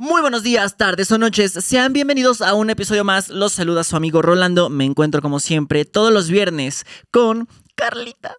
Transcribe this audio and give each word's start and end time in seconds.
Muy 0.00 0.22
buenos 0.22 0.42
días, 0.42 0.78
tardes 0.78 1.12
o 1.12 1.18
noches. 1.18 1.52
Sean 1.52 1.92
bienvenidos 1.92 2.40
a 2.40 2.54
un 2.54 2.70
episodio 2.70 3.04
más. 3.04 3.28
Los 3.28 3.52
saluda 3.52 3.84
su 3.84 3.96
amigo 3.96 4.22
Rolando. 4.22 4.70
Me 4.70 4.86
encuentro 4.86 5.20
como 5.20 5.40
siempre 5.40 5.84
todos 5.84 6.10
los 6.10 6.30
viernes 6.30 6.86
con 7.10 7.46
Carlita. 7.74 8.34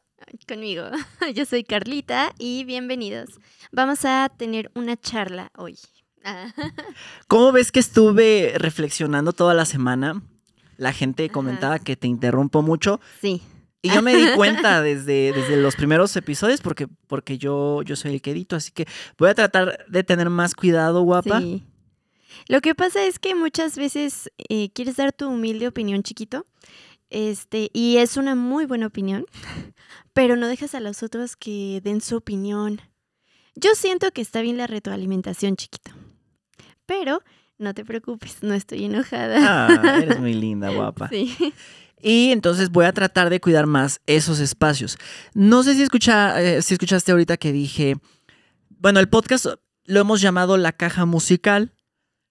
Conmigo. 0.47 0.86
Yo 1.36 1.46
soy 1.46 1.63
Carlita 1.63 2.34
y 2.39 2.63
bienvenidos. 2.63 3.29
Vamos 3.71 4.05
a 4.05 4.32
tener 4.36 4.71
una 4.74 4.97
charla 4.97 5.52
hoy. 5.55 5.78
¿Cómo 7.28 7.52
ves 7.52 7.71
que 7.71 7.80
estuve 7.80 8.54
reflexionando 8.55 9.32
toda 9.32 9.54
la 9.54 9.66
semana? 9.66 10.23
La 10.78 10.93
gente 10.93 11.30
comentaba 11.30 11.78
que 11.78 11.96
te 11.96 12.07
interrumpo 12.07 12.64
mucho. 12.64 13.00
Sí. 13.21 13.43
Y 13.82 13.89
yo 13.89 14.02
me 14.02 14.16
di 14.16 14.25
cuenta 14.36 14.82
desde, 14.82 15.34
desde 15.34 15.57
los 15.57 15.75
primeros 15.75 16.16
episodios 16.16 16.61
porque, 16.61 16.88
porque 17.07 17.38
yo, 17.38 17.82
yo 17.84 17.96
soy 17.96 18.15
el 18.15 18.21
que 18.21 18.32
edito, 18.32 18.55
así 18.55 18.71
que 18.71 18.88
voy 19.18 19.29
a 19.29 19.34
tratar 19.34 19.86
de 19.88 20.04
tener 20.04 20.29
más 20.29 20.55
cuidado, 20.55 21.02
guapa. 21.02 21.41
Sí. 21.41 21.64
Lo 22.47 22.61
que 22.61 22.75
pasa 22.75 23.05
es 23.05 23.20
que 23.20 23.36
muchas 23.36 23.75
veces 23.75 24.32
eh, 24.50 24.71
quieres 24.71 24.97
dar 24.97 25.14
tu 25.14 25.29
humilde 25.29 25.68
opinión, 25.68 26.04
chiquito, 26.04 26.46
este, 27.09 27.70
y 27.73 27.97
es 27.97 28.18
una 28.18 28.36
muy 28.36 28.65
buena 28.65 28.87
opinión, 28.87 29.25
pero 30.14 30.36
no 30.36 30.48
dejas 30.48 30.75
a 30.75 30.79
los 30.79 31.04
otros 31.04 31.36
que 31.36 31.82
den 31.84 32.02
su 32.02 32.17
opinión. 32.17 32.81
Yo 33.56 33.75
siento 33.75 34.11
que 34.11 34.22
está 34.22 34.42
bien 34.42 34.58
la 34.58 34.67
retroalimentación, 34.67 35.56
chiquito, 35.58 35.92
pero 36.86 37.22
no 37.58 37.73
te 37.73 37.86
preocupes, 37.86 38.42
no 38.42 38.53
estoy 38.53 38.86
enojada. 38.86 39.38
Ah, 39.39 40.00
eres 40.02 40.20
muy 40.20 40.34
linda, 40.45 40.70
guapa. 40.70 41.09
Sí. 41.09 41.36
Y 42.02 42.31
entonces 42.31 42.72
voy 42.72 42.86
a 42.86 42.94
tratar 42.94 43.30
de 43.30 43.39
cuidar 43.39 43.67
más 43.67 44.02
esos 44.05 44.39
espacios. 44.39 44.97
No 45.33 45.64
sé 45.64 45.75
si, 45.75 45.83
escucha, 45.83 46.42
eh, 46.42 46.61
si 46.61 46.73
escuchaste 46.73 47.11
ahorita 47.11 47.38
que 47.38 47.52
dije, 47.52 47.97
bueno, 48.69 49.00
el 49.00 49.09
podcast 49.09 49.47
lo 49.86 50.00
hemos 50.00 50.22
llamado 50.22 50.58
la 50.58 50.72
caja 50.72 51.06
musical. 51.06 51.73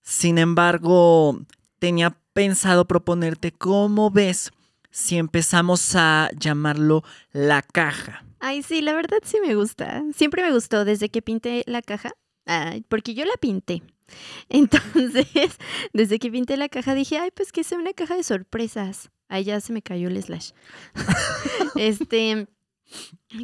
Sin 0.02 0.38
embargo, 0.38 1.40
tenía 1.78 2.16
pensado 2.32 2.86
proponerte 2.86 3.52
cómo 3.52 4.10
ves 4.10 4.50
si 4.90 5.18
empezamos 5.18 5.94
a 5.94 6.30
llamarlo 6.38 7.04
la 7.32 7.62
caja. 7.62 8.24
Ay, 8.40 8.62
sí, 8.62 8.80
la 8.80 8.94
verdad 8.94 9.18
sí 9.22 9.38
me 9.46 9.54
gusta. 9.54 10.02
Siempre 10.14 10.42
me 10.42 10.52
gustó 10.52 10.84
desde 10.84 11.10
que 11.10 11.22
pinté 11.22 11.62
la 11.66 11.82
caja, 11.82 12.12
ay, 12.46 12.84
porque 12.88 13.14
yo 13.14 13.24
la 13.24 13.36
pinté. 13.40 13.82
Entonces, 14.48 15.26
desde 15.92 16.18
que 16.18 16.30
pinté 16.30 16.56
la 16.56 16.68
caja 16.68 16.94
dije, 16.94 17.18
ay, 17.18 17.30
pues 17.30 17.52
que 17.52 17.64
sea 17.64 17.78
una 17.78 17.92
caja 17.92 18.16
de 18.16 18.24
sorpresas. 18.24 19.10
Ahí 19.30 19.44
ya 19.44 19.60
se 19.60 19.72
me 19.72 19.80
cayó 19.80 20.08
el 20.08 20.20
slash. 20.20 20.50
este, 21.76 22.48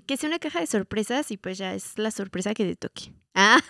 que 0.06 0.16
sea 0.16 0.28
una 0.28 0.40
caja 0.40 0.60
de 0.60 0.66
sorpresas 0.66 1.30
y 1.30 1.36
pues 1.36 1.58
ya 1.58 1.74
es 1.74 1.96
la 1.96 2.10
sorpresa 2.10 2.54
que 2.54 2.64
te 2.64 2.76
toque. 2.76 3.12
Ah, 3.38 3.60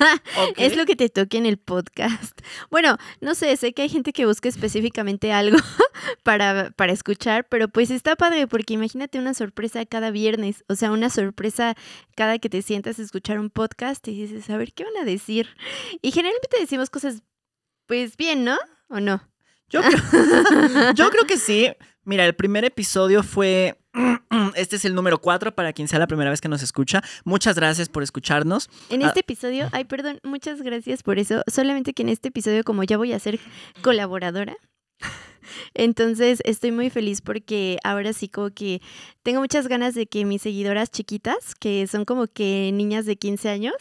es 0.56 0.76
lo 0.76 0.86
que 0.86 0.94
te 0.94 1.08
toque 1.08 1.38
en 1.38 1.44
el 1.44 1.58
podcast. 1.58 2.40
Bueno, 2.70 2.98
no 3.20 3.34
sé, 3.34 3.56
sé 3.56 3.72
que 3.72 3.82
hay 3.82 3.88
gente 3.88 4.12
que 4.12 4.24
busca 4.24 4.48
específicamente 4.48 5.32
algo 5.32 5.58
para, 6.22 6.70
para 6.70 6.92
escuchar, 6.92 7.48
pero 7.48 7.66
pues 7.66 7.90
está 7.90 8.14
padre 8.14 8.46
porque 8.46 8.74
imagínate 8.74 9.18
una 9.18 9.34
sorpresa 9.34 9.84
cada 9.84 10.12
viernes, 10.12 10.64
o 10.68 10.76
sea, 10.76 10.92
una 10.92 11.10
sorpresa 11.10 11.74
cada 12.14 12.38
que 12.38 12.48
te 12.48 12.62
sientas 12.62 13.00
a 13.00 13.02
escuchar 13.02 13.40
un 13.40 13.50
podcast 13.50 14.06
y 14.06 14.12
dices, 14.12 14.48
a 14.50 14.56
ver, 14.56 14.72
¿qué 14.72 14.84
van 14.84 14.96
a 15.02 15.04
decir? 15.04 15.48
Y 16.00 16.12
generalmente 16.12 16.60
decimos 16.60 16.88
cosas, 16.88 17.24
pues 17.86 18.16
bien, 18.16 18.44
¿no? 18.44 18.56
¿O 18.88 19.00
no? 19.00 19.20
Yo 19.68 19.80
creo, 19.82 20.92
yo 20.94 21.10
creo 21.10 21.24
que 21.26 21.38
sí. 21.38 21.72
Mira, 22.06 22.24
el 22.24 22.34
primer 22.34 22.64
episodio 22.64 23.22
fue. 23.22 23.78
Este 24.54 24.76
es 24.76 24.84
el 24.84 24.94
número 24.94 25.18
4 25.20 25.54
para 25.54 25.72
quien 25.72 25.88
sea 25.88 25.98
la 25.98 26.06
primera 26.06 26.30
vez 26.30 26.40
que 26.40 26.48
nos 26.48 26.62
escucha. 26.62 27.02
Muchas 27.24 27.56
gracias 27.56 27.88
por 27.88 28.02
escucharnos. 28.02 28.70
En 28.90 29.02
Ah. 29.02 29.08
este 29.08 29.20
episodio, 29.20 29.68
ay, 29.72 29.84
perdón, 29.84 30.20
muchas 30.22 30.62
gracias 30.62 31.02
por 31.02 31.18
eso. 31.18 31.42
Solamente 31.46 31.92
que 31.92 32.02
en 32.02 32.08
este 32.10 32.28
episodio, 32.28 32.62
como 32.64 32.82
ya 32.84 32.96
voy 32.96 33.12
a 33.12 33.18
ser 33.18 33.38
colaboradora, 33.82 34.56
entonces 35.74 36.40
estoy 36.44 36.72
muy 36.72 36.90
feliz 36.90 37.20
porque 37.20 37.78
ahora 37.84 38.12
sí 38.12 38.28
como 38.28 38.50
que 38.50 38.80
tengo 39.22 39.40
muchas 39.40 39.68
ganas 39.68 39.94
de 39.94 40.06
que 40.06 40.24
mis 40.24 40.42
seguidoras 40.42 40.90
chiquitas, 40.90 41.54
que 41.54 41.86
son 41.86 42.04
como 42.04 42.26
que 42.26 42.70
niñas 42.72 43.06
de 43.06 43.16
15 43.16 43.48
años, 43.48 43.74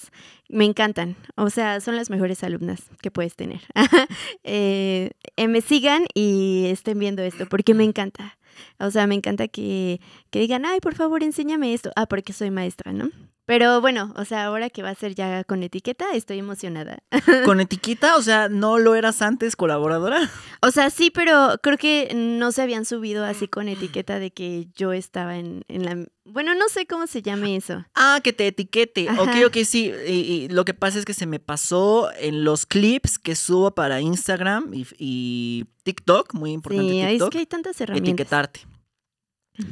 me 0.50 0.66
encantan. 0.66 1.16
O 1.35 1.50
sea, 1.50 1.79
son 1.81 1.95
las 1.95 2.09
mejores 2.09 2.44
alumnas 2.44 2.84
que 3.01 3.12
puedes 3.12 3.35
tener. 3.35 3.62
Eh, 4.47 5.12
eh, 5.38 5.47
me 5.47 5.62
sigan 5.62 6.06
y 6.13 6.66
estén 6.67 7.00
viendo 7.00 7.23
esto 7.23 7.47
porque 7.47 7.73
me 7.73 7.84
encanta. 7.84 8.38
O 8.79 8.91
sea, 8.91 9.07
me 9.07 9.16
encanta 9.16 9.47
que, 9.47 10.00
que 10.29 10.40
digan, 10.40 10.66
ay, 10.66 10.79
por 10.79 10.95
favor, 10.95 11.23
enséñame 11.23 11.73
esto. 11.73 11.91
Ah, 11.95 12.06
porque 12.06 12.31
soy 12.31 12.51
maestra, 12.51 12.94
¿no? 12.94 13.09
Pero 13.45 13.79
bueno, 13.79 14.11
o 14.17 14.25
sea, 14.25 14.45
ahora 14.45 14.72
que 14.72 14.81
va 14.81 14.89
a 14.89 14.95
ser 14.95 15.13
ya 15.13 15.44
con 15.44 15.61
etiqueta, 15.61 16.06
estoy 16.13 16.39
emocionada. 16.39 16.97
Con 17.45 17.59
etiqueta, 17.61 18.16
o 18.17 18.22
sea, 18.23 18.50
¿no 18.50 18.79
lo 18.79 18.95
eras 18.95 19.22
antes 19.22 19.56
colaboradora? 19.56 20.31
O 20.61 20.72
sea, 20.72 20.89
sí, 20.89 21.11
pero 21.11 21.59
creo 21.61 21.78
que 21.78 22.11
no 22.16 22.51
se 22.51 22.63
habían 22.63 22.85
subido 22.85 23.23
así 23.23 23.47
con 23.47 23.69
etiqueta 23.69 24.17
de 24.17 24.31
que 24.31 24.67
yo 24.75 24.94
estaba 24.94 25.38
en, 25.38 25.63
en 25.67 25.85
la... 25.85 26.05
Bueno, 26.23 26.55
no 26.55 26.67
sé 26.69 26.88
cómo 26.88 27.05
se 27.05 27.22
llame 27.22 27.55
eso. 27.55 27.85
Ah, 27.94 28.19
que 28.23 28.34
te 28.34 28.47
etiquete. 28.47 29.07
Ajá. 29.09 29.22
Ok, 29.22 29.29
ok, 29.45 29.57
sí. 29.63 29.91
Y, 30.07 30.11
y 30.11 30.47
lo 30.50 30.66
que 30.66 30.73
pasa 30.73 30.97
es 30.97 31.05
que 31.05 31.13
se 31.13 31.28
me 31.28 31.39
pasó 31.39 32.09
en 32.19 32.44
los 32.44 32.66
clips 32.66 33.19
que 33.19 33.35
subo 33.35 33.75
para 33.75 34.01
Instagram 34.01 34.73
y, 34.73 34.88
y 34.97 35.66
TikTok, 35.84 36.34
muy 36.34 36.51
importante 36.51 36.91
Sí, 36.91 37.01
ay, 37.01 37.05
es 37.05 37.11
TikTok, 37.11 37.31
que 37.31 37.38
hay 37.38 37.45
tantas 37.45 37.79
herramientas. 37.79 38.09
etiquetarte. 38.13 38.61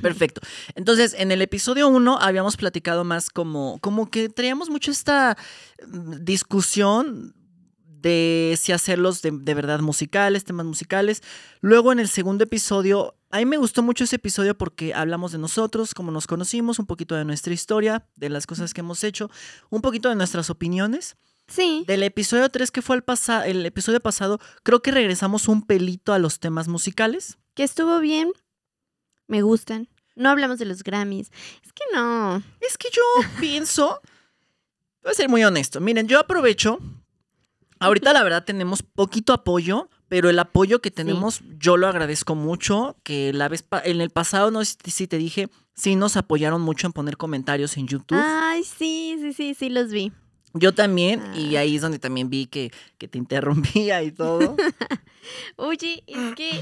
Perfecto. 0.02 0.42
Entonces, 0.76 1.16
en 1.18 1.32
el 1.32 1.42
episodio 1.42 1.88
1 1.88 2.20
habíamos 2.20 2.58
platicado 2.58 3.04
más 3.04 3.30
como, 3.30 3.80
como 3.80 4.10
que 4.10 4.30
traíamos 4.30 4.70
mucho 4.70 4.92
esta 4.92 5.38
mm, 5.88 6.24
discusión 6.24 7.36
de 8.04 8.58
si 8.60 8.74
hacerlos 8.74 9.22
de, 9.22 9.32
de 9.32 9.54
verdad 9.54 9.80
musicales, 9.80 10.44
temas 10.44 10.66
musicales. 10.66 11.24
Luego 11.62 11.92
en 11.92 12.00
el 12.00 12.10
segundo 12.10 12.44
episodio, 12.44 13.16
a 13.32 13.38
mí 13.38 13.46
me 13.46 13.58
gustó 13.58 13.82
mucho 13.82 14.04
ese 14.04 14.18
episodio 14.18 14.58
porque 14.58 14.94
hablamos 14.94 15.32
de 15.32 15.38
nosotros, 15.38 15.94
cómo 15.94 16.12
nos 16.12 16.28
conocimos, 16.28 16.80
un 16.80 16.86
poquito 16.86 17.16
de 17.16 17.26
nuestra 17.26 17.54
historia, 17.54 18.06
de 18.16 18.30
las 18.30 18.46
cosas 18.46 18.74
que 18.74 18.82
hemos 18.82 19.04
hecho, 19.04 19.32
un 19.70 19.82
poquito 19.82 20.10
de 20.10 20.16
nuestras 20.16 20.50
opiniones. 20.50 21.16
Sí, 21.48 21.84
Del 21.88 22.04
episodio 22.04 22.48
3 22.50 22.72
que 22.72 22.82
fue 22.82 22.96
el, 22.96 23.04
pasa 23.04 23.46
el 23.46 23.66
episodio 23.66 24.00
pasado, 24.00 24.40
creo 24.64 24.82
que 24.82 24.92
regresamos 24.92 25.48
un 25.48 25.62
pelito 25.62 26.14
a 26.14 26.20
los 26.20 26.40
temas 26.40 26.68
musicales. 26.68 27.38
que 27.54 27.64
estuvo 27.64 28.00
bien. 28.00 28.32
Me 29.28 29.42
gustan. 29.42 29.88
No 30.16 30.30
hablamos 30.30 30.60
de 30.60 30.66
los 30.66 30.84
Grammys. 30.84 31.32
Es 31.64 31.74
que 31.74 31.84
no. 31.94 32.38
Es 32.62 32.78
que 32.78 32.90
yo 32.92 33.02
pienso, 33.40 34.00
voy 35.04 35.12
a 35.12 35.16
ser 35.16 35.30
muy 35.30 35.44
honesto, 35.44 35.80
miren, 35.82 36.08
yo 36.08 36.20
aprovecho, 36.20 36.80
ahorita 37.80 38.14
la 38.14 38.24
verdad 38.24 38.44
tenemos 38.46 38.84
poquito 38.84 39.34
apoyo, 39.34 39.90
pero 40.08 40.30
el 40.30 40.38
apoyo 40.40 40.82
que 40.82 40.92
tenemos 40.92 41.42
yo 41.58 41.78
lo 41.78 41.88
agradezco 41.88 42.36
mucho, 42.36 42.96
que 43.04 43.34
la 43.34 43.50
vez 43.50 43.66
en 43.86 44.02
el 44.02 44.12
pasado, 44.12 44.52
no 44.52 44.64
sé 44.64 44.76
si 44.86 45.08
te 45.08 45.18
dije, 45.18 45.50
sí 45.74 45.96
nos 45.96 46.16
apoyaron 46.18 46.62
mucho 46.62 46.86
en 46.86 46.94
poner 46.94 47.18
comentarios 47.18 47.76
en 47.78 47.88
YouTube. 47.88 48.20
Ay, 48.22 48.64
sí, 48.64 49.18
sí, 49.20 49.34
sí, 49.34 49.56
sí, 49.56 49.70
los 49.70 49.92
vi. 49.92 50.12
Yo 50.54 50.72
también, 50.76 51.24
y 51.36 51.56
Ah. 51.56 51.62
ahí 51.62 51.78
es 51.78 51.82
donde 51.82 51.98
también 51.98 52.30
vi 52.30 52.46
que, 52.46 52.72
que 53.00 53.08
te 53.08 53.18
interrumpía 53.18 54.04
y 54.04 54.12
todo. 54.12 54.56
Oye, 55.56 56.04
es 56.06 56.36
que, 56.36 56.62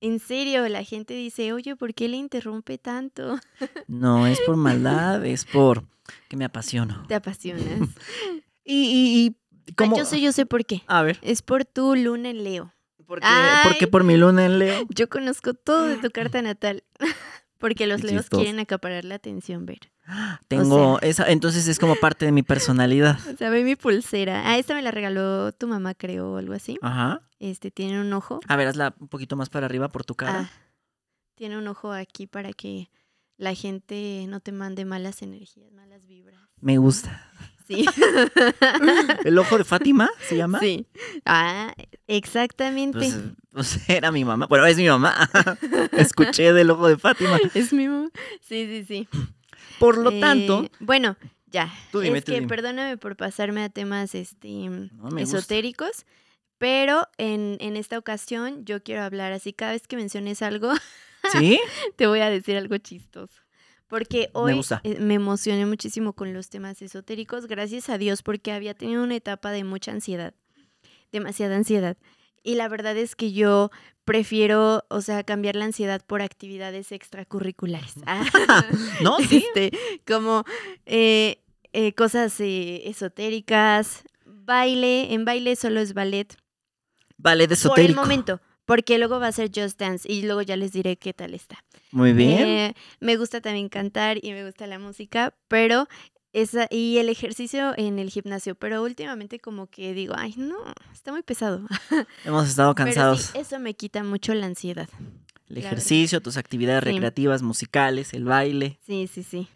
en 0.00 0.18
serio, 0.20 0.68
la 0.68 0.84
gente 0.84 1.14
dice, 1.14 1.52
oye, 1.52 1.76
¿por 1.76 1.94
qué 1.94 2.08
le 2.08 2.16
interrumpe 2.16 2.78
tanto? 2.78 3.38
No, 3.86 4.26
es 4.26 4.40
por 4.40 4.56
maldad, 4.56 5.24
es 5.26 5.44
por 5.44 5.84
que 6.28 6.36
me 6.36 6.44
apasiono. 6.44 7.04
Te 7.08 7.14
apasionas. 7.14 7.64
Y, 8.70 8.74
y, 8.74 9.26
y 9.26 9.36
Ah, 9.70 9.72
como... 9.76 9.96
yo 9.96 10.04
sé, 10.04 10.20
yo 10.20 10.30
sé 10.32 10.44
por 10.46 10.64
qué. 10.66 10.82
A 10.86 11.02
ver, 11.02 11.18
Es 11.22 11.40
por 11.42 11.64
tu 11.64 11.94
luna 11.96 12.28
en 12.30 12.44
Leo. 12.44 12.72
¿por 13.06 13.20
qué, 13.20 13.26
Ay. 13.26 13.66
por 13.66 13.78
qué 13.78 13.86
por 13.86 14.04
mi 14.04 14.16
luna 14.18 14.44
en 14.44 14.58
Leo? 14.58 14.86
Yo 14.90 15.08
conozco 15.08 15.54
todo 15.54 15.86
de 15.86 15.96
tu 15.96 16.10
carta 16.12 16.42
natal. 16.42 16.84
Porque 17.58 17.86
los 17.86 18.04
leos 18.04 18.28
quieren 18.30 18.60
acaparar 18.60 19.04
la 19.04 19.16
atención, 19.16 19.66
ver. 19.66 19.90
Tengo 20.46 21.00
esa, 21.00 21.30
entonces 21.30 21.68
es 21.68 21.78
como 21.78 21.96
parte 21.96 22.24
de 22.24 22.32
mi 22.32 22.42
personalidad. 22.42 23.18
O 23.34 23.36
sea, 23.36 23.50
ve 23.50 23.62
mi 23.62 23.76
pulsera. 23.76 24.48
Ah, 24.48 24.58
esta 24.58 24.74
me 24.74 24.82
la 24.82 24.90
regaló 24.90 25.52
tu 25.52 25.68
mamá, 25.68 25.94
creo, 25.94 26.32
o 26.32 26.36
algo 26.38 26.54
así. 26.54 26.78
Ajá. 26.82 27.20
Este, 27.38 27.70
tiene 27.70 28.00
un 28.00 28.12
ojo. 28.12 28.40
A 28.48 28.56
ver, 28.56 28.68
hazla 28.68 28.94
un 28.98 29.08
poquito 29.08 29.36
más 29.36 29.50
para 29.50 29.66
arriba 29.66 29.88
por 29.88 30.04
tu 30.04 30.14
cara. 30.14 30.40
Ah, 30.40 30.50
tiene 31.34 31.58
un 31.58 31.68
ojo 31.68 31.92
aquí 31.92 32.26
para 32.26 32.52
que 32.52 32.90
la 33.36 33.54
gente 33.54 34.24
no 34.28 34.40
te 34.40 34.52
mande 34.52 34.84
malas 34.84 35.22
energías, 35.22 35.70
malas 35.72 36.06
vibras. 36.06 36.38
Me 36.60 36.78
gusta. 36.78 37.30
Sí. 37.68 37.84
¿El 39.24 39.38
ojo 39.38 39.58
de 39.58 39.64
Fátima 39.64 40.08
se 40.26 40.36
llama? 40.36 40.58
sí. 40.58 40.86
Ah, 41.24 41.74
exactamente. 42.06 42.98
Pues, 42.98 43.16
pues 43.52 43.88
era 43.88 44.10
mi 44.10 44.24
mamá. 44.24 44.46
Bueno, 44.46 44.64
es 44.66 44.76
mi 44.76 44.88
mamá. 44.88 45.14
Escuché 45.92 46.52
del 46.52 46.70
ojo 46.70 46.88
de 46.88 46.96
Fátima. 46.98 47.38
es 47.54 47.72
mi 47.72 47.86
mamá. 47.88 48.10
Sí, 48.40 48.66
sí, 48.66 48.84
sí. 48.84 49.08
Por 49.78 49.98
lo 49.98 50.10
Eh, 50.10 50.20
tanto, 50.20 50.66
Bueno, 50.80 51.16
ya. 51.46 51.72
Tú 51.92 52.00
dime, 52.00 52.18
es 52.18 52.24
tú 52.24 52.32
que 52.32 52.36
dime. 52.40 52.48
perdóname 52.48 52.96
por 52.96 53.16
pasarme 53.16 53.62
a 53.62 53.68
temas 53.68 54.14
este, 54.14 54.48
No, 54.48 55.10
me 55.10 55.20
gusta. 55.22 55.38
esotéricos. 55.38 56.06
Pero 56.58 57.06
en, 57.18 57.56
en 57.60 57.76
esta 57.76 57.98
ocasión 57.98 58.64
yo 58.64 58.82
quiero 58.82 59.02
hablar 59.02 59.32
así. 59.32 59.52
Cada 59.52 59.72
vez 59.72 59.86
que 59.86 59.94
menciones 59.96 60.42
algo, 60.42 60.72
¿sí? 61.32 61.60
te 61.96 62.06
voy 62.08 62.20
a 62.20 62.30
decir 62.30 62.56
algo 62.56 62.76
chistoso. 62.78 63.40
Porque 63.88 64.28
hoy 64.34 64.60
eh, 64.84 64.98
me 65.00 65.14
emocioné 65.14 65.64
muchísimo 65.66 66.12
con 66.12 66.32
los 66.34 66.50
temas 66.50 66.80
esotéricos, 66.82 67.46
gracias 67.46 67.88
a 67.88 67.98
Dios, 67.98 68.22
porque 68.22 68.52
había 68.52 68.74
tenido 68.74 69.02
una 69.02 69.16
etapa 69.16 69.50
de 69.50 69.64
mucha 69.64 69.92
ansiedad. 69.92 70.34
demasiada 71.10 71.56
ansiedad. 71.56 71.96
Y 72.42 72.54
la 72.54 72.68
verdad 72.68 72.96
es 72.96 73.16
que 73.16 73.32
yo 73.32 73.70
prefiero, 74.04 74.84
o 74.88 75.00
sea, 75.00 75.22
cambiar 75.24 75.56
la 75.56 75.64
ansiedad 75.66 76.02
por 76.06 76.22
actividades 76.22 76.92
extracurriculares. 76.92 77.94
Ah, 78.06 78.24
¿No? 79.02 79.18
Sí. 79.18 79.44
este, 79.46 79.76
como 80.06 80.44
eh, 80.86 81.42
eh, 81.72 81.92
cosas 81.94 82.38
eh, 82.40 82.88
esotéricas, 82.88 84.04
baile, 84.24 85.12
en 85.12 85.24
baile 85.24 85.56
solo 85.56 85.80
es 85.80 85.92
ballet. 85.94 86.36
Ballet 87.16 87.48
Por 87.48 87.52
el 87.52 87.58
esotérico. 87.58 88.00
momento, 88.00 88.40
porque 88.68 88.98
luego 88.98 89.18
va 89.18 89.28
a 89.28 89.32
ser 89.32 89.50
Just 89.54 89.80
Dance 89.80 90.06
y 90.12 90.20
luego 90.26 90.42
ya 90.42 90.54
les 90.54 90.72
diré 90.72 90.96
qué 90.98 91.14
tal 91.14 91.32
está. 91.32 91.64
Muy 91.90 92.12
bien. 92.12 92.46
Eh, 92.46 92.74
me 93.00 93.16
gusta 93.16 93.40
también 93.40 93.70
cantar 93.70 94.18
y 94.22 94.32
me 94.32 94.44
gusta 94.44 94.66
la 94.66 94.78
música, 94.78 95.32
pero 95.48 95.88
esa 96.34 96.66
y 96.70 96.98
el 96.98 97.08
ejercicio 97.08 97.72
en 97.78 97.98
el 97.98 98.10
gimnasio, 98.10 98.54
pero 98.56 98.82
últimamente 98.82 99.38
como 99.38 99.68
que 99.68 99.94
digo, 99.94 100.12
ay, 100.18 100.34
no, 100.36 100.56
está 100.92 101.12
muy 101.12 101.22
pesado. 101.22 101.62
Hemos 102.26 102.46
estado 102.46 102.74
Pero 102.74 102.84
cansados. 102.84 103.22
sí, 103.32 103.38
eso 103.38 103.58
me 103.58 103.72
quita 103.72 104.04
mucho 104.04 104.34
la 104.34 104.44
ansiedad. 104.44 104.88
el 104.98 105.06
la 105.06 105.54
verdad. 105.54 105.72
ejercicio, 105.72 106.20
tus 106.20 106.36
actividades 106.36 106.84
Sí. 106.84 106.90
recreativas, 106.92 107.40
musicales, 107.40 108.12
el 108.12 108.24
baile. 108.24 108.78
Sí, 108.86 109.08
sí, 109.10 109.22
sí. 109.22 109.48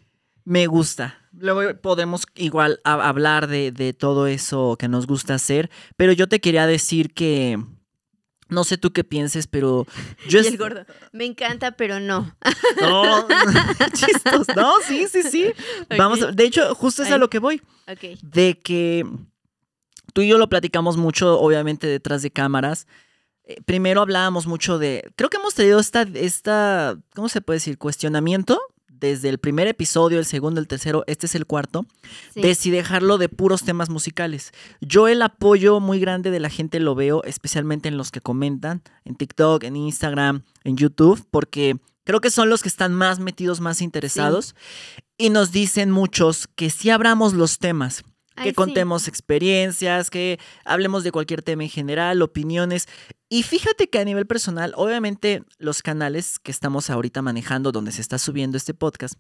Me 0.45 0.67
gusta. 0.67 1.19
Luego 1.39 1.79
podemos 1.83 2.25
igual 2.35 2.81
hablar 2.85 3.47
de, 3.47 3.73
de 3.73 3.93
todo 3.93 4.27
eso 4.27 4.77
que 4.79 4.89
nos 4.89 5.07
gusta 5.07 5.35
hacer, 5.35 5.71
pero 5.99 6.13
yo 6.15 6.27
te 6.29 6.41
quería 6.41 6.67
decir 6.67 7.13
que, 7.13 7.63
no 8.53 8.65
sé 8.65 8.79
tú 8.79 8.93
qué 8.93 9.03
pienses, 9.05 9.47
pero 9.47 9.87
yo... 10.29 10.39
Y 10.39 10.43
es- 10.43 10.47
el 10.49 10.59
gordo, 10.59 10.85
me 11.13 11.25
encanta, 11.25 11.73
pero 11.73 11.99
no. 12.01 12.35
No, 12.81 13.27
chistos. 13.95 14.47
No, 14.57 14.75
sí, 14.87 15.07
sí, 15.09 15.23
sí. 15.23 15.53
Vamos, 15.97 16.23
a- 16.23 16.33
de 16.33 16.45
hecho, 16.45 16.75
justo 16.75 17.03
es 17.03 17.11
a 17.11 17.19
lo 17.19 17.29
que 17.31 17.39
voy. 17.39 17.61
Ok. 17.89 18.19
de 18.23 18.59
que 18.61 19.05
tú 20.13 20.21
y 20.23 20.29
yo 20.29 20.39
lo 20.39 20.49
platicamos 20.49 20.97
mucho, 20.97 21.41
obviamente, 21.41 21.87
detrás 21.87 22.23
de 22.23 22.31
cámaras. 22.31 22.87
Eh, 23.45 23.57
primero 23.65 24.01
hablábamos 24.03 24.47
mucho 24.47 24.79
de, 24.79 25.11
creo 25.17 25.29
que 25.29 25.39
hemos 25.39 25.55
tenido 25.55 25.81
esta, 25.81 26.03
esta, 26.15 26.97
¿cómo 27.15 27.29
se 27.29 27.41
puede 27.41 27.57
decir? 27.57 27.77
Cuestionamiento 27.77 28.61
desde 29.09 29.29
el 29.29 29.39
primer 29.39 29.67
episodio, 29.69 30.19
el 30.19 30.25
segundo, 30.25 30.61
el 30.61 30.69
tercero, 30.69 31.05
este 31.07 31.27
es 31.27 31.35
el 31.35 31.47
cuarto, 31.47 31.87
Sí. 32.35 32.41
de 32.41 32.55
si 32.55 32.71
dejarlo 32.71 33.19
de 33.19 33.29
puros 33.29 33.63
temas 33.65 33.91
musicales. 33.91 34.53
Yo 34.81 35.09
el 35.09 35.23
apoyo 35.23 35.81
muy 35.81 35.99
grande 36.01 36.31
de 36.31 36.41
la 36.41 36.49
gente 36.51 36.81
lo 36.81 36.95
veo, 36.95 37.23
especialmente 37.25 37.89
en 37.89 37.97
los 37.97 38.11
que 38.11 38.21
comentan, 38.21 38.83
en 39.05 39.15
TikTok, 39.17 39.65
en 39.65 39.77
Instagram, 39.77 40.43
en 40.65 40.77
YouTube, 40.77 41.27
porque 41.31 41.77
creo 42.05 42.21
que 42.21 42.31
son 42.31 42.49
los 42.49 42.63
que 42.63 42.69
están 42.69 42.95
más 42.95 43.19
metidos, 43.19 43.61
más 43.61 43.83
interesados. 43.83 44.55
Y 45.19 45.31
nos 45.31 45.53
dicen 45.53 45.91
muchos 45.91 46.49
que 46.55 46.71
si 46.71 46.91
abramos 46.91 47.33
los 47.35 47.59
temas, 47.59 48.03
Ay, 48.37 48.45
que 48.45 48.51
sí. 48.51 48.55
contemos 48.55 49.09
experiencias, 49.09 50.11
que 50.11 50.39
hablemos 50.65 51.05
de 51.05 51.13
cualquier 51.13 51.43
tema 51.43 51.63
en 51.65 51.71
general, 51.71 52.23
opiniones. 52.23 52.89
Y 53.29 53.43
fíjate 53.45 53.89
que 53.89 53.99
a 53.99 54.05
nivel 54.05 54.27
personal, 54.27 54.73
obviamente 54.77 55.43
los 55.59 55.83
canales 55.83 56.39
que 56.39 56.51
estamos 56.51 56.91
ahorita 56.91 57.23
manejando, 57.23 57.73
donde 57.73 57.93
se 57.93 58.01
está 58.03 58.19
subiendo 58.19 58.57
este 58.57 58.75
podcast, 58.75 59.15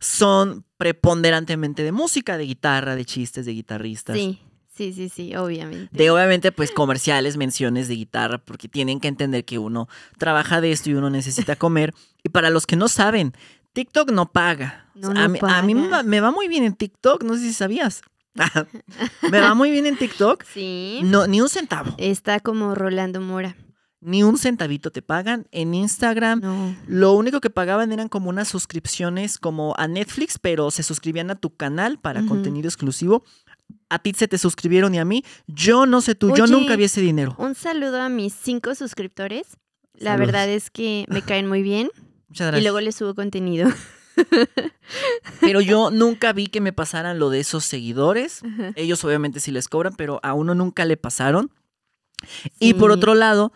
son 0.00 0.64
preponderantemente 0.76 1.82
de 1.82 1.92
música, 1.92 2.36
de 2.36 2.44
guitarra, 2.44 2.96
de 2.96 3.04
chistes, 3.04 3.46
de 3.46 3.52
guitarristas. 3.52 4.16
Sí, 4.16 4.40
sí, 4.74 4.92
sí, 4.92 5.08
sí, 5.08 5.34
obviamente. 5.36 5.88
De 5.96 6.10
obviamente 6.10 6.52
pues 6.52 6.70
comerciales, 6.70 7.36
menciones 7.36 7.88
de 7.88 7.94
guitarra, 7.96 8.38
porque 8.38 8.68
tienen 8.68 9.00
que 9.00 9.08
entender 9.08 9.44
que 9.44 9.58
uno 9.58 9.88
trabaja 10.18 10.60
de 10.60 10.72
esto 10.72 10.90
y 10.90 10.94
uno 10.94 11.08
necesita 11.08 11.56
comer. 11.56 11.94
Y 12.22 12.28
para 12.28 12.50
los 12.50 12.66
que 12.66 12.76
no 12.76 12.88
saben, 12.88 13.32
TikTok 13.72 14.10
no 14.10 14.32
paga. 14.32 14.90
No, 14.94 15.10
O 15.10 15.12
sea, 15.12 15.24
a, 15.24 15.28
no 15.28 15.32
mí, 15.32 15.38
a 15.42 15.62
mí 15.62 15.74
me, 15.74 15.82
paga. 15.82 15.96
va, 15.98 16.02
me 16.02 16.20
va 16.20 16.30
muy 16.30 16.48
bien 16.48 16.64
en 16.64 16.74
TikTok, 16.74 17.22
no 17.24 17.34
sé 17.34 17.40
si 17.40 17.52
sabías. 17.52 18.02
Me 19.30 19.40
va 19.40 19.54
muy 19.54 19.70
bien 19.70 19.86
en 19.86 19.96
TikTok. 19.96 20.44
Sí. 20.54 21.00
No, 21.04 21.26
ni 21.26 21.40
un 21.40 21.48
centavo, 21.48 21.94
Está 21.98 22.40
como 22.40 22.74
Rolando 22.74 23.20
Mora. 23.20 23.56
ni 24.00 24.22
un 24.22 24.38
centavito 24.38 24.90
te 24.90 25.02
pagan. 25.02 25.46
En 25.50 25.74
Instagram, 25.74 26.40
No. 26.40 26.76
lo 26.86 27.12
único 27.14 27.40
que 27.40 27.50
pagaban 27.50 27.92
eran 27.92 28.08
como 28.08 28.28
unas 28.30 28.48
suscripciones 28.48 29.38
como 29.38 29.74
a 29.78 29.88
Netflix, 29.88 30.38
pero 30.38 30.70
se 30.70 30.82
suscribían 30.82 31.30
a 31.30 31.34
tu 31.36 31.54
canal 31.54 31.98
para 31.98 32.24
contenido 32.26 32.68
exclusivo. 32.68 33.24
A 33.88 33.98
ti 33.98 34.12
se 34.14 34.28
te 34.28 34.38
suscribieron 34.38 34.94
y 34.94 34.98
a 34.98 35.04
mí. 35.04 35.24
Yo 35.46 35.86
no 35.86 36.00
sé 36.00 36.14
tú, 36.14 36.34
yo 36.36 36.46
nunca 36.46 36.76
vi 36.76 36.84
ese 36.84 37.00
dinero. 37.00 37.34
Un 37.38 37.54
saludo 37.54 38.00
a 38.00 38.08
mis 38.08 38.32
cinco 38.34 38.74
suscriptores. 38.74 39.56
La 39.94 40.10
Saludos. 40.12 40.26
verdad 40.26 40.48
es 40.50 40.70
que 40.70 41.04
me 41.08 41.22
caen 41.22 41.48
muy 41.48 41.62
bien 41.62 41.88
Muchas 42.28 42.46
y 42.46 42.50
gracias. 42.50 42.62
luego 42.62 42.80
les 42.80 42.94
subo 42.94 43.14
contenido. 43.14 43.68
Pero 45.40 45.60
yo 45.60 45.90
nunca 45.90 46.32
vi 46.32 46.46
que 46.46 46.60
me 46.60 46.72
pasaran 46.72 47.18
lo 47.18 47.30
de 47.30 47.40
esos 47.40 47.64
seguidores. 47.64 48.42
Ajá. 48.44 48.72
Ellos 48.76 49.04
obviamente 49.04 49.40
sí 49.40 49.50
les 49.50 49.68
cobran, 49.68 49.94
pero 49.96 50.20
a 50.22 50.32
uno 50.34 50.54
nunca 50.54 50.84
le 50.84 50.96
pasaron. 50.96 51.50
Y 52.58 52.74
por 52.74 52.90
otro 52.90 53.14
lado, 53.14 53.52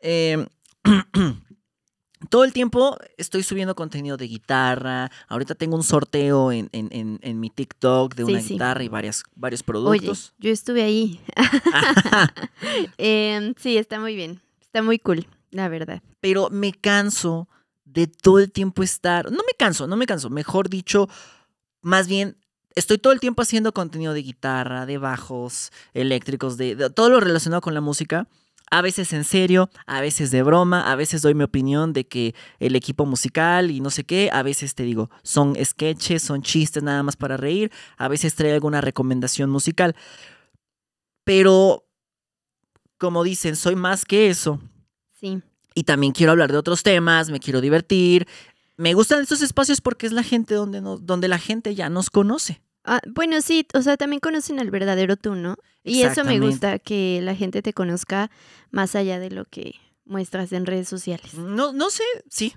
eh, 0.00 0.46
todo 2.30 2.44
el 2.44 2.52
tiempo 2.52 2.96
estoy 3.18 3.42
subiendo 3.42 3.74
contenido 3.74 4.16
de 4.16 4.28
guitarra. 4.28 5.10
Ahorita 5.28 5.54
tengo 5.54 5.76
un 5.76 5.82
sorteo 5.82 6.52
en, 6.52 6.68
en- 6.72 6.88
en- 6.92 7.18
en 7.22 7.40
mi 7.40 7.50
TikTok 7.50 8.14
de 8.14 8.24
Sí, 8.24 8.32
una 8.32 8.40
sí. 8.40 8.48
guitarra 8.54 8.82
y 8.84 8.88
varias, 8.88 9.24
varios 9.34 9.60
Oye, 9.60 9.66
productos. 9.66 10.32
yo 10.38 10.50
estuve 10.50 10.82
ahí. 10.82 11.20
Em, 12.98 13.54
sí, 13.58 13.76
está 13.76 13.98
muy 14.00 14.14
bien. 14.16 14.40
Está 14.60 14.82
muy 14.82 14.98
cool, 14.98 15.26
la 15.50 15.68
verdad. 15.68 16.00
pero 16.20 16.48
me 16.50 16.72
canso 16.72 17.48
de 17.92 18.06
todo 18.06 18.38
el 18.38 18.50
tiempo 18.50 18.82
estar. 18.82 19.30
No 19.30 19.38
me 19.38 19.54
canso, 19.58 19.86
no 19.86 19.96
me 19.96 20.06
canso. 20.06 20.30
Mejor 20.30 20.68
dicho, 20.68 21.08
más 21.80 22.08
bien. 22.08 22.36
Estoy 22.74 22.96
todo 22.96 23.12
el 23.12 23.20
tiempo 23.20 23.42
haciendo 23.42 23.74
contenido 23.74 24.14
de 24.14 24.22
guitarra, 24.22 24.86
de 24.86 24.96
bajos 24.96 25.70
eléctricos, 25.92 26.56
de, 26.56 26.88
todo 26.88 27.10
lo 27.10 27.20
relacionado 27.20 27.60
con 27.60 27.74
la 27.74 27.82
música. 27.82 28.28
A 28.70 28.80
veces 28.80 29.12
en 29.12 29.24
serio, 29.24 29.68
a 29.84 30.00
veces 30.00 30.30
de 30.30 30.42
broma, 30.42 30.90
a 30.90 30.96
veces 30.96 31.20
doy 31.20 31.34
mi 31.34 31.44
opinión 31.44 31.92
de 31.92 32.08
que 32.08 32.34
el 32.60 32.74
equipo 32.74 33.04
musical 33.04 33.70
y 33.70 33.80
no 33.80 33.90
sé 33.90 34.04
qué, 34.04 34.30
a 34.32 34.42
veces 34.42 34.74
te 34.74 34.84
digo, 34.84 35.10
son 35.22 35.54
sketches, 35.62 36.22
son 36.22 36.40
chistes 36.40 36.82
nada 36.82 37.02
más 37.02 37.16
para 37.16 37.36
reír, 37.36 37.70
a 37.98 38.08
veces 38.08 38.34
trae 38.34 38.54
alguna 38.54 38.80
recomendación 38.80 39.50
musical. 39.50 39.94
Pero, 41.24 41.84
como 42.96 43.22
dicen, 43.22 43.54
soy 43.54 43.76
más 43.76 44.06
que 44.06 44.30
eso. 44.30 44.58
Sí. 45.20 45.42
Y 45.74 45.84
también 45.84 46.12
quiero 46.12 46.32
hablar 46.32 46.52
de 46.52 46.58
otros 46.58 46.82
temas, 46.82 47.30
me 47.30 47.40
quiero 47.40 47.60
divertir. 47.60 48.26
Me 48.76 48.94
gustan 48.94 49.20
estos 49.22 49.42
espacios 49.42 49.80
porque 49.80 50.06
es 50.06 50.12
la 50.12 50.22
gente 50.22 50.54
donde, 50.54 50.80
nos, 50.80 51.06
donde 51.06 51.28
la 51.28 51.38
gente 51.38 51.74
ya 51.74 51.88
nos 51.88 52.10
conoce. 52.10 52.60
Ah, 52.84 53.00
bueno, 53.06 53.40
sí, 53.42 53.66
o 53.74 53.82
sea, 53.82 53.96
también 53.96 54.18
conocen 54.20 54.58
al 54.58 54.70
verdadero 54.70 55.16
tú, 55.16 55.34
¿no? 55.34 55.56
Y 55.84 56.02
eso 56.02 56.24
me 56.24 56.40
gusta, 56.40 56.78
que 56.78 57.20
la 57.22 57.34
gente 57.34 57.62
te 57.62 57.72
conozca 57.72 58.30
más 58.70 58.94
allá 58.96 59.18
de 59.18 59.30
lo 59.30 59.44
que 59.44 59.74
muestras 60.04 60.52
en 60.52 60.66
redes 60.66 60.88
sociales. 60.88 61.34
No, 61.34 61.72
no 61.72 61.90
sé, 61.90 62.04
sí. 62.28 62.54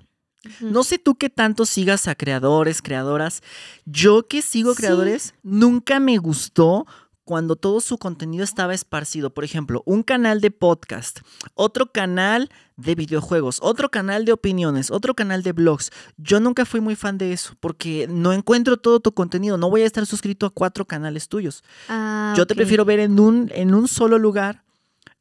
No 0.60 0.84
sé 0.84 1.00
tú 1.00 1.16
qué 1.16 1.30
tanto 1.32 1.66
sigas 1.66 2.08
a 2.08 2.13
creadores, 2.16 2.82
creadoras. 2.84 3.42
Yo 3.86 4.28
que 4.28 4.42
sigo 4.44 4.72
Sí. 4.74 4.78
creadores, 4.78 5.34
nunca 5.42 6.00
me 6.00 6.18
gustó 6.18 6.86
cuando 7.25 7.55
todo 7.55 7.82
su 7.82 7.98
contenido 7.98 8.44
estaba 8.44 8.74
esparcido. 8.74 9.32
Por 9.32 9.44
ejemplo, 9.44 9.82
un 9.86 10.03
canal 10.03 10.39
de 10.39 10.51
podcast, 10.51 11.20
otro 11.55 11.91
canal 11.91 12.50
de 12.77 12.96
videojuegos, 12.96 13.58
otro 13.62 13.89
canal 13.89 14.25
de 14.25 14.32
opiniones, 14.32 14.91
otro 14.91 15.15
canal 15.15 15.41
de 15.44 15.51
blogs. 15.51 15.91
Yo 16.17 16.39
nunca 16.39 16.65
fui 16.65 16.82
muy 16.82 16.96
fan 16.96 17.17
de 17.17 17.34
eso 17.34 17.55
porque 17.60 18.08
no 18.10 18.32
encuentro 18.32 18.77
todo 18.77 19.00
tu 19.00 19.13
contenido. 19.13 19.58
No 19.58 19.70
voy 19.70 19.82
a 19.82 19.86
estar 19.86 20.05
suscrito 20.05 20.46
a 20.46 20.51
cuatro 20.51 20.86
canales 20.86 21.27
tuyos. 21.27 21.63
Ah, 21.89 22.34
Yo 22.38 22.46
te 22.46 22.55
prefiero 22.55 22.86
ver 22.86 23.00
en 23.00 23.20
un, 23.20 23.51
en 23.53 23.74
un 23.74 23.88
solo 23.88 24.20
lugar 24.20 24.63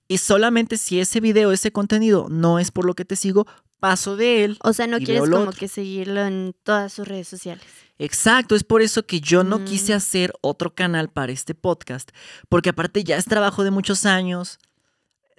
y 0.06 0.18
solamente 0.18 0.76
si 0.76 1.00
ese 1.00 1.20
video, 1.20 1.52
ese 1.52 1.73
contenido 1.73 2.26
no 2.28 2.58
es 2.58 2.70
por 2.70 2.84
lo 2.84 2.94
que 2.94 3.06
te 3.06 3.16
sigo, 3.16 3.46
paso 3.80 4.16
de 4.16 4.44
él. 4.44 4.58
O 4.62 4.73
sea, 4.73 4.87
no 4.87 4.99
quieres 4.99 5.23
como 5.23 5.37
otro. 5.49 5.52
que 5.52 5.68
seguirlo 5.68 6.20
en 6.25 6.54
todas 6.62 6.92
sus 6.92 7.08
redes 7.08 7.28
sociales. 7.28 7.64
Exacto, 7.98 8.54
es 8.56 8.64
por 8.64 8.82
eso 8.82 9.06
que 9.06 9.20
yo 9.20 9.44
no 9.44 9.60
Mm. 9.60 9.64
quise 9.64 9.94
hacer 9.94 10.32
otro 10.40 10.74
canal 10.74 11.08
para 11.10 11.32
este 11.32 11.54
podcast, 11.54 12.10
porque 12.48 12.70
aparte 12.70 13.04
ya 13.04 13.16
es 13.16 13.24
trabajo 13.24 13.62
de 13.64 13.70
muchos 13.70 14.04
años. 14.06 14.58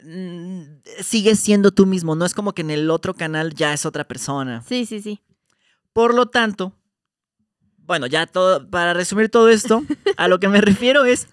mm, 0.03 0.62
Sigues 1.01 1.39
siendo 1.39 1.71
tú 1.71 1.85
mismo, 1.85 2.15
no 2.15 2.25
es 2.25 2.33
como 2.33 2.53
que 2.53 2.62
en 2.62 2.69
el 2.69 2.89
otro 2.91 3.13
canal 3.15 3.53
ya 3.55 3.74
es 3.74 3.85
otra 3.85 4.03
persona. 4.03 4.62
Sí, 4.67 4.85
sí, 4.85 5.01
sí. 5.01 5.21
Por 5.93 6.13
lo 6.13 6.27
tanto, 6.27 6.74
bueno, 7.77 8.05
ya 8.07 8.25
todo, 8.27 8.69
para 8.69 8.93
resumir 8.93 9.29
todo 9.29 9.50
esto, 9.50 9.83
a 10.17 10.27
lo 10.27 10.39
que 10.39 10.47
me 10.47 10.62
refiero 10.88 11.05
es 11.05 11.27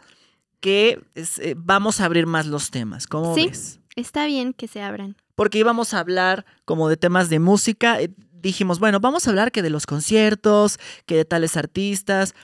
que 0.61 1.03
es, 1.15 1.39
eh, 1.41 1.55
vamos 1.57 2.01
a 2.01 2.05
abrir 2.07 2.27
más 2.27 2.47
los 2.47 2.71
temas. 2.71 3.07
¿Cómo 3.07 3.35
Sí. 3.35 3.47
ves? 3.49 3.81
Está 3.97 4.27
bien 4.27 4.53
que 4.55 4.69
se 4.69 4.81
abran. 4.83 5.17
porque 5.35 5.59
íbamos 5.59 5.93
a 5.95 5.99
hablar 5.99 6.45
como 6.65 6.89
de 6.89 6.97
temas 6.97 7.29
de 7.31 7.39
música. 7.41 8.01
eh, 8.01 8.11
Dijimos, 8.43 8.81
bueno, 8.81 9.01
vamos 9.01 9.27
a 9.27 9.31
hablar 9.31 9.53
que 9.53 9.63
de 9.63 9.71
los 9.71 9.87
conciertos, 9.87 10.79
que 11.07 11.17
de 11.17 11.25
tales 11.25 11.57
artistas, 11.57 12.35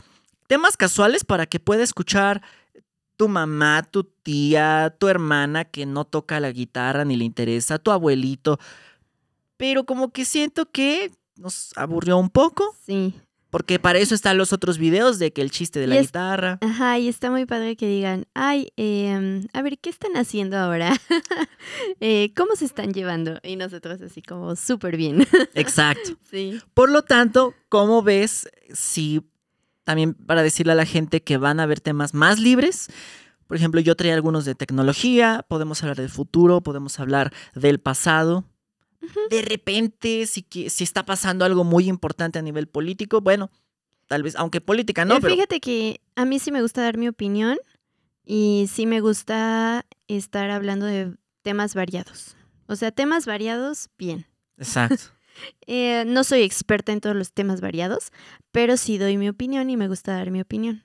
temas 0.46 0.76
casuales 0.76 1.24
para 1.24 1.46
que 1.46 1.60
pueda 1.60 1.82
escuchar 1.82 2.42
tu 3.16 3.28
mamá, 3.28 3.82
tu 3.82 4.04
tía, 4.04 4.94
tu 4.98 5.08
hermana 5.08 5.64
que 5.64 5.86
no 5.86 6.04
toca 6.04 6.38
la 6.38 6.52
guitarra 6.52 7.04
ni 7.04 7.16
le 7.16 7.24
interesa, 7.24 7.80
tu 7.80 7.90
abuelito. 7.90 8.60
Pero 9.56 9.84
como 9.84 10.12
que 10.12 10.24
siento 10.24 10.70
que 10.70 11.10
nos 11.36 11.76
aburrió 11.76 12.16
un 12.16 12.30
poco. 12.30 12.76
Sí. 12.86 13.14
Porque 13.50 13.78
para 13.78 13.98
eso 13.98 14.14
están 14.14 14.36
los 14.36 14.52
otros 14.52 14.76
videos 14.76 15.18
de 15.18 15.32
que 15.32 15.40
el 15.40 15.50
chiste 15.50 15.80
de 15.80 15.86
la 15.86 15.96
es- 15.96 16.08
guitarra. 16.08 16.58
Ajá, 16.60 16.98
y 16.98 17.08
está 17.08 17.30
muy 17.30 17.46
padre 17.46 17.76
que 17.76 17.88
digan, 17.88 18.26
ay, 18.34 18.72
em, 18.76 19.46
a 19.54 19.62
ver, 19.62 19.78
¿qué 19.78 19.88
están 19.90 20.16
haciendo 20.16 20.56
ahora? 20.58 20.92
Eh, 22.00 22.32
¿Cómo 22.36 22.54
se 22.56 22.64
están 22.64 22.92
llevando? 22.92 23.38
Y 23.42 23.56
nosotros 23.56 24.00
así 24.02 24.22
como 24.22 24.54
súper 24.56 24.96
bien. 24.96 25.26
Exacto. 25.54 26.10
sí. 26.30 26.60
Por 26.74 26.90
lo 26.90 27.02
tanto, 27.02 27.54
¿cómo 27.68 28.02
ves 28.02 28.48
si 28.72 29.22
también 29.84 30.14
para 30.14 30.42
decirle 30.42 30.72
a 30.72 30.76
la 30.76 30.84
gente 30.86 31.22
que 31.22 31.36
van 31.38 31.60
a 31.60 31.64
haber 31.64 31.80
temas 31.80 32.14
más 32.14 32.38
libres? 32.38 32.88
Por 33.46 33.56
ejemplo, 33.56 33.80
yo 33.80 33.96
traía 33.96 34.14
algunos 34.14 34.44
de 34.44 34.54
tecnología, 34.54 35.44
podemos 35.48 35.82
hablar 35.82 35.96
del 35.96 36.10
futuro, 36.10 36.60
podemos 36.60 37.00
hablar 37.00 37.32
del 37.54 37.80
pasado. 37.80 38.44
De 39.30 39.42
repente, 39.42 40.26
si, 40.26 40.46
si 40.68 40.84
está 40.84 41.04
pasando 41.06 41.44
algo 41.44 41.64
muy 41.64 41.88
importante 41.88 42.38
a 42.38 42.42
nivel 42.42 42.66
político, 42.66 43.20
bueno, 43.20 43.50
tal 44.06 44.22
vez, 44.22 44.34
aunque 44.36 44.60
política 44.60 45.04
no, 45.04 45.16
Eh, 45.16 45.18
pero 45.20 45.34
Fíjate 45.34 45.60
que 45.60 46.00
a 46.16 46.24
mí 46.24 46.38
sí 46.38 46.50
me 46.50 46.62
gusta 46.62 46.82
dar 46.82 46.98
mi 46.98 47.08
opinión 47.08 47.58
y 48.24 48.68
sí 48.72 48.86
me 48.86 49.00
gusta 49.00 49.86
estar 50.08 50.50
hablando 50.50 50.86
de 50.86 51.14
temas 51.42 51.74
variados. 51.74 52.36
O 52.66 52.76
sea, 52.76 52.90
temas 52.90 53.26
variados, 53.26 53.90
bien. 53.98 54.26
exacto. 54.56 55.04
Eh, 55.68 56.02
no 56.04 56.24
soy 56.24 56.42
experta 56.42 56.90
en 56.90 57.00
todos 57.00 57.14
los 57.14 57.32
temas 57.32 57.60
variados, 57.60 58.10
pero 58.50 58.76
sí 58.76 58.98
doy 58.98 59.16
mi 59.16 59.28
opinión 59.28 59.70
y 59.70 59.76
me 59.76 59.86
gusta 59.86 60.12
dar 60.12 60.32
mi 60.32 60.40
opinión. 60.40 60.84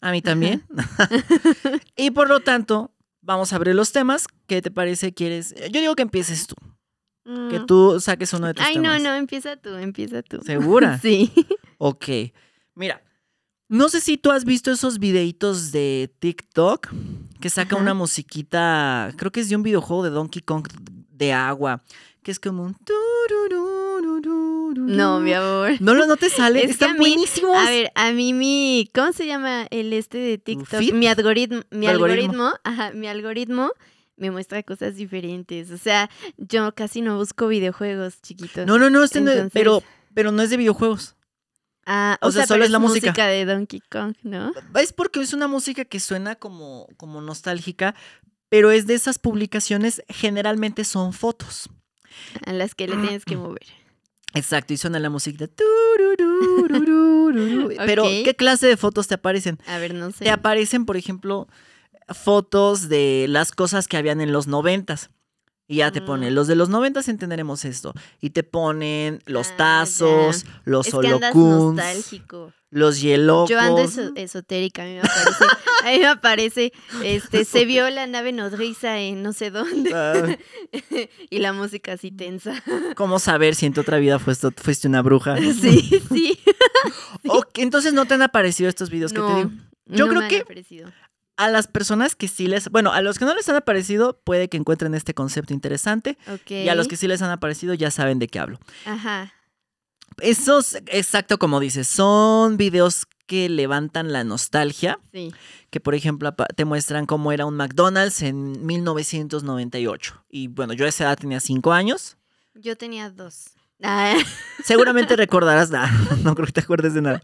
A 0.00 0.10
mí 0.10 0.20
también. 0.20 0.64
y 1.96 2.10
por 2.10 2.28
lo 2.28 2.40
tanto, 2.40 2.92
vamos 3.20 3.52
a 3.52 3.56
abrir 3.56 3.76
los 3.76 3.92
temas. 3.92 4.26
¿Qué 4.48 4.60
te 4.60 4.72
parece? 4.72 5.14
¿Quieres? 5.14 5.54
Yo 5.70 5.80
digo 5.80 5.94
que 5.94 6.02
empieces 6.02 6.48
tú, 6.48 6.56
que 7.24 7.60
Mm. 7.60 7.66
tú 7.66 8.00
saques 8.00 8.32
uno 8.32 8.48
de 8.48 8.54
tus 8.54 8.64
Ay, 8.66 8.76
no, 8.76 8.82
temas. 8.82 9.02
no, 9.02 9.14
empieza 9.14 9.56
tú, 9.56 9.70
empieza 9.76 10.22
tú. 10.22 10.40
¿Segura? 10.44 10.98
Sí. 11.02 11.30
Ok. 11.78 12.06
Mira, 12.74 13.02
no 13.68 13.88
sé 13.88 14.00
si 14.00 14.16
tú 14.18 14.30
has 14.30 14.44
visto 14.44 14.70
esos 14.70 14.98
videitos 14.98 15.72
de 15.72 16.12
TikTok 16.18 16.88
que 17.40 17.50
saca 17.50 17.74
Ajá. 17.76 17.82
una 17.82 17.94
musiquita, 17.94 19.12
creo 19.16 19.30
que 19.32 19.40
es 19.40 19.48
de 19.48 19.56
un 19.56 19.62
videojuego 19.62 20.02
de 20.04 20.10
Donkey 20.10 20.42
Kong 20.42 20.66
de 21.10 21.32
agua, 21.32 21.82
que 22.22 22.30
es 22.32 22.38
como 22.40 22.64
un... 22.64 22.76
No, 24.76 25.20
mi 25.20 25.32
amor. 25.32 25.72
No, 25.80 25.94
no, 25.94 26.06
no 26.06 26.16
te 26.16 26.30
sale. 26.30 26.60
Es 26.60 26.66
que 26.66 26.72
Están 26.72 26.90
a 26.90 26.92
mí- 26.94 26.98
buenísimos. 26.98 27.56
A 27.56 27.64
ver, 27.70 27.90
a 27.94 28.12
mí 28.12 28.32
mi, 28.32 28.90
¿cómo 28.94 29.12
se 29.12 29.26
llama 29.26 29.66
el 29.70 29.92
este 29.92 30.18
de 30.18 30.38
TikTok? 30.38 30.80
Mi 30.92 31.06
algoritmo, 31.06 31.60
mi 31.70 31.86
algoritmo. 31.86 32.44
algoritmo, 32.46 32.52
ajá, 32.64 32.90
mi 32.92 33.06
algoritmo 33.08 33.70
me 34.22 34.30
muestra 34.30 34.62
cosas 34.62 34.94
diferentes. 34.94 35.72
O 35.72 35.78
sea, 35.78 36.08
yo 36.36 36.72
casi 36.76 37.02
no 37.02 37.16
busco 37.16 37.48
videojuegos 37.48 38.22
chiquitos. 38.22 38.64
No, 38.66 38.78
no, 38.78 38.88
no, 38.88 39.02
este 39.02 39.20
no 39.20 39.32
pero, 39.52 39.82
pero 40.14 40.30
no 40.30 40.42
es 40.42 40.50
de 40.50 40.58
videojuegos. 40.58 41.16
Ah, 41.84 42.18
o 42.22 42.28
o, 42.28 42.32
sea, 42.32 42.42
sea, 42.42 42.54
solo 42.54 42.64
es 42.64 42.70
la 42.70 42.78
música. 42.78 43.26
de 43.26 43.44
Donkey 43.44 43.82
Kong, 43.90 44.14
¿no? 44.22 44.52
Es 44.76 44.92
porque 44.92 45.20
es 45.20 45.32
una 45.32 45.48
música 45.48 45.84
que 45.84 45.98
suena 45.98 46.36
como, 46.36 46.86
como 46.96 47.20
nostálgica, 47.20 47.96
pero 48.48 48.70
es 48.70 48.86
de 48.86 48.94
esas 48.94 49.18
publicaciones, 49.18 50.04
generalmente 50.08 50.84
son 50.84 51.12
fotos. 51.12 51.68
A 52.46 52.52
las 52.52 52.76
que 52.76 52.86
le 52.86 52.96
tienes 52.98 53.24
que 53.24 53.36
mover. 53.36 53.66
Exacto, 54.34 54.72
y 54.72 54.76
suena 54.76 55.00
la 55.00 55.10
música. 55.10 55.48
tururururururu. 55.48 57.74
Pero. 57.86 58.04
¿qué 58.04 58.36
clase 58.36 58.68
de 58.68 58.76
fotos 58.76 59.08
te 59.08 59.14
aparecen? 59.14 59.58
A 59.66 59.78
ver, 59.78 59.94
no 59.94 60.12
sé. 60.12 60.22
Te 60.24 60.30
aparecen, 60.30 60.86
por 60.86 60.96
ejemplo, 60.96 61.48
fotos 62.08 62.88
de 62.88 63.26
las 63.28 63.52
cosas 63.52 63.88
que 63.88 63.96
habían 63.96 64.20
en 64.20 64.32
los 64.32 64.46
noventas. 64.46 65.10
Y 65.68 65.76
ya 65.76 65.90
te 65.90 66.02
ponen, 66.02 66.34
los 66.34 66.48
de 66.48 66.54
los 66.56 66.68
noventas 66.68 67.08
entenderemos 67.08 67.64
esto. 67.64 67.94
Y 68.20 68.30
te 68.30 68.42
ponen 68.42 69.22
los 69.24 69.48
Ah, 69.52 69.56
tazos, 69.56 70.44
los 70.64 70.88
es 70.88 70.92
holocuns, 70.94 71.80
los 72.68 73.00
hielocos. 73.00 73.48
Yo 73.48 73.58
ando 73.58 73.78
eso- 73.80 74.12
esotérica, 74.16 74.82
a 74.82 74.86
mí 74.86 74.92
me 74.94 75.00
aparece, 75.00 75.44
a 75.84 75.90
mí 75.92 75.98
me 76.00 76.06
aparece, 76.06 76.72
este, 77.04 77.44
se 77.46 77.64
vio 77.64 77.88
la 77.88 78.06
nave 78.06 78.32
nodriza 78.32 78.98
en 78.98 79.22
no 79.22 79.32
sé 79.32 79.50
dónde 79.50 79.94
Ah, 79.94 80.36
y 81.30 81.38
la 81.38 81.54
música 81.54 81.92
así 81.92 82.10
tensa. 82.10 82.62
¿Cómo 82.94 83.18
saber 83.18 83.54
si 83.54 83.64
en 83.64 83.72
tu 83.72 83.80
otra 83.80 83.98
vida 83.98 84.18
fuiste, 84.18 84.48
fuiste 84.56 84.88
una 84.88 85.00
bruja? 85.00 85.36
Sí, 85.38 86.02
sí. 86.12 86.38
Ok, 87.28 87.58
entonces 87.58 87.94
no 87.94 88.04
te 88.04 88.14
han 88.14 88.22
aparecido 88.22 88.68
estos 88.68 88.90
videos 88.90 89.12
que 89.14 89.20
te 89.20 89.34
digo. 89.36 89.50
Yo 89.86 90.04
no 90.06 90.08
creo 90.08 90.18
me 90.20 90.24
han 90.26 90.30
que- 90.30 90.38
aparecido. 90.40 90.92
A 91.36 91.48
las 91.48 91.66
personas 91.66 92.14
que 92.14 92.28
sí 92.28 92.46
les, 92.46 92.68
bueno, 92.70 92.92
a 92.92 93.00
los 93.00 93.18
que 93.18 93.24
no 93.24 93.34
les 93.34 93.48
han 93.48 93.56
aparecido, 93.56 94.20
puede 94.22 94.48
que 94.48 94.56
encuentren 94.58 94.94
este 94.94 95.14
concepto 95.14 95.54
interesante. 95.54 96.18
Y 96.48 96.68
a 96.68 96.74
los 96.74 96.88
que 96.88 96.96
sí 96.96 97.08
les 97.08 97.22
han 97.22 97.30
aparecido, 97.30 97.72
ya 97.74 97.90
saben 97.90 98.18
de 98.18 98.28
qué 98.28 98.38
hablo. 98.38 98.58
Ajá. 98.84 99.32
Esos, 100.20 100.74
exacto 100.88 101.38
como 101.38 101.58
dices, 101.58 101.88
son 101.88 102.58
videos 102.58 103.06
que 103.26 103.48
levantan 103.48 104.12
la 104.12 104.24
nostalgia, 104.24 104.98
Sí. 105.12 105.32
que 105.70 105.80
por 105.80 105.94
ejemplo 105.94 106.34
te 106.54 106.66
muestran 106.66 107.06
cómo 107.06 107.32
era 107.32 107.46
un 107.46 107.56
McDonald's 107.56 108.20
en 108.20 108.64
1998. 108.66 110.24
Y 110.28 110.48
bueno, 110.48 110.74
yo 110.74 110.84
a 110.84 110.88
esa 110.88 111.04
edad 111.04 111.18
tenía 111.18 111.40
cinco 111.40 111.72
años. 111.72 112.18
Yo 112.54 112.76
tenía 112.76 113.08
dos. 113.10 113.46
Ah, 113.82 114.16
Seguramente 114.64 115.16
recordarás, 115.16 115.70
no 116.22 116.34
creo 116.34 116.46
que 116.46 116.52
te 116.52 116.60
acuerdes 116.60 116.94
de 116.94 117.02
nada. 117.02 117.22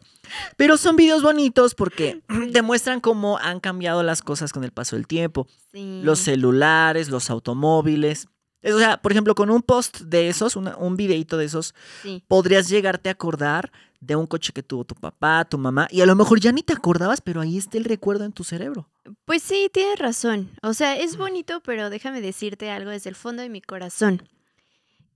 Pero 0.56 0.76
son 0.76 0.96
videos 0.96 1.22
bonitos 1.22 1.74
porque 1.74 2.20
te 2.52 2.62
muestran 2.62 3.00
cómo 3.00 3.38
han 3.38 3.60
cambiado 3.60 4.02
las 4.02 4.22
cosas 4.22 4.52
con 4.52 4.64
el 4.64 4.72
paso 4.72 4.96
del 4.96 5.06
tiempo. 5.06 5.46
sí. 5.72 6.00
Los 6.02 6.18
celulares, 6.20 7.08
los 7.10 7.30
automóviles. 7.30 8.26
Es- 8.60 8.74
O 8.74 8.78
sea, 8.78 9.00
por 9.00 9.12
ejemplo, 9.12 9.34
con 9.36 9.50
un 9.50 9.62
post 9.62 10.00
de 10.00 10.28
esos, 10.28 10.56
una- 10.56 10.76
un 10.76 10.96
videito 10.96 11.36
de 11.36 11.44
esos, 11.44 11.74
Sí. 12.02 12.24
podrías 12.26 12.68
llegarte 12.68 13.08
a 13.08 13.12
acordar 13.12 13.70
de 14.00 14.16
un 14.16 14.26
coche 14.26 14.52
que 14.52 14.62
tuvo 14.62 14.84
tu 14.84 14.94
papá, 14.94 15.44
tu 15.44 15.58
mamá, 15.58 15.86
y 15.90 16.00
a 16.00 16.06
lo 16.06 16.14
mejor 16.16 16.38
ya 16.40 16.52
ni 16.52 16.62
te 16.62 16.72
acordabas, 16.72 17.20
pero 17.20 17.40
ahí 17.40 17.56
está 17.58 17.78
el 17.78 17.84
recuerdo 17.84 18.24
en 18.24 18.32
tu 18.32 18.42
cerebro. 18.44 18.88
Pues 19.24 19.42
sí, 19.42 19.68
tienes 19.72 19.98
razón. 19.98 20.50
O 20.62 20.72
sea, 20.74 20.96
es 20.96 21.16
bonito, 21.16 21.60
pero 21.64 21.90
déjame 21.90 22.20
decirte 22.20 22.70
algo 22.70 22.90
desde 22.90 23.10
el 23.10 23.16
fondo 23.16 23.42
de 23.42 23.48
mi 23.48 23.60
corazón. 23.60 24.22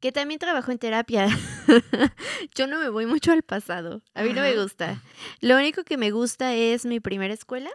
Que 0.02 0.10
también 0.12 0.40
trabajo 0.40 0.72
en 0.72 0.78
terapia. 0.78 1.28
Yo 2.56 2.66
no 2.66 2.78
me 2.80 2.88
voy 2.88 3.06
mucho 3.06 3.30
al 3.32 3.42
pasado. 3.42 4.02
A 4.14 4.24
mí 4.24 4.32
no 4.32 4.42
me 4.42 4.60
gusta. 4.60 5.00
Lo 5.40 5.56
único 5.56 5.84
que 5.84 5.96
me 5.96 6.10
gusta 6.10 6.54
es 6.54 6.84
mi 6.84 6.98
primera 6.98 7.32
escuela. 7.32 7.70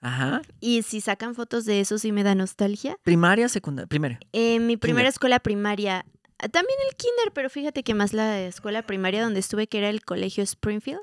Ajá. 0.00 0.42
Y 0.58 0.82
si 0.82 1.00
sacan 1.00 1.34
fotos 1.36 1.64
de 1.66 1.78
eso, 1.80 1.96
sí 1.98 2.10
me 2.10 2.24
da 2.24 2.34
nostalgia. 2.34 2.96
Primaria, 3.04 3.48
secundaria, 3.48 3.86
primaria. 3.86 4.18
Eh, 4.32 4.58
mi 4.58 4.76
primera 4.76 5.02
Kinder. 5.04 5.10
escuela 5.12 5.38
primaria, 5.38 6.04
ah, 6.38 6.48
también 6.48 6.76
el 6.88 6.96
kinder, 6.96 7.32
pero 7.32 7.48
fíjate 7.48 7.84
que 7.84 7.94
más 7.94 8.12
la 8.14 8.40
escuela 8.40 8.82
primaria 8.82 9.22
donde 9.22 9.38
estuve, 9.40 9.68
que 9.68 9.78
era 9.78 9.90
el 9.90 10.04
colegio 10.04 10.42
Springfield, 10.42 11.00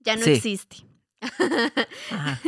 ya 0.00 0.16
no 0.16 0.24
Sí. 0.24 0.30
existe. 0.32 0.76
Ajá. 2.10 2.40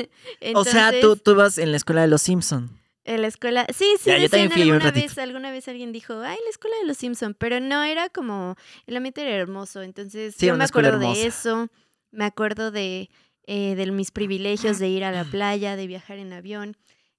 o 0.55 0.65
sea, 0.65 0.93
tú, 1.01 1.17
tú 1.17 1.35
vas 1.37 1.59
en 1.59 1.71
la 1.71 1.77
escuela 1.77 2.01
de 2.03 2.09
los 2.09 2.23
Simpson. 2.23 2.81
En 3.09 3.23
la 3.23 3.29
escuela, 3.29 3.65
sí, 3.75 3.87
sí, 3.99 4.11
Ya, 4.11 4.19
yo 4.19 4.25
decían 4.25 4.51
también 4.51 4.51
fui 4.53 4.63
ahí 4.63 4.69
un 4.69 4.75
alguna 4.75 4.91
vez, 4.91 5.17
alguna 5.17 5.51
vez 5.51 5.67
alguien 5.67 5.93
dijo, 5.93 6.21
ay, 6.21 6.37
la 6.45 6.51
escuela 6.51 6.77
de 6.79 6.87
los 6.87 6.99
Simpson, 6.99 7.33
pero 7.33 7.59
no, 7.59 7.83
era 7.83 8.11
como, 8.11 8.55
el 8.87 8.99
ambiente 8.99 9.23
era 9.23 9.35
hermoso, 9.35 9.81
entonces 9.81 10.35
Sí, 10.37 10.45
yo 10.45 10.57
me 10.59 10.65
acuerdo 10.65 10.99
de 10.99 11.27
eso, 11.27 11.71
me 12.11 12.27
acuerdo 12.27 12.71
de, 12.71 13.09
eh, 13.45 13.77
de 13.77 13.91
mis 13.93 14.11
privilegios 14.11 14.79
de 14.79 14.89
ir 14.89 15.05
a 15.05 15.11
la 15.11 15.25
playa, 15.25 15.75
de 15.75 15.87
viajar 15.87 16.19
en 16.19 16.35
avión, 16.35 16.77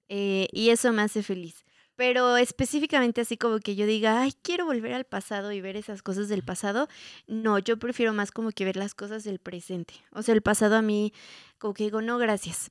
eh, 0.08 0.46
y 0.52 0.70
eso 0.70 0.92
me 0.92 1.02
hace 1.02 1.24
feliz. 1.24 1.64
Pero 1.96 2.36
específicamente 2.36 3.20
así 3.20 3.36
como 3.36 3.58
que 3.58 3.74
yo 3.74 3.84
diga, 3.84 4.22
ay, 4.22 4.32
quiero 4.42 4.66
volver 4.66 4.92
al 4.94 5.06
pasado 5.06 5.50
y 5.50 5.60
ver 5.60 5.76
esas 5.76 6.02
cosas 6.02 6.28
del 6.28 6.44
pasado, 6.44 6.86
no, 7.26 7.58
yo 7.58 7.80
prefiero 7.80 8.12
más 8.12 8.30
como 8.30 8.52
que 8.52 8.64
ver 8.64 8.76
las 8.76 8.94
cosas 8.94 9.24
del 9.24 9.40
presente. 9.40 9.94
O 10.12 10.22
sea, 10.22 10.36
el 10.36 10.40
pasado 10.40 10.76
a 10.76 10.82
mí, 10.82 11.12
como 11.58 11.74
que 11.74 11.82
digo, 11.82 12.00
no, 12.00 12.16
gracias. 12.16 12.70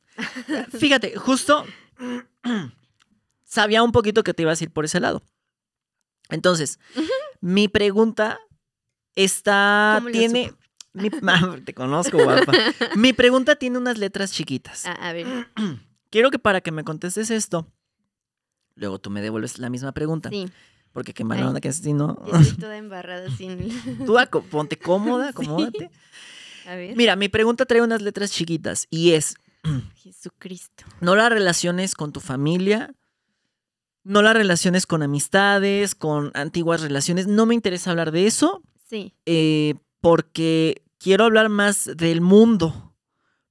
Fíjate, 0.71 1.17
justo 1.17 1.65
sabía 3.49 3.83
un 3.83 3.91
poquito 3.91 4.23
que 4.23 4.33
te 4.33 4.43
ibas 4.43 4.61
a 4.61 4.63
ir 4.63 4.71
por 4.71 4.85
ese 4.85 4.99
lado. 5.01 5.21
Entonces, 6.29 6.79
mi 7.41 7.67
pregunta 7.67 8.39
está, 9.15 9.95
¿Cómo 9.97 10.09
lo 10.09 10.13
tiene, 10.13 10.53
mi- 10.93 11.09
Ah, 11.27 11.57
te 11.65 11.73
conozco, 11.73 12.17
guapa. 12.23 12.51
Mi 12.95 13.13
pregunta 13.13 13.55
tiene 13.55 13.77
unas 13.77 13.97
letras 13.97 14.31
chiquitas. 14.31 14.85
A, 14.85 14.91
a 14.93 15.13
ver, 15.13 15.25
Quiero 16.09 16.31
que 16.31 16.39
para 16.39 16.61
que 16.61 16.71
me 16.71 16.83
contestes 16.83 17.29
esto, 17.29 17.67
luego 18.75 18.99
tú 18.99 19.09
me 19.11 19.21
devuelves 19.21 19.59
la 19.59 19.69
misma 19.69 19.91
pregunta. 19.91 20.29
sí. 20.29 20.47
Porque 20.91 21.13
qué 21.13 21.23
mala 21.23 21.47
onda 21.47 21.61
que 21.61 21.71
si 21.71 21.93
no. 21.93 22.17
Estoy 22.25 22.57
toda 22.59 22.75
embarrada 22.77 23.29
sin. 23.37 23.69
Tú 24.07 24.17
ponte 24.49 24.77
cómoda, 24.79 25.29
acomódate. 25.29 25.91
A 26.65 26.73
ver. 26.75 26.95
Mira, 26.95 27.15
mi 27.15 27.29
pregunta 27.29 27.65
trae 27.65 27.81
unas 27.83 28.01
letras 28.01 28.31
chiquitas 28.31 28.87
y 28.89 29.11
es, 29.11 29.35
Jesucristo. 29.95 30.85
no 30.99 31.15
las 31.15 31.29
relaciones 31.29 31.93
con 31.93 32.11
tu 32.11 32.19
familia, 32.19 32.95
no 34.03 34.21
las 34.21 34.33
relaciones 34.33 34.85
con 34.85 35.03
amistades, 35.03 35.95
con 35.95 36.31
antiguas 36.33 36.81
relaciones, 36.81 37.27
no 37.27 37.45
me 37.45 37.55
interesa 37.55 37.91
hablar 37.91 38.11
de 38.11 38.25
eso 38.27 38.61
Sí. 38.89 39.13
eh, 39.25 39.75
porque 40.01 40.81
quiero 40.97 41.25
hablar 41.25 41.49
más 41.49 41.89
del 41.95 42.21
mundo. 42.21 42.93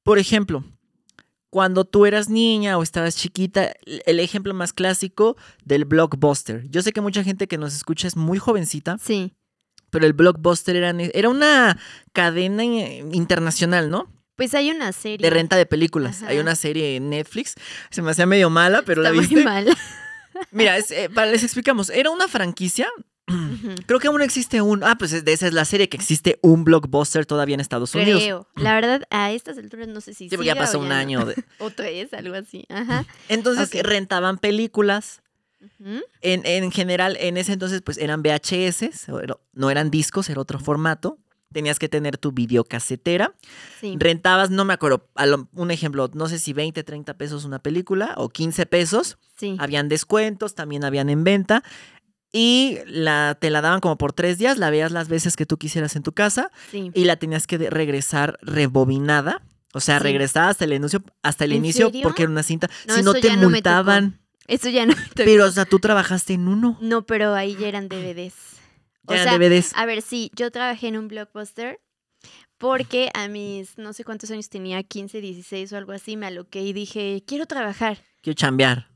Por 0.03 0.19
ejemplo, 0.19 0.65
cuando 1.51 1.85
tú 1.85 2.07
eras 2.07 2.29
niña 2.29 2.77
o 2.79 2.83
estabas 2.83 3.17
chiquita, 3.17 3.73
el 4.07 4.21
ejemplo 4.21 4.53
más 4.55 4.73
clásico 4.73 5.37
del 5.65 5.85
blockbuster. 5.85 6.67
Yo 6.69 6.83
sé 6.83 6.93
que 6.93 7.01
mucha 7.01 7.23
gente 7.25 7.47
que 7.47 7.59
nos 7.59 7.75
escucha 7.75 8.09
es 8.09 8.17
muy 8.17 8.39
jovencita, 8.39 8.99
Sí. 8.99 9.35
Pero 9.91 10.05
el 10.05 10.13
Blockbuster 10.13 10.77
era, 10.77 10.91
era 10.91 11.31
una 11.31 11.79
cadena 12.13 12.63
eh, 12.63 13.03
internacional, 13.13 13.89
¿no? 13.89 14.13
Pues 14.37 14.53
hay 14.53 14.71
una 14.71 14.93
serie. 14.93 15.25
De 15.25 15.31
renta 15.31 15.57
de 15.57 15.65
películas. 15.65 16.23
Hay 16.25 16.37
una 16.39 16.57
serie 16.57 16.97
en 16.97 17.09
Netflix. 17.09 17.55
Se 17.89 18.03
me 18.03 18.11
hacía 18.11 18.27
medio 18.27 18.51
mala, 18.51 18.83
pero 18.83 19.01
Está 19.01 19.11
la 19.11 19.17
muy 19.17 19.27
viste. 19.27 19.43
Mira, 20.51 20.77
es, 20.77 20.91
eh, 20.91 21.09
para, 21.15 21.31
les 21.31 21.43
explicamos. 21.43 21.91
Era 21.91 22.11
una 22.11 22.29
franquicia. 22.29 22.89
Creo 23.87 24.01
que 24.01 24.09
aún 24.09 24.23
existe 24.23 24.63
un. 24.63 24.83
Ah, 24.85 24.97
pues 24.99 25.13
es- 25.13 25.25
de 25.25 25.33
esa 25.33 25.47
es 25.47 25.53
la 25.53 25.65
serie 25.65 25.89
que 25.89 25.97
existe 25.97 26.39
un 26.43 26.65
blockbuster 26.65 27.27
todavía 27.27 27.55
en 27.55 27.61
Estados 27.61 27.95
Unidos. 27.95 28.23
Creo. 28.23 28.49
La 28.57 28.75
verdad, 28.75 29.03
a 29.11 29.33
estas 29.33 29.59
alturas 29.59 29.89
no 29.89 30.01
sé 30.01 30.15
si 30.15 30.29
Sí, 30.31 30.37
porque 30.37 30.47
ya 30.47 30.53
siga 30.55 30.63
o 30.63 30.67
pasó 30.67 30.79
un 30.81 30.93
año. 30.93 31.25
de- 31.27 31.35
O 31.59 31.71
tres, 31.71 32.13
algo 32.15 32.35
así. 32.35 32.65
Ajá. 32.71 33.05
Entonces 33.29 33.71
rentaban 33.83 34.39
películas. 34.39 35.21
Ujú. 35.61 36.01
En, 36.21 36.47
en 36.47 36.71
general, 36.71 37.17
en 37.21 37.37
ese 37.37 37.53
entonces, 37.53 37.83
pues 37.83 37.99
eran 37.99 38.23
VHS, 38.23 39.09
no 39.55 39.71
eran 39.71 39.91
discos, 39.91 40.31
era 40.31 40.41
otro 40.41 40.59
formato. 40.61 41.19
Tenías 41.53 41.79
que 41.79 41.89
tener 41.89 42.19
tu 42.19 42.33
videocasetera. 42.33 43.35
Sí. 43.81 43.97
Rentabas, 43.99 44.51
no 44.51 44.65
me 44.65 44.75
acuerdo, 44.75 45.09
un 45.55 45.71
ejemplo, 45.71 46.11
no 46.13 46.29
sé 46.29 46.39
si 46.39 46.53
20, 46.53 46.85
30 46.85 47.15
pesos 47.17 47.45
una 47.45 47.59
película 47.59 48.15
o 48.17 48.29
15 48.29 48.67
pesos. 48.67 49.19
Sí. 49.37 49.57
Habían 49.59 49.89
descuentos, 49.89 50.55
también 50.55 50.85
habían 50.85 51.09
en 51.09 51.25
venta. 51.25 51.63
Y 52.31 52.79
la, 52.87 53.39
te 53.41 53.49
la 53.49 53.63
daban 53.63 53.81
como 53.81 53.97
por 53.97 54.13
tres 54.13 54.37
días, 54.37 54.59
la 54.59 54.69
veías 54.69 54.93
las 54.93 55.09
veces 55.09 55.35
que 55.37 55.47
tú 55.47 55.57
quisieras 55.57 55.97
en 55.97 56.03
tu 56.03 56.13
casa 56.13 56.51
Sí. 56.71 56.91
y 56.93 57.05
la 57.05 57.17
tenías 57.17 57.47
que 57.47 57.57
regresar 57.71 58.39
rebobinada. 58.43 59.41
O 59.73 59.81
sea, 59.81 59.99
Sí. 59.99 60.03
regresar 60.05 60.51
hasta 60.51 60.65
el 60.67 60.73
inicio, 60.75 61.03
hasta 61.23 61.45
el 61.45 61.53
¿En 61.53 61.59
inicio 61.59 61.87
serio? 61.87 62.03
porque 62.03 62.23
era 62.25 62.31
una 62.33 62.43
cinta. 62.43 62.69
No, 62.87 62.95
si 62.97 63.03
no 63.03 63.13
te 63.15 63.23
ya 63.23 63.37
no 63.37 63.49
multaban. 63.49 64.21
Eso 64.47 64.69
ya 64.71 64.87
no 64.87 64.95
pero, 65.15 65.47
o 65.47 65.51
sea, 65.51 65.65
tú 65.67 65.79
trabajaste 65.79 66.35
en 66.35 66.49
uno. 66.49 66.79
No, 66.81 67.05
pero 67.07 67.35
ahí 67.35 67.55
ya 67.59 67.69
eran 67.69 67.89
DVDs. 67.89 68.35
O 69.09 69.23
sea, 69.23 69.39
DVDs. 69.39 69.73
A 69.75 69.87
ver, 69.87 70.03
sí, 70.03 70.31
yo 70.35 70.51
trabajé 70.51 70.89
en 70.89 70.97
un 70.97 71.09
blockbuster 71.09 71.81
porque 72.59 73.11
a 73.15 73.29
mis 73.29 73.79
no 73.79 73.93
sé 73.93 74.05
cuántos 74.05 74.31
años 74.31 74.49
tenía, 74.49 74.83
15, 74.83 75.21
16 75.21 75.73
o 75.73 75.77
algo 75.77 75.93
así, 75.93 76.17
me 76.17 76.27
aloqué 76.27 76.63
y 76.63 76.73
dije, 76.73 77.23
quiero 77.27 77.47
trabajar. 77.47 77.99
Quiero 78.21 78.37
chambear. 78.37 78.89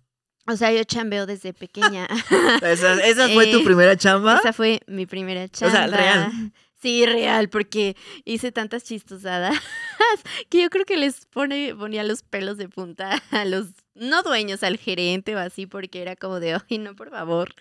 O 0.48 0.56
sea, 0.56 0.72
yo 0.72 0.82
chambeo 0.82 1.24
desde 1.26 1.52
pequeña. 1.52 2.08
Esa, 2.62 2.94
esa 3.04 3.28
fue 3.28 3.46
tu 3.46 3.58
Eh, 3.60 3.64
primera 3.64 3.96
chamba. 3.96 4.38
Esa 4.38 4.52
fue 4.52 4.80
mi 4.88 5.06
primera 5.06 5.46
sea, 5.52 5.70
chamba. 5.70 5.86
real. 5.96 6.52
Sí, 6.82 7.06
real, 7.06 7.48
porque 7.48 7.96
hice 8.24 8.50
tantas 8.50 8.82
chistosadas 8.82 9.56
que 10.50 10.62
yo 10.62 10.68
creo 10.68 10.84
que 10.84 10.96
les 10.96 11.26
pone, 11.26 11.76
ponía 11.76 12.02
los 12.02 12.24
pelos 12.24 12.56
de 12.56 12.68
punta 12.68 13.22
a 13.30 13.44
los, 13.44 13.68
no 13.94 14.24
dueños, 14.24 14.64
al 14.64 14.78
gerente 14.78 15.36
o 15.36 15.38
así, 15.38 15.66
porque 15.66 16.02
era 16.02 16.16
como 16.16 16.40
de, 16.40 16.54
ay, 16.54 16.78
no, 16.78 16.96
por 16.96 17.10
favor. 17.10 17.54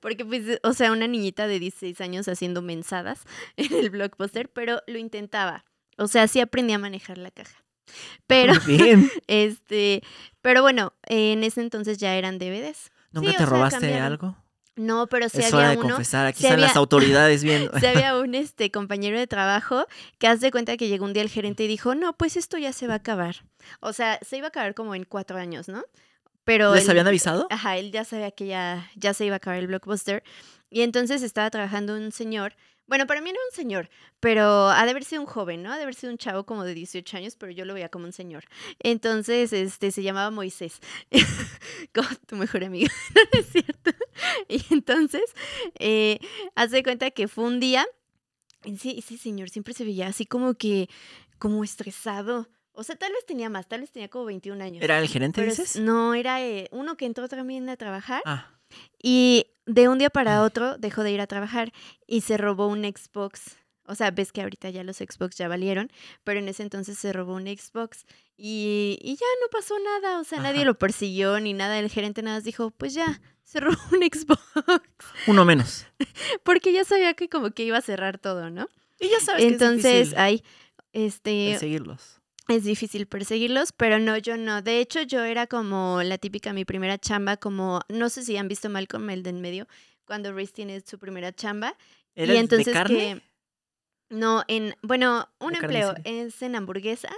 Porque, 0.00 0.24
pues, 0.24 0.60
o 0.62 0.72
sea, 0.74 0.92
una 0.92 1.08
niñita 1.08 1.48
de 1.48 1.58
16 1.58 2.00
años 2.00 2.28
haciendo 2.28 2.62
mensadas 2.62 3.24
en 3.56 3.74
el 3.74 3.90
blockbuster, 3.90 4.48
pero 4.48 4.80
lo 4.86 4.98
intentaba. 4.98 5.64
O 5.96 6.06
sea, 6.06 6.28
sí 6.28 6.38
aprendí 6.38 6.72
a 6.72 6.78
manejar 6.78 7.18
la 7.18 7.32
caja. 7.32 7.64
Pero, 8.28 8.52
bien. 8.66 9.10
este, 9.26 10.02
pero 10.40 10.62
bueno, 10.62 10.92
en 11.06 11.42
ese 11.42 11.62
entonces 11.62 11.98
ya 11.98 12.14
eran 12.14 12.38
DVDs. 12.38 12.92
¿Nunca 13.10 13.32
Sí, 13.32 13.36
te 13.38 13.46
robaste 13.46 13.94
algo? 13.94 14.36
No, 14.78 15.06
pero 15.08 15.28
sí 15.28 15.38
es 15.40 15.52
hora 15.52 15.66
había 15.70 15.70
de 15.80 15.84
uno. 15.84 15.94
confesar. 15.96 16.26
Aquí 16.26 16.44
están 16.44 16.60
las 16.60 16.70
había- 16.70 16.78
autoridades 16.80 17.42
viendo. 17.44 17.70
Sí 17.80 17.86
había 17.86 18.16
un 18.18 18.34
este 18.34 18.70
compañero 18.70 19.18
de 19.18 19.26
trabajo 19.26 19.86
que 20.18 20.26
haz 20.26 20.40
de 20.40 20.50
cuenta 20.50 20.76
que 20.76 20.88
llegó 20.88 21.04
un 21.04 21.12
día 21.12 21.22
el 21.22 21.28
gerente 21.28 21.64
y 21.64 21.66
dijo, 21.68 21.94
no, 21.94 22.12
pues 22.16 22.36
esto 22.36 22.56
ya 22.58 22.72
se 22.72 22.86
va 22.86 22.94
a 22.94 22.96
acabar. 22.98 23.44
O 23.80 23.92
sea, 23.92 24.18
se 24.26 24.36
iba 24.38 24.46
a 24.46 24.48
acabar 24.48 24.74
como 24.74 24.94
en 24.94 25.04
cuatro 25.04 25.36
años, 25.38 25.68
¿no? 25.68 25.84
Pero 26.44 26.74
¿Les 26.74 26.84
él- 26.84 26.90
habían 26.90 27.06
avisado? 27.06 27.46
Ajá, 27.50 27.76
él 27.76 27.92
ya 27.92 28.04
sabía 28.04 28.30
que 28.30 28.46
ya, 28.46 28.88
ya 28.96 29.12
se 29.12 29.26
iba 29.26 29.34
a 29.34 29.36
acabar 29.36 29.58
el 29.58 29.66
blockbuster. 29.66 30.22
Y 30.70 30.80
entonces 30.82 31.22
estaba 31.22 31.50
trabajando 31.50 31.94
un 31.94 32.12
señor. 32.12 32.54
Bueno, 32.88 33.06
para 33.06 33.20
mí 33.20 33.28
era 33.30 33.38
un 33.50 33.54
señor, 33.54 33.90
pero 34.18 34.68
ha 34.70 34.84
de 34.84 34.90
haber 34.90 35.04
sido 35.04 35.20
un 35.20 35.26
joven, 35.26 35.62
¿no? 35.62 35.70
Ha 35.72 35.76
de 35.76 35.82
haber 35.82 35.94
sido 35.94 36.10
un 36.10 36.18
chavo 36.18 36.44
como 36.44 36.64
de 36.64 36.74
18 36.74 37.18
años, 37.18 37.36
pero 37.36 37.52
yo 37.52 37.64
lo 37.66 37.74
veía 37.74 37.90
como 37.90 38.06
un 38.06 38.12
señor. 38.12 38.44
Entonces, 38.80 39.52
este, 39.52 39.90
se 39.90 40.02
llamaba 40.02 40.30
Moisés, 40.30 40.80
como 41.94 42.08
tu 42.26 42.36
mejor 42.36 42.64
amigo, 42.64 42.88
¿no 43.14 43.40
es 43.40 43.46
cierto? 43.46 43.90
Y 44.48 44.64
entonces, 44.70 45.22
eh, 45.78 46.18
haz 46.56 46.70
de 46.72 46.82
cuenta 46.82 47.10
que 47.12 47.28
fue 47.28 47.44
un 47.44 47.60
día, 47.60 47.86
sí, 48.78 48.96
ese 48.98 49.16
señor 49.16 49.50
siempre 49.50 49.74
se 49.74 49.84
veía 49.84 50.08
así 50.08 50.26
como 50.26 50.54
que, 50.54 50.88
como 51.38 51.62
estresado. 51.62 52.48
O 52.72 52.82
sea, 52.82 52.96
tal 52.96 53.12
vez 53.12 53.24
tenía 53.26 53.48
más, 53.48 53.68
tal 53.68 53.80
vez 53.80 53.92
tenía 53.92 54.08
como 54.08 54.24
21 54.24 54.62
años. 54.64 54.82
¿Era 54.82 54.98
el 54.98 55.08
gerente, 55.08 55.42
dices? 55.44 55.76
no, 55.76 56.14
era 56.14 56.42
eh, 56.42 56.68
uno 56.72 56.96
que 56.96 57.06
entró 57.06 57.28
también 57.28 57.68
a 57.68 57.76
trabajar 57.76 58.22
Ah, 58.24 58.57
y 59.02 59.46
de 59.66 59.88
un 59.88 59.98
día 59.98 60.10
para 60.10 60.42
otro 60.42 60.78
dejó 60.78 61.02
de 61.02 61.12
ir 61.12 61.20
a 61.20 61.26
trabajar 61.26 61.72
y 62.06 62.22
se 62.22 62.36
robó 62.36 62.66
un 62.66 62.82
Xbox. 62.84 63.56
O 63.84 63.94
sea, 63.94 64.10
ves 64.10 64.32
que 64.32 64.42
ahorita 64.42 64.68
ya 64.70 64.84
los 64.84 64.98
Xbox 64.98 65.36
ya 65.36 65.48
valieron, 65.48 65.90
pero 66.22 66.40
en 66.40 66.48
ese 66.48 66.62
entonces 66.62 66.98
se 66.98 67.12
robó 67.12 67.34
un 67.34 67.46
Xbox 67.46 68.04
y, 68.36 68.98
y 69.00 69.16
ya 69.16 69.26
no 69.40 69.48
pasó 69.50 69.74
nada. 69.78 70.20
O 70.20 70.24
sea, 70.24 70.40
nadie 70.40 70.64
lo 70.64 70.78
persiguió 70.78 71.40
ni 71.40 71.54
nada. 71.54 71.78
El 71.78 71.88
gerente 71.88 72.22
nada 72.22 72.36
más 72.36 72.44
dijo, 72.44 72.70
pues 72.70 72.92
ya, 72.92 73.20
se 73.44 73.60
robó 73.60 73.78
un 73.92 74.00
Xbox. 74.00 74.42
uno 75.26 75.44
menos. 75.44 75.86
Porque 76.44 76.72
ya 76.72 76.84
sabía 76.84 77.14
que 77.14 77.28
como 77.28 77.50
que 77.50 77.64
iba 77.64 77.78
a 77.78 77.82
cerrar 77.82 78.18
todo, 78.18 78.50
¿no? 78.50 78.68
Y 79.00 79.08
ya 79.08 79.20
sabes 79.20 79.42
que 79.42 79.48
Entonces, 79.48 79.84
es 79.84 79.92
difícil 79.92 80.18
ay, 80.18 80.44
este, 80.92 81.56
seguirlos. 81.58 82.17
Es 82.48 82.64
difícil 82.64 83.06
perseguirlos, 83.06 83.72
pero 83.72 83.98
no, 83.98 84.16
yo 84.16 84.36
no. 84.36 84.62
De 84.62 84.80
hecho, 84.80 85.02
yo 85.02 85.22
era 85.24 85.46
como 85.46 86.02
la 86.02 86.18
típica, 86.18 86.52
mi 86.52 86.64
primera 86.64 86.98
chamba, 86.98 87.36
como, 87.36 87.80
no 87.88 88.08
sé 88.08 88.24
si 88.24 88.36
han 88.36 88.48
visto 88.48 88.68
Malcolm, 88.68 89.08
el 89.10 89.22
de 89.22 89.30
en 89.30 89.40
medio, 89.40 89.68
cuando 90.06 90.32
Reese 90.32 90.52
tiene 90.54 90.80
su 90.80 90.98
primera 90.98 91.32
chamba. 91.32 91.76
¿Era 92.14 92.34
y 92.34 92.38
entonces 92.38 92.66
de 92.66 92.72
carne? 92.72 92.96
que, 92.98 93.22
no, 94.14 94.42
en, 94.48 94.74
bueno, 94.82 95.28
un 95.38 95.52
¿De 95.52 95.58
empleo 95.58 95.94
es 96.04 96.40
en 96.42 96.56
hamburguesas. 96.56 97.12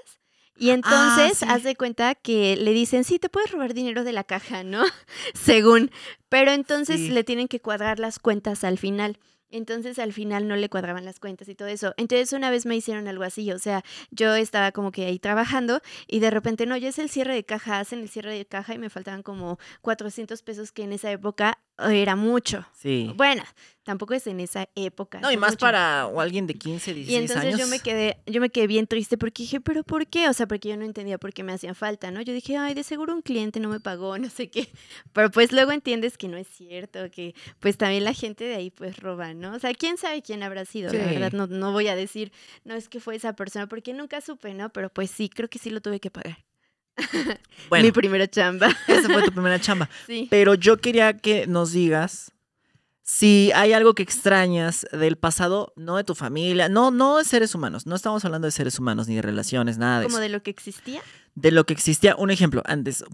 Y 0.56 0.70
entonces, 0.70 1.38
sí. 1.38 1.46
haz 1.48 1.62
de 1.62 1.74
cuenta 1.76 2.14
que 2.14 2.56
le 2.56 2.72
dicen, 2.72 3.04
sí, 3.04 3.18
te 3.18 3.30
puedes 3.30 3.50
robar 3.50 3.72
dinero 3.72 4.04
de 4.04 4.12
la 4.12 4.24
caja, 4.24 4.62
¿no? 4.62 4.82
Según. 5.34 5.90
Pero 6.28 6.50
entonces 6.50 7.00
Sí. 7.00 7.08
le 7.10 7.24
tienen 7.24 7.48
que 7.48 7.60
cuadrar 7.60 7.98
las 7.98 8.18
cuentas 8.18 8.62
al 8.64 8.76
final. 8.76 9.18
Entonces 9.50 9.98
al 9.98 10.12
final 10.12 10.48
no 10.48 10.56
le 10.56 10.68
cuadraban 10.68 11.04
las 11.04 11.20
cuentas 11.20 11.48
y 11.48 11.54
todo 11.54 11.68
eso. 11.68 11.94
Entonces 11.96 12.32
una 12.32 12.50
vez 12.50 12.66
me 12.66 12.76
hicieron 12.76 13.08
algo 13.08 13.24
así, 13.24 13.50
o 13.52 13.58
sea, 13.58 13.84
yo 14.10 14.34
estaba 14.34 14.72
como 14.72 14.92
que 14.92 15.06
ahí 15.06 15.18
trabajando 15.18 15.80
y 16.06 16.20
de 16.20 16.30
repente, 16.30 16.66
no, 16.66 16.76
ya 16.76 16.88
es 16.88 16.98
el 16.98 17.08
cierre 17.08 17.34
de 17.34 17.44
caja, 17.44 17.80
hacen 17.80 18.00
el 18.00 18.08
cierre 18.08 18.36
de 18.36 18.46
caja 18.46 18.74
y 18.74 18.78
me 18.78 18.90
faltaban 18.90 19.22
como 19.22 19.58
400 19.82 20.42
pesos 20.42 20.72
que 20.72 20.82
en 20.82 20.92
esa 20.92 21.10
época 21.10 21.58
eh, 21.78 22.02
era 22.02 22.16
mucho. 22.16 22.66
Sí. 22.72 23.12
Bueno, 23.16 23.42
tampoco 23.82 24.14
es 24.14 24.26
en 24.26 24.40
esa 24.40 24.68
época. 24.74 25.20
No, 25.20 25.32
y 25.32 25.36
más 25.36 25.52
mucho. 25.52 25.60
para 25.60 26.06
o 26.06 26.20
alguien 26.20 26.46
de 26.46 26.54
15, 26.54 26.94
16 26.94 27.08
Y 27.08 27.16
entonces 27.22 27.54
años. 27.54 27.60
yo 27.60 27.66
me 27.66 27.80
quedé, 27.80 28.18
yo 28.26 28.40
me 28.40 28.50
quedé 28.50 28.66
bien 28.66 28.86
triste 28.86 29.16
porque 29.18 29.42
dije, 29.42 29.60
pero 29.60 29.82
¿por 29.84 30.06
qué? 30.06 30.28
O 30.28 30.32
sea, 30.32 30.46
porque 30.46 30.68
yo 30.68 30.76
no 30.76 30.84
entendía 30.84 31.18
por 31.18 31.32
qué 31.32 31.42
me 31.42 31.52
hacían 31.52 31.74
falta, 31.74 32.10
¿no? 32.10 32.20
Yo 32.20 32.32
dije, 32.32 32.56
ay, 32.56 32.74
de 32.74 32.82
seguro 32.84 33.14
un 33.14 33.22
cliente 33.22 33.58
no 33.60 33.68
me 33.68 33.80
pagó, 33.80 34.16
no 34.18 34.28
sé 34.30 34.50
qué. 34.50 34.68
Pero 35.12 35.30
pues 35.30 35.50
luego 35.52 35.72
entiendes 35.72 36.16
que 36.18 36.28
no 36.28 36.36
es 36.36 36.46
cierto, 36.48 37.10
que 37.10 37.34
pues 37.58 37.76
también 37.76 38.04
la 38.04 38.12
gente 38.14 38.44
de 38.44 38.54
ahí 38.54 38.70
pues 38.70 38.98
roba, 38.98 39.34
¿no? 39.34 39.54
O 39.54 39.58
sea, 39.58 39.72
quién 39.74 39.96
sabe 39.96 40.22
quién 40.22 40.42
habrá 40.42 40.64
sido, 40.64 40.92
la 40.92 41.04
verdad, 41.06 41.32
no, 41.32 41.46
no 41.46 41.72
voy 41.72 41.88
a 41.88 41.96
decir, 41.96 42.32
no 42.64 42.74
es 42.74 42.88
que 42.88 43.00
fue 43.00 43.16
esa 43.16 43.32
persona, 43.34 43.66
porque 43.66 43.92
nunca 43.94 44.20
supe, 44.20 44.54
¿no? 44.54 44.70
Pero 44.70 44.90
pues 44.90 45.10
sí, 45.10 45.28
creo 45.28 45.48
que 45.48 45.58
sí 45.58 45.70
lo 45.70 45.80
tuve 45.80 46.00
que 46.00 46.10
pagar. 46.10 46.44
Bueno, 47.68 47.84
Mi 47.86 47.92
primera 47.92 48.28
chamba. 48.28 48.68
esa 48.88 49.08
fue 49.08 49.22
tu 49.22 49.32
primera 49.32 49.58
chamba. 49.60 49.88
sí. 50.06 50.26
Pero 50.30 50.54
yo 50.54 50.78
quería 50.78 51.16
que 51.16 51.46
nos 51.46 51.72
digas 51.72 52.32
si 53.02 53.50
hay 53.54 53.72
algo 53.72 53.94
que 53.94 54.02
extrañas 54.02 54.86
del 54.92 55.16
pasado, 55.16 55.72
no 55.76 55.96
de 55.96 56.04
tu 56.04 56.14
familia, 56.14 56.68
no, 56.68 56.90
no 56.90 57.18
de 57.18 57.24
seres 57.24 57.54
humanos, 57.54 57.86
no 57.86 57.96
estamos 57.96 58.24
hablando 58.24 58.46
de 58.46 58.52
seres 58.52 58.78
humanos 58.78 59.08
ni 59.08 59.16
de 59.16 59.22
relaciones, 59.22 59.78
nada 59.78 60.00
de 60.00 60.06
Como 60.06 60.16
eso. 60.16 60.22
de 60.22 60.28
lo 60.28 60.42
que 60.42 60.50
existía. 60.50 61.02
De 61.34 61.50
lo 61.50 61.64
que 61.64 61.72
existía, 61.72 62.14
un 62.16 62.30
ejemplo, 62.30 62.62
antes, 62.66 63.04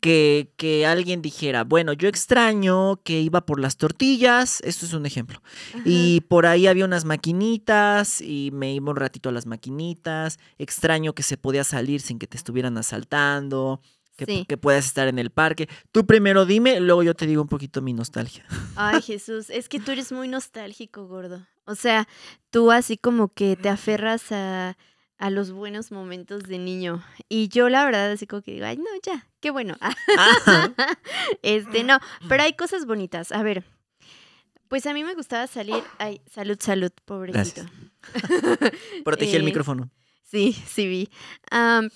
que, 0.00 0.52
que 0.56 0.84
alguien 0.84 1.22
dijera, 1.22 1.64
bueno, 1.64 1.92
yo 1.92 2.08
extraño 2.08 3.00
que 3.04 3.20
iba 3.20 3.46
por 3.46 3.60
las 3.60 3.76
tortillas, 3.76 4.60
esto 4.64 4.84
es 4.84 4.92
un 4.92 5.06
ejemplo. 5.06 5.40
Ajá. 5.74 5.82
Y 5.84 6.22
por 6.22 6.46
ahí 6.46 6.66
había 6.66 6.84
unas 6.84 7.04
maquinitas 7.04 8.20
y 8.20 8.50
me 8.52 8.74
iba 8.74 8.90
un 8.90 8.96
ratito 8.96 9.28
a 9.28 9.32
las 9.32 9.46
maquinitas. 9.46 10.38
Extraño 10.58 11.14
que 11.14 11.22
se 11.22 11.36
podía 11.36 11.62
salir 11.62 12.00
sin 12.00 12.18
que 12.18 12.26
te 12.26 12.36
estuvieran 12.36 12.76
asaltando, 12.78 13.80
que, 14.16 14.24
Sí. 14.26 14.44
que 14.48 14.56
puedas 14.56 14.84
estar 14.86 15.08
en 15.08 15.18
el 15.18 15.30
parque. 15.30 15.68
Tú 15.90 16.06
primero 16.06 16.44
dime, 16.46 16.80
luego 16.80 17.02
yo 17.02 17.14
te 17.14 17.26
digo 17.26 17.42
un 17.42 17.48
poquito 17.48 17.80
mi 17.82 17.92
nostalgia. 17.92 18.44
Ay, 18.76 19.00
Jesús, 19.02 19.50
es 19.50 19.68
que 19.68 19.80
tú 19.80 19.90
eres 19.92 20.12
muy 20.12 20.28
nostálgico, 20.28 21.06
gordo. 21.06 21.46
O 21.64 21.74
sea, 21.74 22.08
tú 22.50 22.70
así 22.72 22.96
como 22.98 23.28
que 23.32 23.56
te 23.56 23.68
aferras 23.68 24.32
a, 24.32 24.76
a 25.18 25.30
los 25.30 25.52
buenos 25.52 25.92
momentos 25.92 26.42
de 26.44 26.58
niño. 26.58 27.02
Y 27.28 27.48
yo 27.48 27.68
la 27.68 27.84
verdad 27.84 28.10
así 28.10 28.26
como 28.26 28.42
que 28.42 28.52
digo, 28.52 28.66
ay, 28.66 28.76
no, 28.78 28.84
ya, 29.04 29.28
qué 29.40 29.50
bueno. 29.50 29.76
Este, 31.42 31.84
no, 31.84 31.98
pero 32.28 32.42
hay 32.42 32.54
cosas 32.54 32.86
bonitas. 32.86 33.32
A 33.32 33.42
ver, 33.42 33.64
pues 34.68 34.86
a 34.86 34.94
mí 34.94 35.04
me 35.04 35.14
gustaba 35.14 35.46
salir, 35.46 35.82
ay, 35.98 36.20
salud, 36.30 36.56
salud, 36.60 36.90
pobrecito. 37.04 37.62
Protegí 39.04 39.36
el 39.36 39.42
Eh, 39.42 39.44
micrófono. 39.44 39.90
Sí, 40.24 40.52
sí 40.66 40.86
vi. 40.86 41.10
Am, 41.50 41.90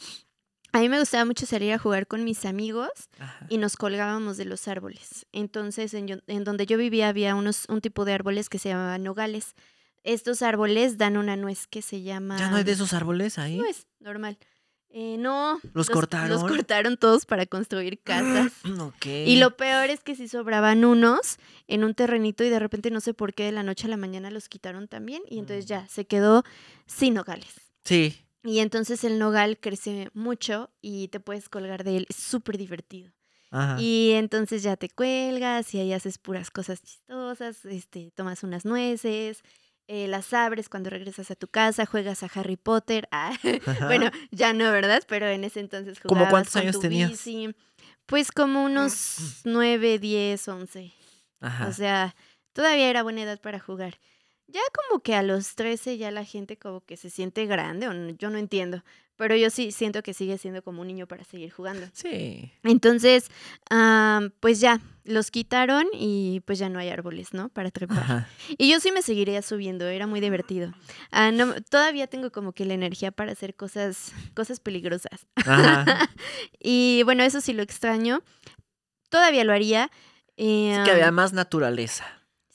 a 0.77 0.81
mí 0.81 0.89
me 0.89 0.99
gustaba 0.99 1.25
mucho 1.25 1.47
salir 1.47 1.73
a 1.73 1.79
jugar 1.79 2.07
con 2.07 2.25
mis 2.25 2.45
amigos 2.45 2.91
Ajá. 3.19 3.47
y 3.49 3.59
nos 3.59 3.77
colgábamos 3.77 4.37
de 4.37 4.45
los 4.45 4.69
árboles. 4.69 5.27
Entonces, 5.33 5.93
en, 5.95 6.09
yo- 6.09 6.17
en 6.27 6.45
donde 6.45 6.67
yo 6.67 6.77
vivía 6.79 7.09
había 7.09 7.35
unos, 7.35 7.65
un 7.69 7.81
tipo 7.81 8.05
de 8.05 8.13
árboles 8.13 8.49
que 8.49 8.59
se 8.59 8.69
llamaban 8.71 9.03
nogales. 9.03 9.55
estos 10.05 10.43
árboles 10.43 10.99
dan 10.99 11.17
una 11.17 11.37
nuez 11.37 11.67
que 11.67 11.83
se 11.83 12.03
llama... 12.03 12.39
¿Ya 12.39 12.49
no 12.51 12.57
hay 12.57 12.65
de 12.65 12.73
esos 12.73 12.93
árboles 12.93 13.39
ahí? 13.39 13.57
Nuez, 13.59 13.87
normal. 13.99 14.39
Eh, 14.91 15.17
no. 15.19 15.59
¿Los 15.75 15.91
cortaron? 15.91 16.31
Los 16.31 16.43
cortaron 16.45 16.97
todos 16.97 17.27
para 17.27 17.45
construir 17.45 18.01
casas. 18.03 18.53
Y 19.05 19.37
lo 19.37 19.57
peor 19.57 19.91
es 19.91 20.01
que 20.01 20.15
si 20.15 20.29
sobraban 20.29 20.85
unos 20.85 21.39
en 21.67 21.83
un 21.85 21.95
terrenito 21.95 22.45
y 22.45 22.51
de 22.51 22.59
repente 22.61 22.91
no 22.91 23.01
sé 23.01 23.15
por 23.15 23.35
qué 23.35 23.45
de 23.45 23.53
la 23.53 23.63
noche 23.63 23.89
a 23.89 23.91
la 23.91 23.97
mañana 23.97 24.31
los 24.31 24.49
quitaron 24.49 24.87
también 24.89 25.23
y 25.29 25.39
entonces 25.39 25.65
Mm. 25.67 25.69
ya 25.69 25.89
se 25.89 26.07
quedó 26.07 26.45
sin 26.87 27.15
nogales. 27.15 27.53
Sí. 27.85 28.26
Y 28.47 28.61
entonces 28.61 29.03
el 29.05 29.19
nogal 29.19 29.59
crece 29.59 30.09
mucho 30.15 30.71
y 30.81 31.09
te 31.09 31.21
puedes 31.21 31.49
colgar 31.49 31.85
de 31.85 31.99
él. 31.99 32.07
Es 32.09 32.17
súper 32.17 32.57
divertido. 32.57 33.13
Ajá. 33.51 33.81
Y 33.81 34.13
entonces 34.13 34.63
ya 34.63 34.77
te 34.77 34.89
cuelgas 34.89 35.75
y 35.75 35.81
ahí 35.81 35.93
haces 35.93 36.19
puras 36.19 36.51
cosas 36.51 36.83
chistosas, 36.83 37.65
este, 37.65 38.11
tomas 38.15 38.43
unas 38.43 38.65
nueces, 38.65 39.43
eh, 39.89 40.09
las 40.09 40.33
abres 40.33 40.69
cuando 40.69 40.91
regresas 40.91 41.31
a 41.31 41.37
tu 41.37 41.47
casa, 41.49 41.87
juegas 41.87 42.23
a 42.23 42.31
Harry 42.35 42.57
Potter. 42.57 43.09
Ah, 43.13 43.33
bueno, 43.87 44.11
ya 44.31 44.53
no, 44.53 44.71
¿verdad? 44.73 45.03
Pero 45.09 45.27
en 45.29 45.45
ese 45.45 45.61
entonces 45.61 46.01
¿Cómo 46.01 46.21
jugabas 46.21 46.31
cuántos 46.31 46.53
con 46.55 46.63
años 46.63 46.75
tu 46.75 46.81
tenías? 46.81 47.11
bici. 47.11 47.55
Pues 48.07 48.31
como 48.31 48.65
unos 48.65 49.43
9, 49.45 49.99
10, 49.99 50.49
11. 50.49 50.93
Ajá. 51.41 51.69
O 51.69 51.73
sea, 51.73 52.15
todavía 52.53 52.89
era 52.91 53.03
buena 53.03 53.23
edad 53.23 53.41
para 53.41 53.59
jugar. 53.59 53.99
Ya 54.49 54.61
como 54.89 55.03
que 55.03 55.15
a 55.15 55.23
los 55.23 55.55
13 55.57 55.99
ya 55.99 56.11
la 56.11 56.25
gente 56.25 56.57
como 56.57 56.81
que 56.81 56.97
se 56.97 57.11
siente 57.11 57.47
grande, 57.47 57.89
o 57.89 57.93
no- 57.93 58.11
yo 58.11 58.31
no 58.31 58.39
entiendo. 58.39 58.83
Pero 59.17 59.35
yo 59.35 59.49
sí 59.49 59.73
siento 59.73 60.03
que 60.03 60.13
sigue 60.13 60.37
siendo 60.37 60.63
como 60.63 60.83
un 60.83 60.89
niño 60.89 61.07
para 61.07 61.25
seguir 61.25 61.51
jugando. 61.51 61.87
sí. 61.95 62.53
Entonces, 62.63 63.31
am, 63.71 64.31
pues 64.41 64.61
ya, 64.61 64.79
los 65.05 65.31
quitaron 65.31 65.87
y 65.95 66.41
pues 66.45 66.59
ya 66.59 66.69
no 66.69 66.79
hay 66.79 66.91
árboles, 66.91 67.33
¿no? 67.33 67.49
Para 67.49 67.71
trepar. 67.71 67.99
Ajá. 67.99 68.29
Y 68.59 68.71
yo 68.71 68.79
sí 68.79 68.93
me 68.93 69.01
seguiría 69.03 69.41
subiendo, 69.41 69.87
era 69.89 70.07
muy 70.07 70.21
divertido. 70.21 70.73
Ah, 71.11 71.31
no, 71.33 71.55
todavía 71.63 72.07
tengo 72.09 72.31
como 72.31 72.53
que 72.53 72.67
la 72.67 72.75
energía 72.75 73.11
para 73.11 73.33
hacer 73.33 73.55
cosas, 73.57 74.13
cosas 74.35 74.61
peligrosas. 74.61 75.27
Ajá. 75.37 75.85
Y 76.61 77.03
bueno, 77.05 77.23
eso 77.23 77.41
sí 77.41 77.53
lo 77.55 77.63
extraño. 77.63 78.23
Todavía 79.09 79.45
lo 79.45 79.53
haría. 79.53 79.91
eh, 80.37 80.75
Sí 80.77 80.85
que 80.85 80.91
había 80.91 81.11
más 81.11 81.33
naturaleza. 81.33 82.05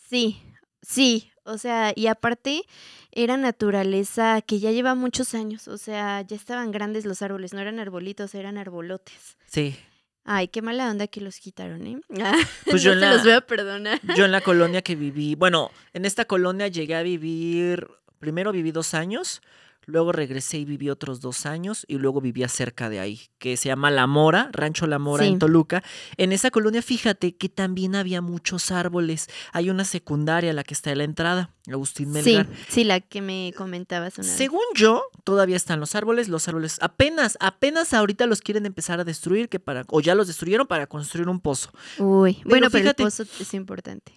Sí, 0.09 0.41
sí. 0.81 1.30
O 1.51 1.57
sea, 1.57 1.93
y 1.95 2.07
aparte 2.07 2.63
era 3.11 3.37
naturaleza 3.37 4.41
que 4.41 4.59
ya 4.59 4.71
lleva 4.71 4.95
muchos 4.95 5.33
años. 5.35 5.67
O 5.67 5.77
sea, 5.77 6.21
ya 6.21 6.35
estaban 6.35 6.71
grandes 6.71 7.05
los 7.05 7.21
árboles, 7.21 7.53
no 7.53 7.59
eran 7.59 7.79
arbolitos, 7.79 8.33
eran 8.35 8.57
arbolotes. 8.57 9.37
Sí. 9.47 9.75
Ay, 10.23 10.47
qué 10.49 10.61
mala 10.61 10.89
onda 10.89 11.07
que 11.07 11.19
los 11.21 11.39
quitaron, 11.39 11.85
¿eh? 11.87 11.99
Pues 12.69 12.83
yo 12.83 12.93
no 12.93 12.99
te 13.01 13.05
la- 13.07 13.13
los 13.13 13.23
voy 13.23 13.31
a 13.33 13.41
perdonar. 13.41 13.99
Yo 14.15 14.25
en 14.25 14.31
la 14.31 14.41
colonia 14.41 14.81
que 14.81 14.95
viví, 14.95 15.35
bueno, 15.35 15.71
en 15.93 16.05
esta 16.05 16.25
colonia 16.25 16.67
llegué 16.67 16.95
a 16.95 17.01
vivir, 17.03 17.87
primero 18.19 18.51
viví 18.51 18.71
dos 18.71 18.93
años, 18.93 19.41
luego 19.91 20.11
regresé 20.11 20.57
y 20.57 20.65
viví 20.65 20.89
otros 20.89 21.21
dos 21.21 21.45
años 21.45 21.85
y 21.87 21.97
luego 21.97 22.21
vivía 22.21 22.47
cerca 22.47 22.89
de 22.89 22.99
ahí, 22.99 23.21
que 23.37 23.57
se 23.57 23.69
llama 23.69 23.91
La 23.91 24.07
Mora, 24.07 24.49
Rancho 24.51 24.87
La 24.87 24.97
Mora 24.99 25.23
Sí. 25.25 25.29
en 25.31 25.39
Toluca. 25.39 25.83
En 26.17 26.31
esa 26.31 26.49
colonia, 26.49 26.81
fíjate 26.81 27.35
que 27.35 27.49
también 27.49 27.95
había 27.95 28.21
muchos 28.21 28.71
árboles. 28.71 29.27
Hay 29.53 29.69
una 29.69 29.85
secundaria, 29.85 30.53
la 30.53 30.63
que 30.63 30.73
está 30.73 30.91
en 30.91 30.97
la 30.99 31.03
entrada, 31.03 31.53
Agustín 31.69 32.11
Melgar. 32.11 32.47
sí, 32.69 32.83
la 32.83 32.99
que 33.01 33.21
me 33.21 33.53
comentabas 33.55 34.17
una 34.17 34.27
vez. 34.27 34.35
Según 34.35 34.63
yo, 34.75 35.03
todavía 35.23 35.55
están 35.55 35.79
los 35.79 35.93
árboles, 35.95 36.27
los 36.29 36.47
árboles 36.47 36.77
apenas, 36.81 37.37
apenas 37.39 37.93
ahorita 37.93 38.25
los 38.25 38.41
quieren 38.41 38.65
empezar 38.65 38.99
a 38.99 39.03
destruir, 39.03 39.49
que 39.49 39.59
para, 39.59 39.83
o 39.89 40.01
ya 40.01 40.15
los 40.15 40.27
destruyeron 40.27 40.65
para 40.67 40.87
construir 40.87 41.27
un 41.29 41.39
pozo. 41.39 41.69
Uy, 41.99 42.41
bueno, 42.45 42.69
pero 42.71 42.83
fíjate- 42.83 43.03
el 43.03 43.07
pozo 43.07 43.23
es 43.39 43.53
importante. 43.53 44.13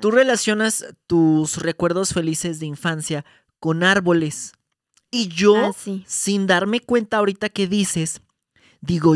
Tú 0.00 0.10
relacionas 0.10 0.86
tus 1.06 1.58
recuerdos 1.58 2.12
felices 2.14 2.58
de 2.60 2.66
infancia 2.66 3.24
con 3.58 3.84
árboles. 3.84 4.52
Y 5.12 5.28
yo, 5.28 5.54
Ah, 5.56 5.72
sí. 5.78 6.02
sin 6.08 6.46
darme 6.48 6.80
cuenta 6.80 7.18
ahorita 7.18 7.48
que 7.50 7.68
dices, 7.68 8.20
digo, 8.80 9.14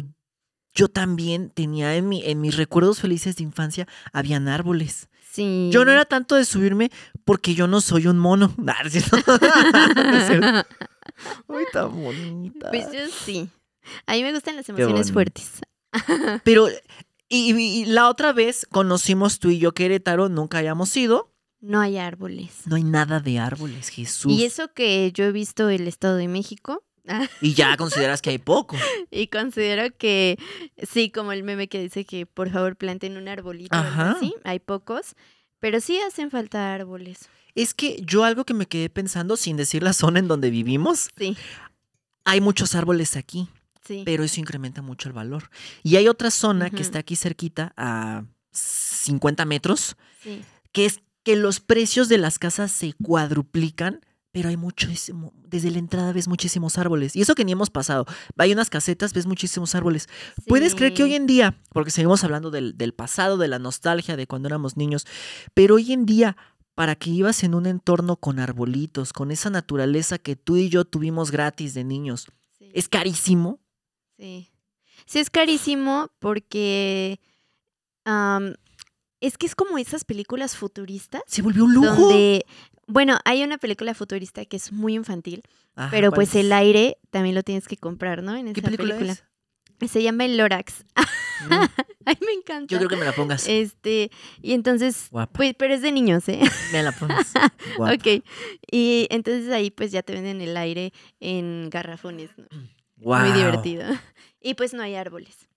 yo 0.74 0.88
también 0.88 1.48
tenía 1.50 1.96
en, 1.96 2.09
mi, 2.09 2.22
en 2.24 2.40
mis 2.40 2.56
recuerdos 2.56 3.00
felices 3.00 3.35
de 3.37 3.42
infancia, 3.44 3.88
habían 4.12 4.46
árboles. 4.46 5.09
Sí. 5.32 5.70
Yo 5.72 5.85
no 5.87 5.90
era 5.92 6.04
tanto 6.04 6.35
de 6.35 6.44
subirme 6.44 6.90
porque 7.24 7.54
yo 7.54 7.66
no 7.66 7.80
soy 7.80 8.06
un 8.06 8.18
mono. 8.18 8.54
Nah, 8.59 8.74
cierto. 8.90 9.16
Ay, 11.48 11.64
tan 11.72 11.92
bonita. 11.94 12.68
Pues 12.70 12.87
yo 12.92 13.00
sí. 13.24 13.48
A 14.06 14.12
mí 14.14 14.22
me 14.22 14.32
gustan 14.32 14.56
las 14.56 14.68
emociones 14.68 15.12
fuertes. 15.12 15.61
Pero, 16.44 16.68
y, 17.28 17.52
y- 17.54 17.80
y 17.82 17.85
la 17.87 18.09
otra 18.09 18.32
vez 18.32 18.66
conocimos 18.70 19.38
tú 19.38 19.50
y 19.50 19.59
yo 19.59 19.72
Querétaro, 19.72 20.28
nunca 20.28 20.59
hayamos 20.59 20.94
ido. 20.96 21.32
No 21.60 21.80
hay 21.80 21.96
árboles. 21.98 22.52
No 22.66 22.76
hay 22.76 22.84
nada 22.84 23.20
de 23.20 23.38
árboles, 23.38 23.88
Jesús. 23.88 24.32
Y 24.32 24.44
eso 24.44 24.72
que 24.72 25.10
yo 25.12 25.24
he 25.24 25.32
visto 25.32 25.68
el 25.68 25.88
Estado 25.88 26.16
de 26.16 26.28
México 26.28 26.84
Y 27.40 27.54
ya 27.54 27.76
consideras 27.78 28.20
que 28.22 28.30
hay 28.30 28.38
poco. 28.38 28.76
y 29.10 29.28
considero 29.28 29.96
que 29.96 30.38
sí, 30.90 31.10
como 31.10 31.32
el 31.32 31.42
meme 31.42 31.68
que 31.68 31.80
dice 31.80 32.04
que 32.04 32.26
por 32.26 32.50
favor 32.50 32.76
planten 32.76 33.16
un 33.16 33.28
arbolito 33.28 33.76
Ajá. 33.76 34.12
así, 34.12 34.34
hay 34.44 34.58
pocos, 34.60 35.14
pero 35.60 35.80
sí 35.80 35.98
hacen 36.00 36.30
falta 36.30 36.74
árboles. 36.74 37.28
Es 37.54 37.72
que 37.74 38.02
yo 38.04 38.24
algo 38.24 38.44
que 38.44 38.52
me 38.54 38.66
quedé 38.66 38.90
pensando, 38.90 39.36
sin 39.36 39.56
decir 39.56 39.82
la 39.82 39.92
zona 39.94 40.18
en 40.18 40.28
donde 40.28 40.50
vivimos, 40.50 41.08
Sí, 41.16 41.36
hay 42.24 42.40
muchos 42.42 42.74
árboles 42.74 43.16
aquí, 43.16 43.48
sí. 43.86 44.02
pero 44.04 44.24
eso 44.24 44.40
incrementa 44.40 44.82
mucho 44.82 45.08
el 45.08 45.14
valor. 45.14 45.48
Y 45.82 45.96
hay 45.96 46.06
otra 46.08 46.30
zona 46.30 46.68
que 46.70 46.82
está 46.82 46.98
aquí 46.98 47.16
cerquita, 47.16 47.72
a 47.76 48.24
50 48.52 49.44
metros, 49.46 49.96
sí. 50.22 50.42
que 50.72 50.84
es 50.86 51.00
que 51.26 51.34
los 51.34 51.58
precios 51.58 52.08
de 52.08 52.18
las 52.18 52.38
casas 52.38 52.70
se 52.70 52.92
cuadruplican, 53.02 54.00
pero 54.30 54.48
hay 54.48 54.56
muchísimo, 54.56 55.32
desde 55.44 55.72
la 55.72 55.80
entrada 55.80 56.12
ves 56.12 56.28
muchísimos 56.28 56.78
árboles. 56.78 57.16
Y 57.16 57.20
eso 57.20 57.34
que 57.34 57.44
ni 57.44 57.50
hemos 57.50 57.68
pasado. 57.68 58.06
Hay 58.38 58.52
unas 58.52 58.70
casetas, 58.70 59.12
ves 59.12 59.26
muchísimos 59.26 59.74
árboles. 59.74 60.08
¿Puedes 60.46 60.76
creer 60.76 60.94
que 60.94 61.02
hoy 61.02 61.16
en 61.16 61.26
día, 61.26 61.60
porque 61.70 61.90
seguimos 61.90 62.22
hablando 62.22 62.52
del, 62.52 62.78
del 62.78 62.94
pasado, 62.94 63.38
de 63.38 63.48
la 63.48 63.58
nostalgia, 63.58 64.14
de 64.14 64.28
cuando 64.28 64.46
éramos 64.46 64.76
niños, 64.76 65.04
pero 65.52 65.74
hoy 65.74 65.92
en 65.92 66.06
día, 66.06 66.36
para 66.76 66.94
que 66.94 67.10
ibas 67.10 67.42
en 67.42 67.56
un 67.56 67.66
entorno 67.66 68.18
con 68.18 68.38
arbolitos, 68.38 69.12
con 69.12 69.32
esa 69.32 69.50
naturaleza 69.50 70.18
que 70.18 70.36
tú 70.36 70.56
y 70.56 70.68
yo 70.68 70.84
tuvimos 70.84 71.32
gratis 71.32 71.74
de 71.74 71.82
niños, 71.82 72.28
sí. 72.56 72.70
es 72.72 72.88
carísimo? 72.88 73.58
Sí. 74.16 74.52
Sí, 75.06 75.18
es 75.18 75.30
carísimo 75.30 76.08
porque 76.20 77.18
es 79.20 79.38
que 79.38 79.46
es 79.46 79.55
como 79.55 79.79
esas 79.79 80.05
películas 80.05 80.57
futuristas 80.57 81.22
Se 81.26 81.42
volvió 81.42 81.64
un 81.64 81.74
lujo. 81.74 81.94
donde, 81.94 82.44
bueno, 82.87 83.18
hay 83.24 83.42
una 83.42 83.59
película 83.59 83.94
futurista 83.94 84.44
que 84.44 84.57
es 84.57 84.72
muy 84.72 84.94
infantil, 84.94 85.42
Ajá, 85.74 85.90
pero 85.90 86.11
¿cuál 86.11 86.16
pues 86.16 86.29
es? 86.31 86.37
el 86.44 86.52
aire 86.52 86.98
también 87.11 87.35
lo 87.35 87.42
tienes 87.42 87.66
que 87.68 87.76
comprar, 87.76 88.22
¿no? 88.22 88.37
En 88.37 88.52
¿Qué 88.52 88.61
esa 88.61 88.70
película, 88.70 89.12
es? 89.12 89.90
Se 89.90 90.02
llama 90.02 90.24
El 90.24 90.37
Lorax. 90.38 90.85
Mm, 90.96 91.52
Ay, 92.07 92.16
me 92.24 92.33
encanta. 92.33 92.72
Yo 92.72 92.79
creo 92.79 92.88
que 92.88 92.96
me 92.96 93.05
la 93.05 93.12
pongas. 93.12 93.46
Este, 93.46 94.11
y 94.40 94.52
entonces, 94.52 95.09
Guapa. 95.11 95.33
pues, 95.35 95.55
pero 95.59 95.74
es 95.74 95.83
de 95.83 95.92
niños, 95.92 96.26
¿eh? 96.29 96.40
Me 96.72 96.83
la 96.83 96.92
pongas. 96.92 97.33
Guapa. 97.76 97.94
ok. 97.94 98.24
Y 98.70 99.07
entonces 99.11 99.52
ahí 99.52 99.70
pues 99.70 99.92
ya 99.92 100.02
te 100.02 100.14
venden 100.14 100.40
el 100.40 100.57
aire 100.57 100.92
en 101.20 101.68
garrafones, 101.68 102.31
¿no? 102.38 102.46
Muy 102.96 103.33
divertido. 103.33 103.85
Y 104.40 104.55
pues 104.55 104.72
no 104.74 104.83
hay 104.83 104.94
árboles. 104.94 105.48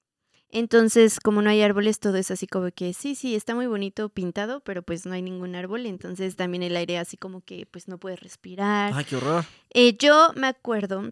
Entonces, 0.52 1.20
como 1.20 1.42
no 1.42 1.50
hay 1.50 1.62
árboles, 1.62 2.00
todo 2.00 2.18
es 2.18 2.32
así 2.32 2.48
como 2.48 2.72
que 2.72 2.94
sí, 2.94 3.16
sí, 3.16 3.36
está 3.36 3.54
muy 3.54 3.68
bonito 3.68 4.10
pintado, 4.10 4.62
pero 4.62 4.82
pues 4.82 5.06
no 5.06 5.14
hay 5.14 5.22
ningún 5.22 5.56
árbol, 5.56 5.86
entonces 5.86 6.36
también 6.36 6.64
el 6.64 6.76
aire 6.76 6.98
así 6.98 7.18
como 7.18 7.42
que 7.42 7.68
pues 7.70 7.88
no 7.88 7.98
puedes 8.00 8.20
respirar. 8.20 8.94
Ay, 8.96 9.06
qué 9.06 9.16
horror. 9.16 9.46
Eh, 9.72 9.96
yo 9.98 10.32
me 10.36 10.48
acuerdo 10.48 11.12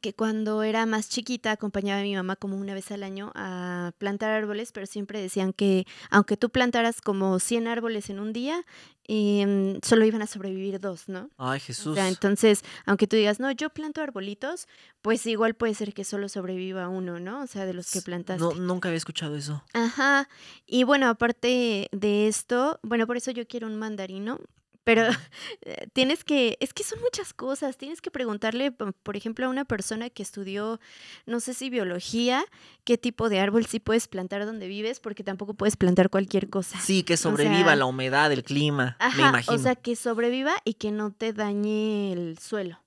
que 0.00 0.14
cuando 0.14 0.62
era 0.62 0.86
más 0.86 1.08
chiquita 1.08 1.50
acompañaba 1.52 2.00
a 2.00 2.04
mi 2.04 2.14
mamá 2.14 2.36
como 2.36 2.56
una 2.56 2.74
vez 2.74 2.90
al 2.92 3.02
año 3.02 3.32
a 3.34 3.92
plantar 3.98 4.30
árboles, 4.30 4.70
pero 4.72 4.86
siempre 4.86 5.20
decían 5.20 5.52
que 5.52 5.86
aunque 6.10 6.36
tú 6.36 6.50
plantaras 6.50 7.00
como 7.00 7.38
100 7.40 7.66
árboles 7.66 8.08
en 8.08 8.20
un 8.20 8.32
día, 8.32 8.64
em, 9.08 9.80
solo 9.82 10.04
iban 10.04 10.22
a 10.22 10.26
sobrevivir 10.28 10.78
dos, 10.80 11.08
¿no? 11.08 11.28
Ay, 11.36 11.58
O 11.58 11.60
Jesús. 11.60 11.94
sea, 11.96 12.08
entonces, 12.08 12.62
aunque 12.86 13.06
tú 13.08 13.16
digas, 13.16 13.40
no, 13.40 13.50
yo 13.50 13.70
planto 13.70 14.00
arbolitos, 14.00 14.68
pues 15.02 15.26
igual 15.26 15.54
puede 15.54 15.74
ser 15.74 15.92
que 15.92 16.04
solo 16.04 16.28
sobreviva 16.28 16.88
uno, 16.88 17.18
¿no? 17.18 17.42
O 17.42 17.46
sea, 17.48 17.66
de 17.66 17.74
los 17.74 17.90
que 17.90 18.00
plantaste. 18.00 18.42
No, 18.44 18.54
nunca 18.54 18.88
había 18.88 18.98
escuchado 18.98 19.34
eso. 19.36 19.64
Ajá. 19.74 20.28
Y 20.66 20.84
bueno, 20.84 21.08
aparte 21.08 21.88
de 21.90 22.28
esto, 22.28 22.78
bueno, 22.82 23.06
por 23.08 23.16
eso 23.16 23.32
yo 23.32 23.46
quiero 23.46 23.66
un 23.66 23.76
mandarino. 23.76 24.38
Pero 24.84 25.02
eh, 25.62 25.86
tienes 25.92 26.24
que, 26.24 26.56
es 26.60 26.72
que 26.72 26.84
son 26.84 27.00
muchas 27.00 27.32
cosas. 27.32 27.76
Tienes 27.76 28.00
que 28.00 28.10
preguntarle, 28.10 28.72
por 28.72 29.16
ejemplo, 29.16 29.46
a 29.46 29.48
una 29.50 29.64
persona 29.64 30.10
que 30.10 30.22
estudió, 30.22 30.80
no 31.26 31.40
sé 31.40 31.54
si 31.54 31.70
biología, 31.70 32.44
qué 32.84 32.96
tipo 32.98 33.28
de 33.28 33.40
árbol 33.40 33.66
sí 33.66 33.78
puedes 33.80 34.08
plantar 34.08 34.46
donde 34.46 34.68
vives, 34.68 35.00
porque 35.00 35.22
tampoco 35.24 35.54
puedes 35.54 35.76
plantar 35.76 36.10
cualquier 36.10 36.48
cosa. 36.48 36.78
Sí, 36.80 37.02
que 37.02 37.16
sobreviva 37.16 37.66
sea- 37.66 37.76
la 37.76 37.86
humedad, 37.86 38.32
el 38.32 38.42
clima, 38.42 38.96
me 38.98 39.06
Ajá, 39.06 39.28
imagino. 39.28 39.56
o 39.56 39.58
sea, 39.58 39.74
que 39.76 39.96
sobreviva 39.96 40.54
y 40.64 40.74
que 40.74 40.90
no 40.90 41.12
te 41.12 41.32
dañe 41.32 42.12
el 42.12 42.38
suelo. 42.38 42.82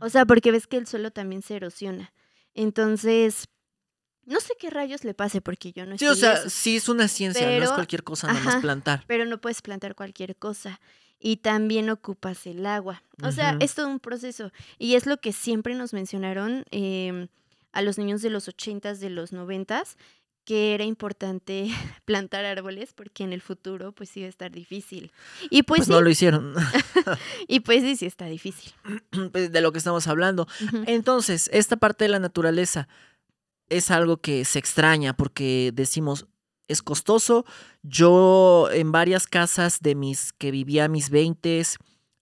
O 0.00 0.08
sea, 0.08 0.26
porque 0.26 0.50
ves 0.50 0.66
que 0.66 0.76
el 0.76 0.86
suelo 0.86 1.12
también 1.12 1.42
se 1.42 1.54
erosiona. 1.56 2.12
Entonces, 2.54 3.48
no 4.24 4.40
sé 4.40 4.54
qué 4.58 4.68
rayos 4.70 5.04
le 5.04 5.14
pase 5.14 5.40
porque 5.40 5.72
yo 5.72 5.86
no 5.86 5.96
sí, 5.98 6.06
o 6.06 6.14
sea, 6.14 6.34
eso, 6.34 6.50
sí 6.50 6.76
es 6.76 6.88
una 6.88 7.08
ciencia, 7.08 7.46
no 7.46 7.64
es 7.64 7.70
cualquier 7.70 8.02
cosa 8.04 8.26
nada 8.28 8.40
más 8.40 8.56
plantar. 8.62 9.04
pero 9.06 9.24
no 9.26 9.40
puedes 9.40 9.62
plantar 9.62 9.94
cualquier 9.94 10.36
cosa. 10.36 10.80
Y 11.22 11.36
también 11.36 11.88
ocupas 11.88 12.46
el 12.46 12.66
agua. 12.66 13.02
O 13.22 13.30
sea, 13.30 13.56
es 13.60 13.74
todo 13.74 13.86
un 13.88 14.00
proceso. 14.00 14.50
Y 14.78 14.96
es 14.96 15.06
lo 15.06 15.18
que 15.18 15.32
siempre 15.32 15.76
nos 15.76 15.92
mencionaron 15.92 16.64
em, 16.72 17.28
a 17.70 17.80
los 17.80 17.96
niños 17.96 18.22
de 18.22 18.30
los 18.30 18.48
ochentas, 18.48 18.98
de 18.98 19.08
los 19.08 19.32
noventas, 19.32 19.96
que 20.44 20.74
era 20.74 20.82
importante 20.82 21.68
plantar 22.04 22.44
árboles 22.44 22.92
porque 22.92 23.22
en 23.22 23.32
el 23.32 23.40
futuro 23.40 23.92
pues 23.92 24.16
iba 24.16 24.26
a 24.26 24.30
estar 24.30 24.50
difícil. 24.50 25.12
Y 25.48 25.62
pues, 25.62 25.78
Pues 25.78 25.86
sí, 25.86 25.92
no 25.92 26.00
lo 26.00 26.10
hicieron. 26.10 26.54
y 27.46 27.60
pues 27.60 27.82
sí, 27.82 27.94
sí 27.94 28.06
está 28.06 28.26
difícil. 28.26 28.72
Pues, 29.30 29.52
de 29.52 29.60
lo 29.60 29.70
que 29.70 29.78
estamos 29.78 30.08
hablando. 30.08 30.48
Entonces, 30.86 31.48
esta 31.52 31.76
parte 31.76 32.04
de 32.04 32.08
la 32.08 32.18
naturaleza 32.18 32.88
es 33.68 33.92
algo 33.92 34.16
que 34.16 34.44
se 34.44 34.58
extraña 34.58 35.16
porque 35.16 35.70
decimos, 35.72 36.26
es 36.68 36.82
costoso. 36.82 37.44
Yo 37.82 38.68
en 38.72 38.92
varias 38.92 39.26
casas 39.26 39.80
de 39.80 39.94
mis 39.94 40.32
que 40.32 40.50
vivía 40.50 40.84
a 40.84 40.88
mis 40.88 41.10
20 41.10 41.62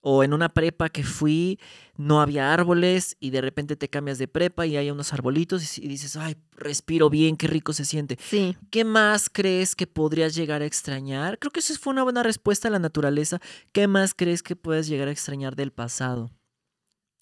o 0.03 0.24
en 0.24 0.33
una 0.33 0.48
prepa 0.48 0.88
que 0.88 1.05
fui, 1.05 1.59
no 1.96 2.20
había 2.20 2.53
árboles 2.53 3.16
y 3.20 3.31
de 3.31 3.42
repente 3.42 3.76
te 3.76 3.88
cambias 3.88 4.18
de 4.18 4.29
prepa 4.29 4.66
y 4.66 4.76
hay 4.76 4.90
unos 4.90 5.12
arbolitos 5.12 5.79
y, 5.79 5.88
dices, 5.88 6.16
ay, 6.16 6.37
respiro 6.53 7.11
bien, 7.11 7.37
qué 7.37 7.46
rico 7.46 7.72
se 7.72 7.85
siente. 7.85 8.18
Sí. 8.20 8.57
¿Qué 8.70 8.85
más 8.85 9.29
crees 9.29 9.76
que 9.76 9.87
podrías 9.87 10.35
llegar 10.35 10.62
a 10.62 10.66
extrañar? 10.66 11.38
Creo 11.38 11.50
que 11.50 11.61
esa 11.61 11.74
fue 11.79 11.92
una 11.92 12.03
buena 12.03 12.22
respuesta 12.22 12.68
a 12.68 12.70
la 12.70 12.79
naturaleza. 12.79 13.40
¿Qué 13.72 13.87
más 13.88 14.14
crees 14.14 14.42
que 14.42 14.57
puedes 14.57 14.88
llegar 14.88 15.09
a 15.09 15.12
extrañar 15.12 15.55
del 15.55 15.72
pasado? 15.72 16.31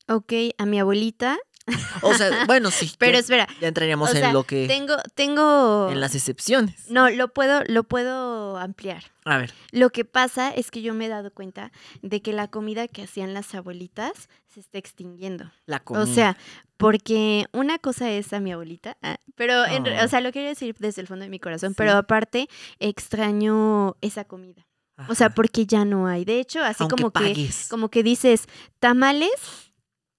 Ok, 0.07 0.33
a 0.57 0.65
mi 0.65 0.79
abuelita. 0.79 1.37
O 2.03 2.15
sea, 2.15 2.45
bueno, 2.47 2.71
sí. 2.71 2.93
Pero 2.99 3.13
ya- 3.15 3.19
espera, 3.21 3.49
Ya 3.61 3.69
entraríamos 3.69 4.13
o 4.13 4.17
en 4.17 4.33
lo 4.33 4.45
que. 4.45 4.67
tengo, 4.67 4.97
tengo. 5.15 5.89
En 5.91 6.01
las 6.01 6.15
excepciones. 6.15 6.91
No, 6.91 7.11
lo 7.11 7.29
puedo, 7.33 7.63
lo 7.67 7.85
puedo 7.85 8.57
ampliar. 8.59 9.05
A 9.25 9.37
ver. 9.39 9.53
Lo 9.73 9.91
que 9.91 10.05
pasa 10.05 10.51
es 10.51 10.71
que 10.71 10.81
yo 10.83 10.95
me 10.95 11.07
he 11.07 11.09
dado 11.09 11.31
cuenta 11.33 11.71
de 12.03 12.23
que 12.23 12.33
la 12.33 12.49
comida 12.49 12.89
que 12.89 13.03
hacían 13.03 13.35
las 13.35 13.55
abuelitas 13.55 14.29
se 14.47 14.61
está 14.61 14.79
extinguiendo. 14.79 15.51
La 15.67 15.81
comida. 15.81 16.03
O 16.05 16.07
sea, 16.07 16.37
porque 16.79 17.47
una 17.53 17.79
cosa 17.79 18.11
es 18.11 18.33
a 18.33 18.41
mi 18.41 18.53
abuelita, 18.53 18.97
ah, 19.03 19.19
pero, 19.35 19.67
en 19.67 19.87
Oh. 19.87 20.05
o 20.05 20.09
sea, 20.09 20.21
lo 20.21 20.33
quiero 20.33 20.49
decir 20.49 20.75
desde 20.79 21.03
el 21.03 21.07
fondo 21.09 21.25
de 21.25 21.29
mi 21.29 21.39
corazón, 21.41 21.71
Sí. 21.71 21.75
pero 21.77 21.93
aparte 21.97 22.49
extraño 22.79 23.97
esa 24.01 24.25
comida. 24.25 24.67
O 25.09 25.15
sea, 25.15 25.31
porque 25.31 25.65
ya 25.65 25.85
no 25.85 26.09
hay. 26.09 26.25
De 26.25 26.41
hecho, 26.41 26.61
así 26.61 26.83
Aunque 26.83 26.97
como 26.97 27.13
que, 27.13 27.49
como 27.71 27.89
que 27.89 28.03
dices, 28.03 28.47
tamales. 28.81 29.31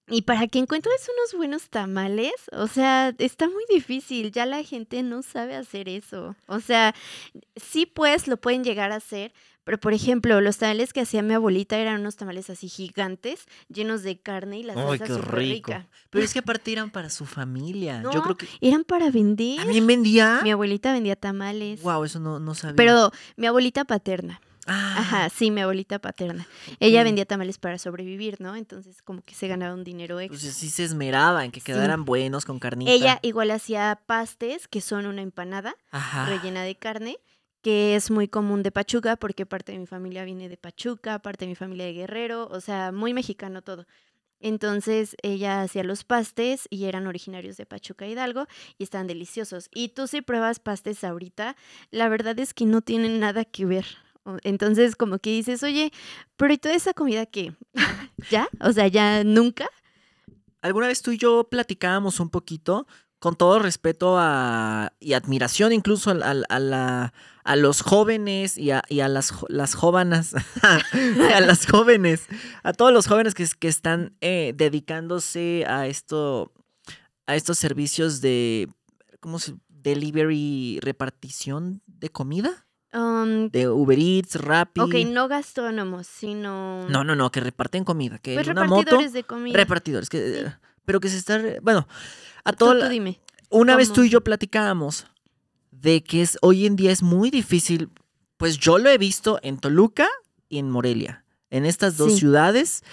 Y 0.10 0.24
para 0.24 0.48
que 0.48 0.60
encuentres 0.60 1.08
unos 1.18 1.38
buenos 1.38 1.70
tamales, 1.70 2.34
o 2.52 2.68
sea, 2.68 3.14
está 3.18 3.48
muy 3.48 3.64
difícil. 3.70 4.32
Ya 4.32 4.46
la 4.46 4.64
gente 4.64 5.04
no 5.04 5.22
sabe 5.22 5.56
hacer 5.56 5.90
eso. 5.90 6.36
O 6.48 6.60
sea, 6.60 6.96
sí 7.56 7.86
pues 7.86 8.28
lo 8.28 8.38
pueden 8.38 8.64
llegar 8.64 8.92
a 8.92 8.96
hacer, 8.96 9.34
pero 9.64 9.78
por 9.80 9.94
ejemplo, 9.94 10.42
los 10.42 10.58
tamales 10.58 10.94
que 10.94 11.02
hacía 11.02 11.22
mi 11.22 11.36
abuelita 11.36 11.78
eran 11.78 12.02
unos 12.02 12.16
tamales 12.16 12.50
así 12.50 12.68
gigantes, 12.70 13.46
llenos 13.68 14.02
de 14.02 14.18
carne 14.20 14.60
y 14.60 14.64
la 14.64 14.74
salsa 14.74 15.06
qué 15.06 15.14
rico. 15.14 15.28
rica. 15.72 15.88
Pero 16.10 16.26
es 16.26 16.34
que 16.34 16.40
aparte 16.44 16.72
eran 16.72 16.90
para 16.90 17.10
su 17.12 17.26
familia. 17.26 18.02
Yo 18.02 18.12
No, 18.12 18.24
creo 18.24 18.36
que. 18.38 18.48
Eran 18.62 18.84
para 18.84 19.12
vender. 19.12 19.58
¿También 19.58 19.86
vendía? 19.86 20.40
Mi 20.44 20.52
abuelita 20.52 20.92
vendía 20.92 21.16
tamales. 21.16 21.82
Wow, 21.84 22.04
eso 22.04 22.20
no, 22.20 22.40
no 22.40 22.56
sabía. 22.56 22.76
Pero 22.78 23.12
mi 23.36 23.46
abuelita 23.46 23.86
paterna. 23.86 24.42
Ah, 24.70 24.96
Ajá, 25.00 25.30
sí, 25.30 25.52
mi 25.52 25.62
abuelita 25.62 26.00
paterna. 26.00 26.48
Ella 26.80 27.04
vendía 27.04 27.26
tamales 27.26 27.58
para 27.58 27.78
sobrevivir, 27.78 28.40
¿no? 28.40 28.56
Entonces 28.56 29.02
como 29.02 29.22
que 29.24 29.34
se 29.34 29.48
ganaba 29.48 29.74
un 29.74 29.84
dinero 29.84 30.20
extra. 30.20 30.40
Pues 30.40 30.56
sí 30.56 30.70
se 30.70 30.84
esmeraba 30.84 31.44
en 31.44 31.52
que 31.52 31.60
Sí. 31.60 31.66
quedaran 31.66 32.06
buenos 32.06 32.46
con 32.46 32.60
carnita. 32.60 32.92
Ella 32.92 33.20
igual 33.24 33.52
hacía 33.52 34.00
pastes, 34.06 34.68
que 34.68 34.82
son 34.82 35.06
una 35.08 35.22
empanada 35.22 35.76
Ajá. 35.92 36.26
rellena 36.26 36.64
de 36.64 36.76
carne, 36.76 37.18
que 37.62 37.96
es 37.96 38.12
muy 38.12 38.28
común 38.28 38.64
de 38.64 38.72
Pachuca, 38.72 39.16
porque 39.18 39.46
parte 39.46 39.72
de 39.72 39.80
mi 39.80 39.88
familia 39.88 40.24
viene 40.24 40.48
de 40.50 40.58
Pachuca, 40.58 41.20
parte 41.20 41.46
de 41.46 41.50
mi 41.50 41.56
familia 41.56 41.86
de 41.86 41.94
Guerrero, 41.94 42.48
o 42.52 42.62
sea, 42.62 42.92
muy 42.92 43.14
mexicano 43.14 43.62
todo. 43.64 43.86
Entonces 44.40 45.18
ella 45.22 45.62
hacía 45.64 45.84
los 45.84 46.04
pastes 46.06 46.68
y 46.70 46.86
eran 46.86 47.08
originarios 47.08 47.58
de 47.58 47.66
Pachuca 47.66 48.08
Hidalgo 48.08 48.48
y 48.78 48.84
estaban 48.84 49.08
deliciosos. 49.08 49.70
Y 49.74 49.90
tú 49.90 50.08
si 50.08 50.22
pruebas 50.22 50.60
pastes 50.60 51.04
ahorita, 51.04 51.58
la 51.92 52.08
verdad 52.08 52.40
es 52.40 52.54
que 52.54 52.66
no 52.66 52.82
tienen 52.82 53.20
nada 53.20 53.44
que 53.44 53.66
ver. 53.66 53.86
Entonces 54.44 54.96
como 54.96 55.20
que 55.20 55.32
dices, 55.32 55.64
oye, 55.64 55.92
pero 56.36 56.54
¿y 56.54 56.58
toda 56.58 56.76
esa 56.76 56.94
comida 56.94 57.26
qué? 57.26 57.54
¿Ya? 58.30 58.48
O 58.62 58.72
sea, 58.72 58.88
ya 58.88 59.24
nunca. 59.24 59.68
Alguna 60.62 60.88
vez 60.88 61.02
tú 61.02 61.12
y 61.12 61.18
yo 61.18 61.48
platicábamos 61.50 62.20
un 62.20 62.30
poquito, 62.30 62.86
con 63.20 63.36
todo 63.36 63.60
respeto 63.60 64.18
a, 64.18 64.94
y 65.00 65.14
admiración 65.14 65.72
incluso 65.74 66.12
a, 66.12 67.12
a 67.50 67.56
los 67.56 67.82
jóvenes 67.82 68.60
y 68.60 68.72
a, 68.72 68.84
las, 69.08 69.34
las 69.48 69.74
jóvenes, 69.74 70.36
a 70.62 71.40
las 71.42 71.66
jóvenes, 71.66 72.28
a 72.62 72.74
todos 72.74 72.94
los 72.94 73.08
jóvenes 73.08 73.34
que, 73.34 73.48
que 73.58 73.68
están 73.68 74.16
eh, 74.22 74.54
dedicándose 74.56 75.66
a 75.68 75.88
esto, 75.88 76.54
a 77.26 77.36
estos 77.36 77.58
servicios 77.58 78.22
de, 78.22 78.70
¿cómo 79.20 79.40
se? 79.40 79.56
Delivery, 79.68 80.80
repartición 80.82 81.82
de 81.88 82.10
comida, 82.10 82.68
Um, 82.92 83.50
de 83.50 83.70
Uber 83.70 84.00
Eats, 84.00 84.36
Rappi. 84.36 84.82
ok, 84.82 84.94
no 85.12 85.28
gastrónomos, 85.28 86.08
sino... 86.08 86.88
No, 86.90 87.04
no, 87.04 87.16
no, 87.16 87.30
que 87.32 87.40
reparten 87.40 87.84
comida, 87.84 88.18
que 88.18 88.34
Pues 88.34 88.48
una 88.48 88.64
moto 88.64 88.78
repartidores 88.82 89.14
de 89.14 89.24
comida. 89.24 89.56
repartidores, 89.58 90.10
que, 90.10 90.18
Sí. 90.46 90.52
pero 90.86 91.00
que 91.00 91.08
se 91.10 91.18
está, 91.18 91.40
bueno, 91.62 91.88
a 92.44 92.52
Tú- 92.54 92.58
todo, 92.66 92.72
tú 92.74 92.78
la- 92.80 92.90
dime. 92.90 93.20
una 93.52 93.76
vez 93.76 93.94
tú 93.94 94.04
y 94.04 94.10
yo 94.10 94.22
platicábamos 94.22 95.06
de 95.72 96.04
que 96.04 96.24
es, 96.24 96.40
hoy 96.42 96.66
en 96.66 96.76
día 96.76 96.92
es 96.92 97.04
muy 97.04 97.30
difícil, 97.30 97.90
pues 98.38 98.58
yo 98.58 98.80
lo 98.80 98.90
he 98.90 98.98
visto 98.98 99.40
en 99.44 99.60
Toluca 99.60 100.08
y 100.48 100.58
en 100.58 100.72
Morelia, 100.72 101.24
en 101.52 101.66
estas 101.66 101.96
dos 101.96 102.14
Sí. 102.14 102.20
ciudades, 102.22 102.84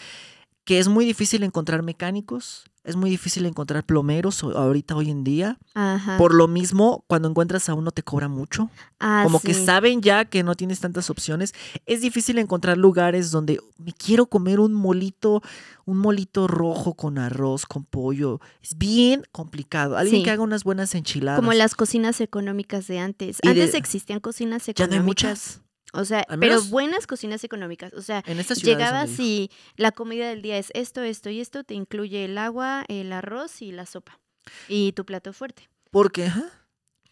que 0.66 0.78
es 0.80 0.88
muy 0.88 1.04
difícil 1.06 1.42
encontrar 1.44 1.82
mecánicos, 1.82 2.64
es 2.82 2.94
muy 2.96 3.08
difícil 3.08 3.46
encontrar 3.46 3.84
plomeros 3.84 4.42
ahorita 4.42 4.94
hoy 4.96 5.10
en 5.10 5.22
día. 5.24 5.58
Ajá. 5.74 6.18
Por 6.18 6.34
lo 6.34 6.46
mismo, 6.48 7.04
cuando 7.06 7.28
encuentras 7.28 7.68
a 7.68 7.74
uno 7.74 7.90
te 7.92 8.02
cobra 8.02 8.28
mucho. 8.28 8.68
Ah, 9.00 9.22
Como 9.24 9.40
que 9.40 9.54
saben 9.54 10.02
ya 10.02 10.24
que 10.24 10.42
no 10.42 10.54
tienes 10.56 10.80
tantas 10.80 11.08
opciones. 11.08 11.52
Es 11.86 12.00
difícil 12.00 12.38
encontrar 12.38 12.76
lugares 12.78 13.30
donde 13.30 13.60
me 13.78 13.92
quiero 13.92 14.26
comer 14.26 14.60
un 14.60 14.72
molito, 14.74 15.40
un 15.84 15.98
molito 15.98 16.46
rojo 16.48 16.94
con 16.94 17.18
arroz, 17.18 17.64
con 17.66 17.84
pollo. 17.84 18.40
Es 18.62 18.76
bien 18.76 19.22
complicado. 19.32 19.96
Alguien 19.96 20.18
Sí. 20.18 20.24
que 20.24 20.30
haga 20.32 20.42
unas 20.42 20.62
buenas 20.64 20.94
enchiladas. 20.96 21.38
Como 21.40 21.52
las 21.54 21.74
cocinas 21.76 22.20
económicas 22.20 22.86
de 22.88 22.98
antes. 22.98 23.38
Y 23.42 23.46
de- 23.48 23.62
Antes 23.62 23.74
existían 23.76 24.18
cocinas 24.20 24.66
ya 24.66 24.72
no 24.86 24.92
hay 24.92 24.98
económicas. 24.98 25.04
muchas. 25.06 25.60
O 25.96 26.04
sea, 26.04 26.26
pero 26.40 26.62
buenas 26.64 27.06
cocinas 27.06 27.42
económicas. 27.44 27.92
O 27.94 28.02
sea, 28.02 28.22
En 28.26 28.38
llegabas 28.38 29.18
y 29.18 29.50
la 29.76 29.92
comida 29.92 30.28
del 30.28 30.42
día 30.42 30.58
es 30.58 30.70
esto, 30.74 31.02
esto 31.02 31.30
y 31.30 31.40
esto. 31.40 31.64
Te 31.64 31.74
incluye 31.74 32.24
el 32.24 32.38
agua, 32.38 32.84
el 32.88 33.12
arroz 33.12 33.62
y 33.62 33.72
la 33.72 33.86
sopa. 33.86 34.20
Y 34.68 34.92
tu 34.92 35.04
plato 35.04 35.32
fuerte. 35.32 35.68
Porque, 35.90 36.26
ajá, 36.26 36.44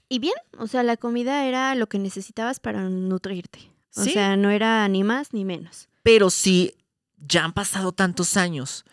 Y 0.09 0.19
bien, 0.19 0.35
o 0.59 0.67
sea, 0.67 0.83
la 0.83 0.97
comida 0.97 1.47
era 1.47 1.75
lo 1.75 1.89
que 1.89 1.99
necesitabas 1.99 2.61
para 2.61 2.83
nutrirte. 2.89 3.71
O 3.97 4.05
Sí. 4.05 4.13
sea, 4.13 4.37
no 4.37 4.51
era 4.51 4.87
ni 4.89 5.03
más 5.03 5.33
ni 5.33 5.45
menos. 5.45 5.89
Pero 6.03 6.29
si 6.31 6.75
ya 7.17 7.45
han 7.45 7.53
pasado 7.55 7.93
tantos 7.93 8.37
años, 8.37 8.85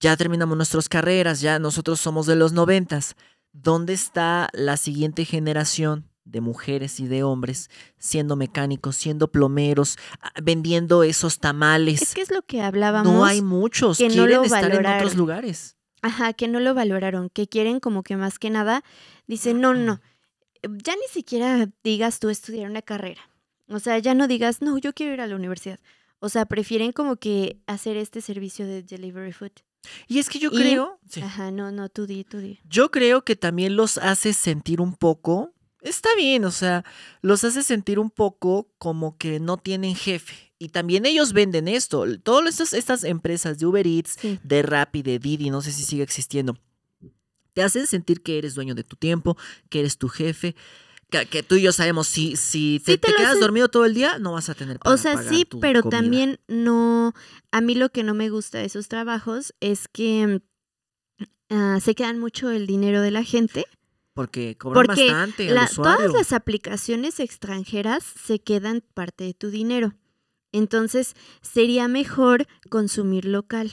ya 0.00 0.16
terminamos 0.16 0.56
nuestras 0.56 0.88
carreras, 0.88 1.40
ya 1.40 1.58
nosotros 1.58 2.00
somos 2.00 2.26
de 2.26 2.34
los 2.36 2.52
noventas, 2.52 3.14
¿dónde 3.52 3.92
está 3.92 4.48
la 4.52 4.76
siguiente 4.76 5.24
generación 5.24 6.10
de 6.24 6.40
mujeres 6.40 7.00
y 7.00 7.06
de 7.06 7.22
hombres 7.22 7.68
siendo 7.98 8.36
mecánicos, 8.36 8.96
siendo 8.96 9.30
plomeros, 9.30 9.98
ah, 10.20 10.32
vendiendo 10.42 11.02
esos 11.02 11.38
tamales? 11.38 12.02
Es 12.02 12.14
que 12.14 12.22
es 12.22 12.30
lo 12.30 12.42
que 12.42 12.60
hablábamos. 12.62 13.12
no 13.12 13.24
hay 13.24 13.42
muchos, 13.42 13.98
que 13.98 14.08
no 14.08 14.14
quieren 14.14 14.36
lo 14.36 14.44
estar 14.44 14.64
en 14.64 14.70
valoraron. 14.70 14.98
otros 14.98 15.16
lugares. 15.16 15.76
Ajá, 16.02 16.32
que 16.34 16.48
no 16.48 16.60
lo 16.60 16.74
valoraron, 16.74 17.30
que 17.30 17.46
quieren 17.48 17.80
como 17.80 18.02
que 18.02 18.16
más 18.16 18.38
que 18.38 18.50
nada, 18.50 18.82
dicen, 19.26 19.60
no, 19.60 19.72
no, 19.74 19.80
no, 19.80 20.00
ya 20.82 20.94
ni 20.96 21.06
siquiera 21.10 21.68
digas 21.82 22.18
tú 22.20 22.28
estudiar 22.30 22.70
una 22.70 22.82
carrera. 22.82 23.22
O 23.68 23.78
sea, 23.78 23.98
ya 23.98 24.12
no 24.14 24.28
digas, 24.28 24.60
no, 24.60 24.76
yo 24.76 24.92
quiero 24.92 25.14
ir 25.14 25.20
a 25.22 25.26
la 25.26 25.36
universidad. 25.36 25.80
O 26.18 26.28
sea, 26.28 26.44
prefieren 26.46 26.92
como 26.92 27.16
que 27.16 27.58
hacer 27.66 27.96
este 27.96 28.20
servicio 28.20 28.66
de 28.66 28.82
delivery 28.82 29.32
food. 29.32 29.52
Y 30.08 30.18
es 30.18 30.28
que 30.28 30.38
yo 30.38 30.50
Y- 30.52 30.56
creo, 30.56 30.98
sí, 31.08 31.20
Ajá, 31.22 31.50
no, 31.50 31.70
no, 31.70 31.88
tú 31.88 32.06
di, 32.06 32.24
tú 32.24 32.38
di. 32.38 32.60
yo 32.68 32.90
creo 32.90 33.22
que 33.24 33.36
también 33.36 33.76
los 33.76 33.96
hace 33.98 34.32
sentir 34.34 34.80
un 34.82 34.94
poco, 34.94 35.53
está 35.84 36.08
bien, 36.16 36.44
o 36.44 36.50
sea, 36.50 36.84
los 37.22 37.44
hace 37.44 37.62
sentir 37.62 37.98
un 37.98 38.10
poco 38.10 38.68
como 38.78 39.16
que 39.16 39.38
no 39.40 39.56
tienen 39.56 39.94
jefe. 39.94 40.34
Y 40.58 40.68
también 40.70 41.04
ellos 41.06 41.32
venden 41.32 41.68
esto. 41.68 42.04
Todas 42.20 42.48
estas, 42.54 42.72
estas 42.72 43.04
empresas 43.04 43.58
de 43.58 43.66
Uber 43.66 43.86
Eats, 43.86 44.16
Sí. 44.20 44.38
de 44.42 44.62
Rappi, 44.62 45.02
de 45.02 45.18
Didi, 45.18 45.50
no 45.50 45.60
sé 45.62 45.72
si 45.72 45.82
sigue 45.84 46.02
existiendo, 46.02 46.56
te 47.52 47.62
hacen 47.62 47.86
sentir 47.86 48.22
que 48.22 48.38
eres 48.38 48.54
dueño 48.54 48.74
de 48.74 48.82
tu 48.82 48.96
tiempo, 48.96 49.36
que 49.68 49.80
eres 49.80 49.98
tu 49.98 50.08
jefe, 50.08 50.56
que, 51.10 51.26
que 51.26 51.42
tú 51.42 51.54
y 51.56 51.62
yo 51.62 51.72
sabemos, 51.72 52.08
si, 52.08 52.34
si 52.36 52.80
te, 52.84 52.92
Sí, 52.92 52.98
te 52.98 53.06
te 53.06 53.12
lo 53.12 53.18
quedas 53.18 53.30
hacen- 53.32 53.40
dormido 53.42 53.68
todo 53.68 53.84
el 53.84 53.94
día, 53.94 54.18
no 54.18 54.32
vas 54.32 54.48
a 54.48 54.54
tener 54.54 54.78
para 54.78 54.94
O 54.94 54.96
sea, 54.96 55.14
pagar 55.14 55.32
sí, 55.32 55.44
tu 55.44 55.60
pero 55.60 55.82
comida. 55.82 56.00
también 56.00 56.40
no, 56.48 57.12
a 57.52 57.60
mí 57.60 57.74
lo 57.74 57.90
que 57.90 58.02
no 58.02 58.14
me 58.14 58.30
gusta 58.30 58.58
de 58.58 58.64
esos 58.64 58.88
trabajos 58.88 59.54
es 59.60 59.86
que 59.86 60.40
ah, 61.50 61.78
se 61.82 61.94
quedan 61.94 62.18
mucho 62.18 62.50
el 62.50 62.66
dinero 62.66 63.00
de 63.02 63.10
la 63.10 63.22
gente. 63.22 63.66
Porque 64.14 64.56
cobran 64.56 64.86
Porque 64.86 65.06
bastante 65.10 65.48
al 65.48 65.54
La- 65.56 65.64
usuario. 65.64 65.96
todas 66.06 66.12
las 66.14 66.32
aplicaciones 66.32 67.20
extranjeras 67.20 68.04
se 68.04 68.38
quedan 68.40 68.82
parte 68.94 69.24
de 69.24 69.34
tu 69.34 69.50
dinero. 69.50 69.94
Entonces, 70.52 71.14
sería 71.42 71.88
mejor 71.88 72.46
consumir 72.70 73.24
local. 73.24 73.72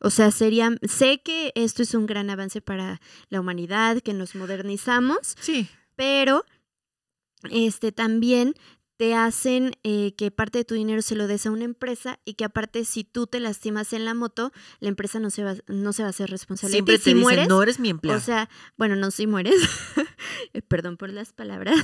O 0.00 0.10
sea, 0.10 0.30
sería, 0.30 0.70
sé 0.88 1.20
que 1.22 1.52
esto 1.56 1.82
es 1.82 1.94
un 1.94 2.06
gran 2.06 2.30
avance 2.30 2.60
para 2.60 3.00
la 3.28 3.40
humanidad, 3.40 4.00
que 4.00 4.14
nos 4.14 4.34
modernizamos, 4.36 5.36
Sí, 5.40 5.68
pero 5.96 6.44
este 7.50 7.90
también 7.92 8.54
te 9.02 9.14
hacen 9.14 9.72
eh, 9.82 10.14
que 10.16 10.30
parte 10.30 10.58
de 10.58 10.64
tu 10.64 10.76
dinero 10.76 11.02
se 11.02 11.16
lo 11.16 11.26
des 11.26 11.44
a 11.46 11.50
una 11.50 11.64
empresa 11.64 12.20
y 12.24 12.34
que 12.34 12.44
aparte 12.44 12.84
si 12.84 13.02
tú 13.02 13.26
te 13.26 13.40
lastimas 13.40 13.92
en 13.94 14.04
la 14.04 14.14
moto, 14.14 14.52
la 14.78 14.90
empresa 14.90 15.18
no 15.18 15.30
se 15.30 15.42
va, 15.42 15.56
no 15.66 15.92
se 15.92 16.02
va 16.02 16.06
a 16.06 16.10
hacer 16.10 16.30
responsable. 16.30 16.70
de 16.70 16.76
siempre 16.76 16.98
te 16.98 17.02
si 17.02 17.10
dicen, 17.10 17.20
mueres, 17.20 17.48
no 17.48 17.60
eres 17.64 17.80
mi 17.80 17.90
empleado. 17.90 18.20
o 18.20 18.22
sea, 18.22 18.48
bueno, 18.76 18.94
no 18.94 19.10
si 19.10 19.26
mueres, 19.26 19.56
eh, 20.54 20.62
perdón 20.62 20.96
por 20.98 21.10
las 21.12 21.32
palabras, 21.32 21.74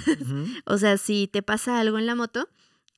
o 0.64 0.78
sea, 0.78 0.96
si 0.96 1.26
te 1.26 1.42
pasa 1.42 1.80
algo 1.80 1.98
en 1.98 2.06
la 2.06 2.14
moto, 2.14 2.48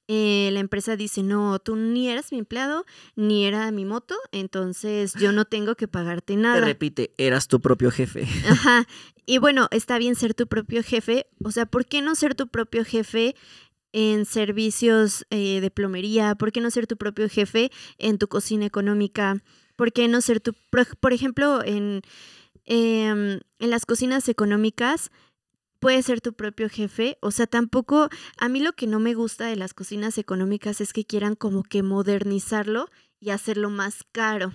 eh, 0.07 0.51
la 0.53 0.61
empresa 0.61 0.97
dice, 0.97 1.23
no, 1.23 1.59
tú 1.59 1.77
ni 1.77 2.11
eras 2.11 2.31
mi 2.31 2.41
empleado, 2.41 2.85
ni 3.17 3.47
era 3.47 3.71
mi 3.71 3.87
moto, 3.87 4.17
entonces 4.33 5.15
yo 5.15 5.33
no 5.33 5.47
tengo 5.47 5.77
que 5.77 5.89
pagarte 5.89 6.35
Te 6.35 6.41
nada. 6.41 6.61
repite, 6.61 7.15
eras 7.17 7.49
tu 7.49 7.61
propio 7.61 7.91
jefe. 7.91 8.29
Ajá. 8.47 8.87
Y 9.25 9.39
bueno, 9.39 9.69
está 9.71 9.97
bien 9.99 10.17
ser 10.17 10.35
tu 10.35 10.49
propio 10.49 10.83
jefe. 10.83 11.27
O 11.45 11.53
sea, 11.53 11.65
¿por 11.65 11.87
qué 11.87 12.03
no 12.03 12.17
ser 12.17 12.35
tu 12.35 12.49
propio 12.49 12.85
jefe 12.85 13.37
en 13.93 14.25
servicios 14.25 15.27
eh, 15.31 15.61
de 15.61 15.71
plomería? 15.71 16.35
¿Por 16.35 16.53
qué 16.53 16.61
no 16.61 16.71
ser 16.71 16.87
tu 16.87 16.97
propio 16.97 17.29
jefe 17.29 17.71
en 17.99 18.19
tu 18.19 18.29
cocina 18.29 18.67
económica? 18.67 19.43
¿Por 19.77 19.93
qué 19.93 20.09
no 20.09 20.21
ser 20.21 20.41
tu, 20.41 20.55
por, 21.01 21.13
ejemplo, 21.13 21.65
en, 21.65 22.03
em, 22.65 23.41
en 23.59 23.71
las 23.71 23.87
cocinas 23.87 24.29
económicas? 24.29 25.11
Puedes 25.81 26.07
ser 26.07 26.21
tu 26.21 26.35
propio 26.35 26.69
jefe. 26.69 27.17
O 27.21 27.31
sea, 27.31 27.47
tampoco, 27.47 28.11
a 28.39 28.49
mí 28.49 28.61
lo 28.61 28.73
que 28.73 28.87
no 28.87 29.01
me 29.01 29.15
gusta 29.15 29.47
de 29.47 29.57
las 29.57 29.73
cocinas 29.73 30.19
económicas 30.19 30.81
es 30.81 30.93
que 30.93 31.05
quieran 31.07 31.35
como 31.35 31.63
que 31.63 31.83
modernizarlo 31.83 32.91
y 33.19 33.31
hacerlo 33.31 33.71
más 33.71 34.05
caro. 34.13 34.53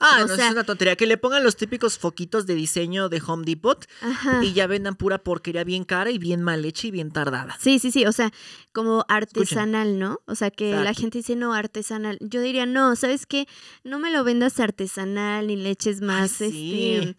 Ah, 0.00 0.20
O 0.24 0.26
no, 0.26 0.34
sea- 0.36 0.46
es 0.46 0.52
una 0.52 0.64
tontería. 0.64 0.96
Que 0.96 1.06
le 1.06 1.16
pongan 1.18 1.44
los 1.44 1.56
típicos 1.56 1.98
foquitos 1.98 2.46
de 2.46 2.54
diseño 2.54 3.08
de 3.08 3.22
Home 3.26 3.44
Depot 3.44 3.86
Ajá. 4.02 4.42
y 4.42 4.52
ya 4.52 4.66
vendan 4.66 4.96
pura 4.96 5.18
porquería 5.18 5.64
bien 5.64 5.84
cara 5.84 6.10
y 6.10 6.18
bien 6.18 6.42
mal 6.42 6.64
hecha 6.64 6.86
y 6.88 6.90
bien 6.90 7.10
tardada. 7.12 7.56
Sí, 7.60 7.78
sí, 7.78 7.90
sí, 7.90 8.06
o 8.06 8.12
sea, 8.12 8.32
como 8.72 9.04
artesanal, 9.08 9.98
¿no? 9.98 10.20
O 10.26 10.34
sea, 10.34 10.50
que 10.50 10.72
la 10.72 10.94
gente 10.94 11.18
dice, 11.18 11.36
no, 11.36 11.52
artesanal. 11.54 12.18
Yo 12.20 12.40
diría, 12.40 12.66
no, 12.66 12.96
¿sabes 12.96 13.26
qué? 13.26 13.46
No 13.84 13.98
me 13.98 14.10
lo 14.10 14.24
vendas 14.24 14.58
artesanal, 14.60 15.46
ni 15.46 15.56
le 15.56 15.70
eches 15.70 16.00
más, 16.00 16.30
sí. 16.32 16.94
este, 16.94 17.16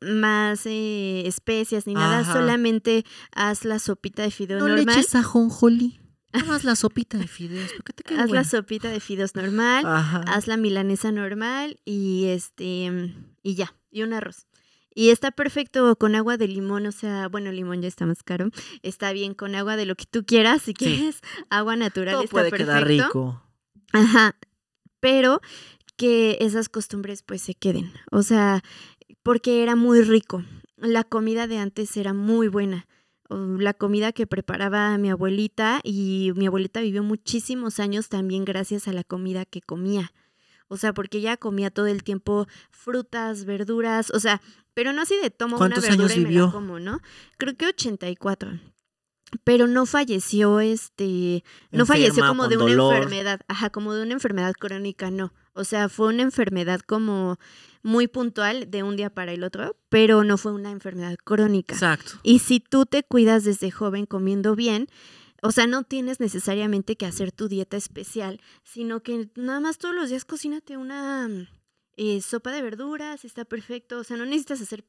más 0.00 0.62
eh, 0.66 1.22
especias, 1.26 1.86
ni 1.86 1.94
nada. 1.94 2.24
Solamente 2.30 3.04
haz 3.32 3.64
la 3.64 3.78
sopita 3.78 4.22
de 4.22 4.30
fideo 4.30 4.58
No 4.58 4.68
le 4.68 4.76
normal. 4.84 4.98
eches 4.98 5.14
ajonjolí. 5.14 5.98
Haz 6.50 6.64
la 6.64 6.76
sopita 6.76 7.18
de 7.18 7.26
fideos. 7.28 7.72
Porque 7.76 7.92
te 7.92 8.02
queda 8.04 8.22
Haz 8.24 8.30
la 8.30 8.44
sopita 8.44 8.88
de 8.90 9.00
fideos 9.00 9.34
normal, 9.34 9.84
Ajá. 9.86 10.20
haz 10.26 10.46
la 10.46 10.56
milanesa 10.56 11.12
normal 11.12 11.78
y 11.84 12.26
este, 12.26 13.14
y 13.42 13.54
ya, 13.54 13.74
y 13.90 14.02
un 14.02 14.12
arroz. 14.12 14.46
Y 14.94 15.10
está 15.10 15.30
perfecto 15.30 15.96
con 15.96 16.14
agua 16.14 16.38
de 16.38 16.48
limón, 16.48 16.86
o 16.86 16.92
sea, 16.92 17.28
bueno, 17.28 17.50
el 17.50 17.56
limón 17.56 17.82
ya 17.82 17.88
está 17.88 18.06
más 18.06 18.22
caro. 18.22 18.48
Está 18.82 19.12
bien 19.12 19.34
con 19.34 19.54
agua 19.54 19.76
de 19.76 19.84
lo 19.84 19.94
que 19.94 20.06
tú 20.06 20.24
quieras, 20.24 20.62
si 20.62 20.72
quieres 20.74 21.20
agua 21.50 21.76
natural 21.76 22.14
Todo 22.14 22.22
está 22.24 22.30
puede 22.32 22.50
perfecto. 22.50 22.72
quedar 22.72 22.86
rico. 22.88 23.42
Ajá, 23.92 24.36
pero 25.00 25.40
que 25.96 26.38
esas 26.40 26.68
costumbres 26.68 27.22
pues 27.22 27.42
se 27.42 27.54
queden. 27.54 27.92
O 28.10 28.22
sea, 28.22 28.62
porque 29.22 29.62
era 29.62 29.76
muy 29.76 30.00
rico. 30.02 30.44
La 30.76 31.04
comida 31.04 31.46
de 31.46 31.58
antes 31.58 31.96
era 31.96 32.12
muy 32.12 32.48
buena. 32.48 32.86
O 33.28 33.36
La 33.58 33.74
comida 33.74 34.12
que 34.12 34.26
preparaba 34.26 34.96
mi 34.98 35.10
abuelita 35.10 35.80
y 35.82 36.32
mi 36.36 36.46
abuelita 36.46 36.80
vivió 36.80 37.02
muchísimos 37.02 37.80
años 37.80 38.08
también 38.08 38.44
gracias 38.44 38.88
a 38.88 38.92
la 38.92 39.04
comida 39.04 39.44
que 39.44 39.60
comía. 39.60 40.12
O 40.68 40.76
sea, 40.76 40.92
porque 40.92 41.18
ella 41.18 41.36
comía 41.36 41.70
todo 41.70 41.86
el 41.86 42.02
tiempo 42.02 42.46
frutas, 42.70 43.44
verduras, 43.44 44.10
o 44.10 44.20
sea, 44.20 44.40
pero 44.74 44.92
no 44.92 45.02
así 45.02 45.14
de 45.22 45.30
tomo 45.30 45.56
una 45.56 45.68
¿Cuántos 45.68 45.84
verdura 45.84 46.04
años 46.04 46.16
y 46.16 46.20
me 46.20 46.28
vivió? 46.28 46.46
la 46.46 46.52
como, 46.52 46.80
¿no? 46.80 47.00
Creo 47.38 47.56
que 47.56 47.66
84. 47.66 48.58
Pero 49.44 49.66
no 49.66 49.86
falleció, 49.86 50.60
este, 50.60 51.44
no 51.70 51.86
falleció 51.86 52.26
como 52.26 52.48
de 52.48 52.56
una 52.56 52.72
enfermedad, 52.72 53.40
ajá, 53.48 53.70
como 53.70 53.94
de 53.94 54.02
una 54.02 54.12
enfermedad 54.12 54.52
crónica, 54.52 55.10
no. 55.10 55.32
O 55.56 55.64
sea, 55.64 55.88
fue 55.88 56.08
una 56.08 56.22
enfermedad 56.22 56.80
como 56.80 57.38
muy 57.82 58.08
puntual 58.08 58.70
de 58.70 58.82
un 58.82 58.96
día 58.96 59.10
para 59.10 59.32
el 59.32 59.42
otro, 59.42 59.76
pero 59.88 60.22
no 60.22 60.36
fue 60.36 60.52
una 60.52 60.70
enfermedad 60.70 61.16
crónica. 61.22 61.74
Exacto. 61.74 62.12
Y 62.22 62.40
si 62.40 62.60
tú 62.60 62.84
te 62.84 63.02
cuidas 63.02 63.44
desde 63.44 63.70
joven 63.70 64.06
comiendo 64.06 64.54
bien, 64.54 64.88
o 65.42 65.52
sea, 65.52 65.66
no 65.66 65.84
tienes 65.84 66.20
necesariamente 66.20 66.96
que 66.96 67.06
hacer 67.06 67.32
tu 67.32 67.48
dieta 67.48 67.76
especial, 67.76 68.40
sino 68.64 69.02
que 69.02 69.30
nada 69.36 69.60
más 69.60 69.78
todos 69.78 69.94
los 69.94 70.10
días 70.10 70.24
cocínate 70.24 70.76
una 70.76 71.28
mm, 71.28 71.46
eh, 71.96 72.20
sopa 72.20 72.52
de 72.52 72.62
verduras, 72.62 73.24
está 73.24 73.44
perfecto. 73.44 73.98
O 73.98 74.04
sea, 74.04 74.16
no 74.16 74.24
necesitas 74.24 74.60
hacer 74.60 74.84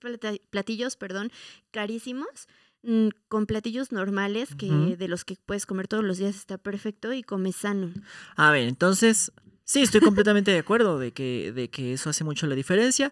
platillos, 0.49 0.97
perdón, 0.97 1.31
carísimos. 1.71 2.47
mm, 2.83 3.09
Con 3.29 3.45
platillos 3.45 3.91
normales 3.91 4.55
que 4.55 4.67
de 4.97 5.07
los 5.07 5.23
que 5.23 5.37
puedes 5.45 5.65
comer 5.65 5.87
todos 5.87 6.03
los 6.03 6.17
días 6.17 6.35
está 6.35 6.57
perfecto 6.57 7.13
y 7.13 7.23
come 7.23 7.51
sano. 7.51 7.93
A 8.35 8.51
ver, 8.51 8.67
entonces, 8.67 9.31
sí, 9.67 9.81
estoy 9.83 10.01
completamente 10.01 10.49
de 10.51 10.59
acuerdo 10.59 10.97
de 10.97 11.11
que, 11.11 11.51
de 11.53 11.69
que 11.69 11.93
eso 11.93 12.09
hace 12.09 12.23
mucho 12.23 12.47
la 12.47 12.55
diferencia. 12.55 13.11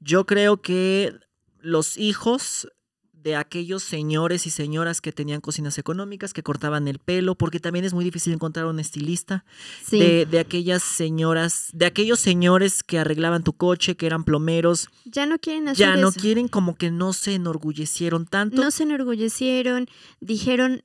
Yo 0.00 0.24
creo 0.24 0.62
que 0.62 1.12
los 1.60 1.98
hijos 1.98 2.68
de 3.12 3.34
aquellos 3.34 3.82
señores 3.82 4.46
y 4.46 4.50
señoras 4.50 5.00
que 5.00 5.10
tenían 5.10 5.40
cocinas 5.40 5.76
económicas, 5.76 6.32
que 6.32 6.44
cortaban 6.44 6.86
el 6.86 7.00
pelo, 7.00 7.34
porque 7.34 7.58
también 7.58 7.84
es 7.84 7.92
muy 7.92 8.04
difícil 8.04 8.32
encontrar 8.32 8.66
un 8.66 8.78
estilista, 8.78 9.44
Sí. 9.84 9.98
de, 9.98 10.24
de 10.24 10.38
aquellas 10.38 10.84
señoras, 10.84 11.68
de 11.72 11.86
aquellos 11.86 12.20
señores 12.20 12.84
que 12.84 12.96
arreglaban 12.96 13.42
tu 13.42 13.54
coche, 13.54 13.96
que 13.96 14.06
eran 14.06 14.22
plomeros, 14.22 14.88
ya 15.04 15.26
no 15.26 15.40
quieren 15.40 15.66
hacer 15.66 15.78
ya 15.84 15.96
no 15.96 16.10
eso. 16.10 16.20
quieren 16.20 16.46
como 16.46 16.76
que 16.76 16.92
no 16.92 17.12
se 17.12 17.34
enorgullecieron 17.34 18.24
tanto. 18.24 18.62
No 18.62 18.70
se 18.70 18.84
enorgullecieron, 18.84 19.88
dijeron, 20.20 20.84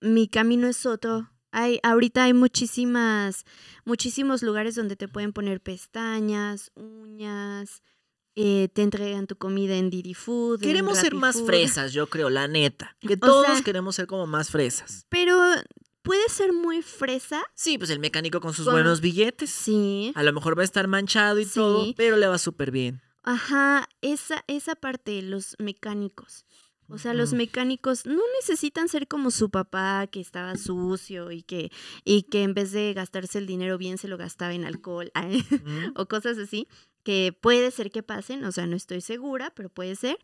mi 0.00 0.28
camino 0.28 0.68
es 0.68 0.86
otro. 0.86 1.28
Hay, 1.52 1.78
ahorita 1.82 2.24
hay 2.24 2.34
muchísimas, 2.34 3.44
muchísimos 3.84 4.42
lugares 4.42 4.74
donde 4.74 4.96
te 4.96 5.08
pueden 5.08 5.32
poner 5.32 5.60
pestañas, 5.60 6.70
uñas, 6.74 7.82
eh, 8.34 8.68
te 8.74 8.82
entregan 8.82 9.26
tu 9.26 9.36
comida 9.36 9.76
en 9.76 9.88
Didi 9.90 10.14
Food. 10.14 10.60
Queremos 10.60 10.98
ser 10.98 11.14
más 11.14 11.36
Food. 11.36 11.46
fresas, 11.46 11.92
yo 11.92 12.08
creo, 12.08 12.28
la 12.30 12.48
neta. 12.48 12.96
Que 13.00 13.14
O 13.14 13.18
todos 13.18 13.46
sea- 13.46 13.62
queremos 13.62 13.96
ser 13.96 14.06
como 14.06 14.26
más 14.26 14.50
fresas. 14.50 15.06
Pero 15.08 15.40
puede 16.02 16.28
ser 16.28 16.52
muy 16.52 16.82
fresa, 16.82 17.42
Sí, 17.54 17.78
pues 17.78 17.90
el 17.90 17.98
mecánico 17.98 18.40
con 18.40 18.52
sus 18.52 18.66
Con- 18.66 18.74
buenos 18.74 19.00
billetes. 19.00 19.50
sí. 19.50 20.12
A 20.14 20.22
lo 20.22 20.32
mejor 20.32 20.56
va 20.58 20.62
a 20.62 20.64
estar 20.66 20.86
manchado 20.88 21.38
y 21.40 21.44
Sí. 21.46 21.54
todo, 21.54 21.94
pero 21.96 22.16
le 22.16 22.26
va 22.26 22.38
súper 22.38 22.70
bien. 22.70 23.00
Ajá, 23.22 23.88
esa, 24.02 24.44
esa 24.46 24.76
parte, 24.76 25.20
los 25.20 25.56
mecánicos. 25.58 26.45
O 26.88 26.98
sea, 26.98 27.14
los 27.14 27.32
mecánicos 27.32 28.06
no 28.06 28.22
necesitan 28.40 28.88
ser 28.88 29.08
como 29.08 29.30
su 29.30 29.50
papá 29.50 30.06
que 30.06 30.20
estaba 30.20 30.56
sucio 30.56 31.32
y 31.32 31.42
que, 31.42 31.72
y 32.04 32.22
que 32.22 32.44
en 32.44 32.54
vez 32.54 32.70
de 32.70 32.92
gastarse 32.94 33.38
el 33.38 33.46
dinero 33.46 33.76
bien 33.76 33.98
se 33.98 34.08
lo 34.08 34.16
gastaba 34.16 34.54
en 34.54 34.64
alcohol 34.64 35.10
Ujú. 35.16 35.92
o 35.96 36.06
cosas 36.06 36.38
así, 36.38 36.68
que 37.02 37.36
puede 37.40 37.70
ser 37.70 37.90
que 37.90 38.02
pasen, 38.02 38.44
o 38.44 38.52
sea, 38.52 38.66
no 38.66 38.76
estoy 38.76 39.00
segura, 39.00 39.52
pero 39.54 39.68
puede 39.68 39.96
ser. 39.96 40.18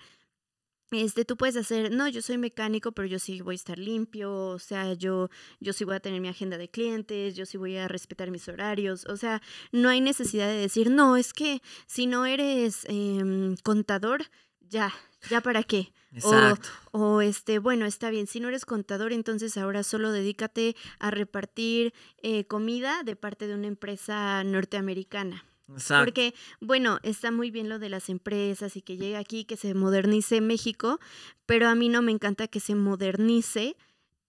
Este, 0.92 1.24
tú 1.24 1.38
puedes 1.38 1.56
hacer, 1.56 1.90
no, 1.90 2.06
yo 2.06 2.20
soy 2.20 2.36
mecánico, 2.36 2.92
pero 2.92 3.08
yo 3.08 3.18
sí 3.18 3.40
voy 3.40 3.54
a 3.54 3.56
estar 3.56 3.78
limpio, 3.78 4.30
o 4.32 4.58
sea, 4.58 4.92
yo, 4.92 5.30
yo 5.58 5.72
sí 5.72 5.84
voy 5.84 5.94
a 5.94 6.00
tener 6.00 6.20
mi 6.20 6.28
agenda 6.28 6.58
de 6.58 6.68
clientes, 6.68 7.34
yo 7.34 7.46
sí 7.46 7.56
voy 7.56 7.78
a 7.78 7.88
respetar 7.88 8.30
mis 8.30 8.46
horarios, 8.48 9.06
o 9.06 9.16
sea, 9.16 9.40
no 9.72 9.88
hay 9.88 10.02
necesidad 10.02 10.48
de 10.48 10.56
decir, 10.56 10.90
no, 10.90 11.16
es 11.16 11.32
que 11.32 11.62
si 11.86 12.06
no 12.06 12.26
eres 12.26 12.84
em, 12.90 13.56
contador, 13.62 14.26
ya, 14.60 14.92
ya 15.30 15.40
para 15.40 15.62
qué. 15.62 15.92
Exacto. 16.12 16.68
O 16.90 17.20
este, 17.22 17.58
bueno, 17.58 17.86
está 17.86 18.10
bien, 18.10 18.26
si 18.26 18.40
no 18.40 18.48
eres 18.48 18.66
contador, 18.66 19.12
entonces 19.12 19.56
ahora 19.56 19.82
solo 19.82 20.12
dedícate 20.12 20.76
a 20.98 21.10
repartir 21.10 21.94
eh, 22.22 22.44
comida 22.44 23.02
de 23.02 23.16
parte 23.16 23.46
de 23.46 23.54
una 23.54 23.66
empresa 23.66 24.44
norteamericana. 24.44 25.44
Exacto. 25.72 26.04
Porque, 26.04 26.34
bueno, 26.60 26.98
está 27.02 27.30
muy 27.30 27.50
bien 27.50 27.68
lo 27.68 27.78
de 27.78 27.88
las 27.88 28.08
empresas 28.08 28.76
y 28.76 28.82
que 28.82 28.96
llegue 28.96 29.16
aquí, 29.16 29.44
que 29.44 29.56
se 29.56 29.72
modernice 29.74 30.40
México, 30.40 31.00
pero 31.46 31.68
a 31.68 31.74
mí 31.74 31.88
no 31.88 32.02
me 32.02 32.12
encanta 32.12 32.48
que 32.48 32.60
se 32.60 32.74
modernice, 32.74 33.76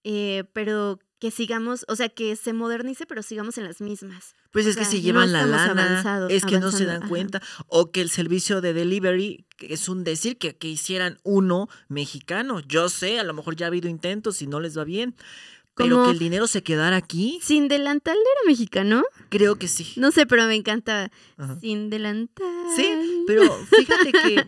eh, 0.04 0.44
pero 0.52 0.98
que 1.24 1.30
sigamos, 1.30 1.86
o 1.88 1.96
sea, 1.96 2.10
que 2.10 2.36
se 2.36 2.52
modernice, 2.52 3.06
pero 3.06 3.22
sigamos 3.22 3.56
en 3.56 3.64
las 3.64 3.80
mismas. 3.80 4.34
Pues 4.50 4.66
o 4.66 4.68
es 4.68 4.76
que 4.76 4.84
sea, 4.84 4.90
si 4.90 4.98
no 4.98 5.04
llevan 5.04 5.32
la 5.32 5.46
lana, 5.46 6.26
es 6.28 6.44
que 6.44 6.58
no 6.60 6.70
se 6.70 6.84
dan 6.84 6.98
ajá. 6.98 7.08
cuenta. 7.08 7.40
O 7.66 7.90
que 7.90 8.02
el 8.02 8.10
servicio 8.10 8.60
de 8.60 8.74
delivery 8.74 9.46
es 9.60 9.88
un 9.88 10.04
decir 10.04 10.36
que, 10.36 10.54
que 10.54 10.68
hicieran 10.68 11.16
uno 11.22 11.68
mexicano. 11.88 12.60
Yo 12.60 12.90
sé, 12.90 13.18
a 13.18 13.24
lo 13.24 13.32
mejor 13.32 13.56
ya 13.56 13.64
ha 13.64 13.68
habido 13.68 13.88
intentos 13.88 14.42
y 14.42 14.46
no 14.46 14.60
les 14.60 14.76
va 14.76 14.84
bien. 14.84 15.16
Pero 15.76 15.96
Como- 15.96 16.04
que 16.08 16.12
el 16.12 16.18
dinero 16.18 16.46
se 16.46 16.62
quedara 16.62 16.96
aquí, 16.96 17.38
Sin 17.42 17.68
delantal 17.68 18.16
era 18.18 18.46
mexicano, 18.50 19.02
creo 19.30 19.56
que 19.56 19.66
sí. 19.66 19.94
no 19.96 20.12
sé, 20.12 20.26
pero 20.26 20.44
me 20.44 20.56
encanta. 20.56 21.10
Ajá. 21.38 21.58
Sin 21.58 21.88
delantal. 21.88 22.46
Sí, 22.76 23.24
pero 23.26 23.42
fíjate 23.78 24.12
que 24.12 24.46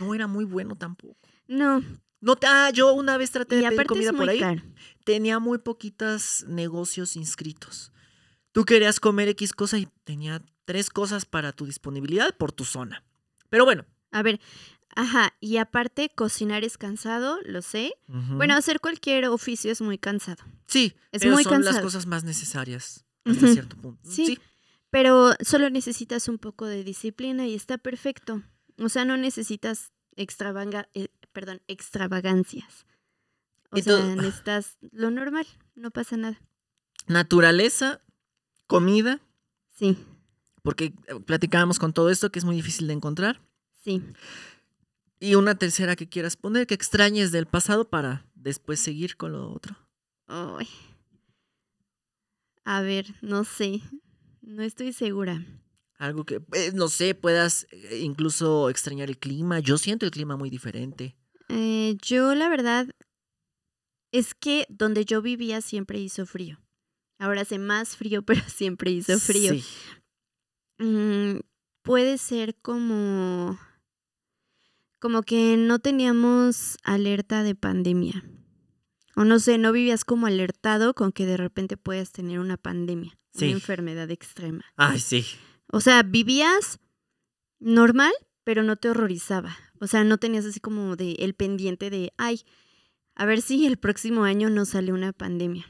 no 0.00 0.12
era 0.12 0.26
muy 0.26 0.44
bueno 0.44 0.74
tampoco. 0.74 1.16
No, 1.46 1.84
No, 2.20 2.34
ah, 2.46 2.70
yo 2.74 2.92
una 2.92 3.16
vez 3.16 3.30
traté 3.30 3.56
y 3.56 3.62
de 3.62 3.70
pedir 3.70 3.86
comida 3.86 4.12
por 4.12 4.28
ahí. 4.28 4.40
caro. 4.40 4.60
Tenía 5.04 5.38
muy 5.38 5.58
poquitos 5.58 6.44
negocios 6.46 7.16
inscritos. 7.16 7.92
tú 8.52 8.64
querías 8.64 8.98
comer 9.00 9.28
X 9.28 9.52
cosa 9.52 9.78
y 9.78 9.88
tenía 10.04 10.42
tres 10.64 10.90
cosas 10.90 11.24
para 11.24 11.52
tu 11.52 11.66
disponibilidad 11.66 12.36
por 12.36 12.52
tu 12.52 12.64
zona. 12.64 13.04
Pero 13.48 13.64
bueno. 13.64 13.84
A 14.12 14.22
ver, 14.22 14.40
ajá, 14.96 15.34
y 15.40 15.56
aparte 15.58 16.10
cocinar 16.14 16.64
es 16.64 16.76
cansado, 16.76 17.38
lo 17.44 17.62
sé. 17.62 17.94
Bueno, 18.08 18.54
hacer 18.54 18.80
cualquier 18.80 19.26
oficio 19.26 19.70
es 19.70 19.80
muy 19.80 19.98
cansado. 19.98 20.42
sí, 20.66 20.94
es 21.12 21.22
pero 21.22 21.34
muy 21.34 21.44
son 21.44 21.52
las 21.64 21.64
cansado. 21.66 21.86
cosas 21.86 22.06
más 22.06 22.24
necesarias 22.24 23.04
hasta 23.24 23.46
cierto 23.48 23.76
punto. 23.76 24.00
Sí. 24.08 24.38
Pero 24.90 25.34
solo 25.40 25.70
necesitas 25.70 26.26
un 26.28 26.38
poco 26.38 26.66
de 26.66 26.82
disciplina 26.82 27.46
y 27.46 27.54
está 27.54 27.78
perfecto. 27.78 28.42
O 28.78 28.88
sea, 28.88 29.04
no 29.04 29.16
necesitas 29.16 29.92
extravanga, 30.16 30.88
eh, 30.94 31.08
perdón, 31.32 31.62
extravagancias. 31.68 32.86
O 33.70 33.78
Y 33.78 33.82
sea, 33.82 33.96
todo- 33.98 34.16
necesitas 34.16 34.78
lo 34.92 35.10
normal, 35.10 35.46
no 35.74 35.90
pasa 35.90 36.16
nada. 36.16 36.40
Naturaleza, 37.06 38.00
comida, 38.66 39.20
Sí, 39.70 39.96
porque 40.62 40.86
eh, 41.06 41.20
platicábamos 41.24 41.78
con 41.78 41.92
todo 41.94 42.10
esto 42.10 42.30
que 42.30 42.38
es 42.38 42.44
muy 42.44 42.56
difícil 42.56 42.86
de 42.86 42.92
encontrar. 42.94 43.40
sí. 43.82 44.02
Y 45.22 45.34
una 45.34 45.54
tercera 45.54 45.96
que 45.96 46.08
quieras 46.08 46.36
poner, 46.38 46.66
que 46.66 46.72
extrañes 46.72 47.30
del 47.30 47.44
pasado 47.46 47.90
para 47.90 48.24
después 48.34 48.80
seguir 48.80 49.18
con 49.18 49.32
lo 49.32 49.52
otro. 49.52 49.76
Ay. 50.26 50.66
A 52.64 52.80
ver, 52.80 53.06
no 53.22 53.44
sé. 53.44 53.80
No 54.42 54.62
estoy 54.62 54.92
segura. 54.94 55.44
Algo 55.98 56.24
que, 56.24 56.36
eh, 56.54 56.72
no 56.74 56.88
sé, 56.88 57.14
puedas 57.14 57.66
eh, 57.70 57.98
incluso 57.98 58.70
extrañar 58.70 59.10
el 59.10 59.18
clima. 59.18 59.58
Yo 59.60 59.76
siento 59.76 60.06
el 60.06 60.10
clima 60.10 60.36
muy 60.38 60.48
diferente. 60.48 61.16
Eh, 61.50 61.98
yo 62.00 62.34
la 62.34 62.48
verdad 62.48 62.88
es 64.12 64.34
que 64.34 64.66
donde 64.68 65.04
yo 65.04 65.22
vivía 65.22 65.60
siempre 65.60 65.98
hizo 65.98 66.26
frío. 66.26 66.60
Ahora 67.18 67.42
hace 67.42 67.58
más 67.58 67.96
frío, 67.96 68.22
pero 68.26 68.42
siempre 68.48 68.90
hizo 68.90 69.18
frío. 69.18 69.52
Sí. 69.54 69.64
Mm, 70.78 71.40
puede 71.82 72.18
ser 72.18 72.56
como 72.56 73.58
como 74.98 75.22
que 75.22 75.56
no 75.56 75.78
teníamos 75.78 76.76
alerta 76.82 77.42
de 77.42 77.54
pandemia. 77.54 78.22
O 79.16 79.24
no 79.24 79.38
sé, 79.38 79.56
no 79.58 79.72
vivías 79.72 80.04
como 80.04 80.26
alertado 80.26 80.94
con 80.94 81.10
que 81.12 81.24
de 81.26 81.36
repente 81.38 81.76
puedas 81.76 82.12
tener 82.12 82.38
una 82.38 82.56
pandemia, 82.56 83.18
Sí. 83.32 83.46
una 83.46 83.54
enfermedad 83.54 84.10
extrema. 84.10 84.64
Ay, 84.76 84.98
sí. 85.00 85.24
O 85.72 85.80
sea, 85.80 86.02
vivías 86.02 86.80
normal, 87.58 88.12
pero 88.44 88.62
no 88.62 88.76
te 88.76 88.90
horrorizaba. 88.90 89.56
O 89.80 89.86
sea, 89.86 90.04
no 90.04 90.18
tenías 90.18 90.44
así 90.44 90.60
como 90.60 90.96
de 90.96 91.12
el 91.20 91.34
pendiente 91.34 91.88
de, 91.90 92.12
ay, 92.18 92.42
a 93.14 93.26
ver 93.26 93.42
si 93.42 93.66
el 93.66 93.76
próximo 93.76 94.24
año 94.24 94.50
no 94.50 94.64
sale 94.64 94.92
una 94.92 95.12
pandemia. 95.12 95.66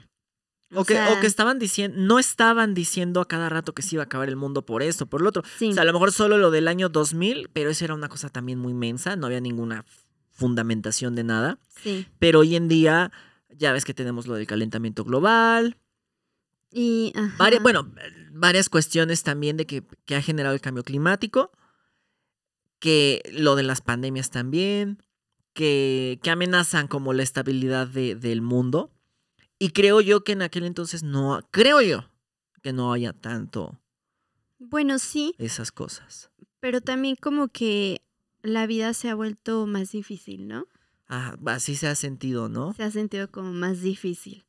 O, 0.72 0.84
que, 0.84 0.94
o 0.94 0.96
sea, 0.96 1.20
que 1.20 1.26
estaban 1.26 1.58
diciendo, 1.58 1.96
no 1.98 2.20
estaban 2.20 2.74
diciendo 2.74 3.20
a 3.20 3.26
cada 3.26 3.48
rato 3.48 3.74
que 3.74 3.82
se 3.82 3.96
iba 3.96 4.04
a 4.04 4.06
acabar 4.06 4.28
el 4.28 4.36
mundo 4.36 4.64
por 4.64 4.84
esto, 4.84 5.06
por 5.06 5.20
lo 5.20 5.30
otro. 5.30 5.42
sí, 5.58 5.70
O 5.70 5.72
sea, 5.72 5.82
a 5.82 5.86
lo 5.86 5.92
mejor 5.92 6.12
solo 6.12 6.38
lo 6.38 6.52
del 6.52 6.68
año 6.68 6.88
2000, 6.88 7.50
pero 7.52 7.70
eso 7.70 7.84
era 7.84 7.94
una 7.94 8.08
cosa 8.08 8.28
también 8.28 8.58
muy 8.60 8.72
mensa, 8.72 9.16
no 9.16 9.26
había 9.26 9.40
ninguna 9.40 9.84
fundamentación 10.30 11.16
de 11.16 11.24
nada. 11.24 11.58
sí. 11.82 12.06
Pero 12.20 12.40
hoy 12.40 12.54
en 12.54 12.68
día 12.68 13.10
ya 13.48 13.72
ves 13.72 13.84
que 13.84 13.94
tenemos 13.94 14.28
lo 14.28 14.34
del 14.34 14.46
calentamiento 14.46 15.02
global, 15.04 15.76
Y, 16.72 17.12
varias, 17.36 17.60
bueno, 17.62 17.92
varias 18.30 18.68
cuestiones 18.68 19.24
también 19.24 19.56
de 19.56 19.66
que, 19.66 19.82
que 20.04 20.14
ha 20.14 20.22
generado 20.22 20.54
el 20.54 20.60
cambio 20.60 20.84
climático, 20.84 21.50
que 22.78 23.22
lo 23.32 23.56
de 23.56 23.64
las 23.64 23.80
pandemias 23.80 24.30
también, 24.30 25.02
que, 25.52 26.18
que 26.22 26.30
amenazan 26.30 26.88
como 26.88 27.12
la 27.12 27.22
estabilidad 27.22 27.86
de- 27.88 28.14
del 28.14 28.42
mundo. 28.42 28.90
Y 29.58 29.70
creo 29.70 30.00
yo 30.00 30.24
que 30.24 30.32
en 30.32 30.42
aquel 30.42 30.64
entonces 30.64 31.02
no, 31.02 31.40
creo 31.50 31.82
yo 31.82 32.06
que 32.62 32.72
no 32.72 32.92
haya 32.92 33.12
tanto 33.12 33.78
Bueno, 34.58 34.98
sí, 34.98 35.34
esas 35.38 35.72
cosas. 35.72 36.30
pero 36.60 36.80
también 36.80 37.16
como 37.16 37.48
que 37.48 38.02
la 38.42 38.66
vida 38.66 38.92
se 38.94 39.08
ha 39.10 39.14
vuelto 39.14 39.66
más 39.66 39.92
difícil, 39.92 40.46
¿no? 40.48 40.66
Ah, 41.08 41.36
así 41.46 41.74
se 41.74 41.88
ha 41.88 41.94
sentido, 41.94 42.48
¿no? 42.48 42.72
Se 42.74 42.82
ha 42.84 42.90
sentido 42.90 43.30
como 43.30 43.52
más 43.52 43.80
difícil. 43.82 44.44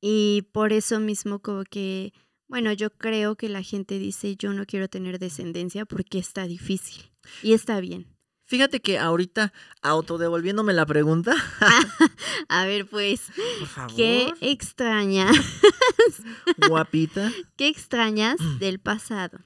Y 0.00 0.42
por 0.52 0.72
eso 0.72 1.00
mismo 1.00 1.38
como 1.40 1.64
que, 1.64 2.12
bueno, 2.48 2.72
yo 2.72 2.90
creo 2.90 3.36
que 3.36 3.48
la 3.48 3.62
gente 3.62 3.98
dice, 3.98 4.36
yo 4.36 4.52
no 4.52 4.64
quiero 4.66 4.88
tener 4.88 5.18
descendencia 5.18 5.84
porque 5.84 6.18
está 6.18 6.46
difícil. 6.46 7.10
Y 7.42 7.52
está 7.52 7.80
bien. 7.80 8.06
Fíjate 8.48 8.80
que 8.80 8.98
ahorita, 8.98 9.52
autodevolviéndome 9.82 10.72
la 10.72 10.86
pregunta, 10.86 11.34
A 12.48 12.64
ver, 12.64 12.86
pues, 12.86 13.20
por 13.58 13.68
favor, 13.68 13.94
¿qué 13.94 14.32
extraña? 14.40 15.30
guapita. 16.68 17.30
¿Qué 17.56 17.68
extrañas 17.68 18.40
Mm. 18.40 18.58
del 18.58 18.78
pasado? 18.80 19.38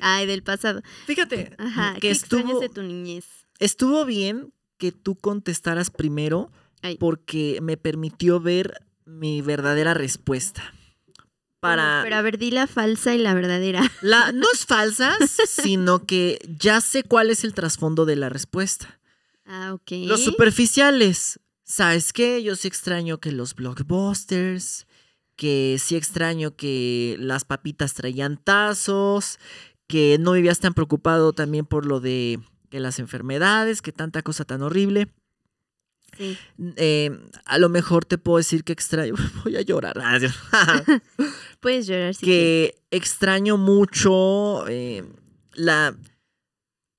Ay, 0.00 0.26
del 0.26 0.42
pasado. 0.42 0.82
Fíjate 1.06 1.54
Ajá, 1.58 1.94
que 1.94 2.00
¿qué 2.00 2.10
extrañas 2.10 2.46
estuvo, 2.46 2.60
de 2.60 2.68
tu 2.68 2.82
niñez? 2.82 3.24
estuvo 3.58 4.04
bien 4.04 4.52
que 4.78 4.92
tú 4.92 5.16
contestaras 5.16 5.90
primero 5.90 6.50
Ay. 6.82 6.98
porque 6.98 7.58
me 7.62 7.76
permitió 7.76 8.38
ver 8.40 8.74
mi 9.06 9.40
verdadera 9.42 9.94
respuesta. 9.94 10.72
Para 11.68 12.00
Pero 12.02 12.16
a 12.16 12.22
ver, 12.22 12.38
di 12.38 12.50
la 12.50 12.66
falsa 12.66 13.14
y 13.14 13.18
la 13.18 13.34
verdadera. 13.34 13.82
la 14.02 14.32
no 14.32 14.46
es 14.52 14.66
falsa, 14.66 15.16
sino 15.46 16.06
que 16.06 16.38
ya 16.58 16.80
sé 16.80 17.02
cuál 17.02 17.30
es 17.30 17.44
el 17.44 17.54
trasfondo 17.54 18.04
de 18.04 18.16
la 18.16 18.28
respuesta. 18.28 19.00
Ah, 19.44 19.72
ok. 19.74 19.92
Los 20.06 20.24
superficiales. 20.24 21.40
¿Sabes 21.64 22.12
qué? 22.12 22.42
Yo 22.42 22.54
sí 22.54 22.68
extraño 22.68 23.18
que 23.18 23.32
los 23.32 23.54
blockbusters, 23.54 24.86
que 25.34 25.78
sí 25.80 25.96
extraño 25.96 26.54
que 26.54 27.16
las 27.18 27.44
papitas 27.44 27.94
traían 27.94 28.36
tazos, 28.36 29.38
que 29.86 30.16
no 30.18 30.32
vivías 30.32 30.60
tan 30.60 30.74
preocupado 30.74 31.32
también 31.32 31.66
por 31.66 31.86
lo 31.86 32.00
de 32.00 32.40
que 32.70 32.80
las 32.80 32.98
enfermedades, 32.98 33.82
que 33.82 33.92
tanta 33.92 34.22
cosa 34.22 34.44
tan 34.44 34.62
horrible. 34.62 35.08
Sí. 36.16 36.36
Eh, 36.76 37.10
a 37.44 37.58
lo 37.58 37.68
mejor 37.68 38.04
te 38.04 38.18
puedo 38.18 38.38
decir 38.38 38.64
que 38.64 38.72
extraño, 38.72 39.14
voy 39.44 39.56
a 39.56 39.62
llorar, 39.62 39.98
Ah, 40.02 40.18
sí. 40.18 40.26
Puedes 41.60 41.86
llorar 41.86 42.14
quieres. 42.14 42.18
que 42.18 42.74
extraño 42.90 43.56
mucho 43.56 44.66
eh, 44.68 45.04
la... 45.54 45.96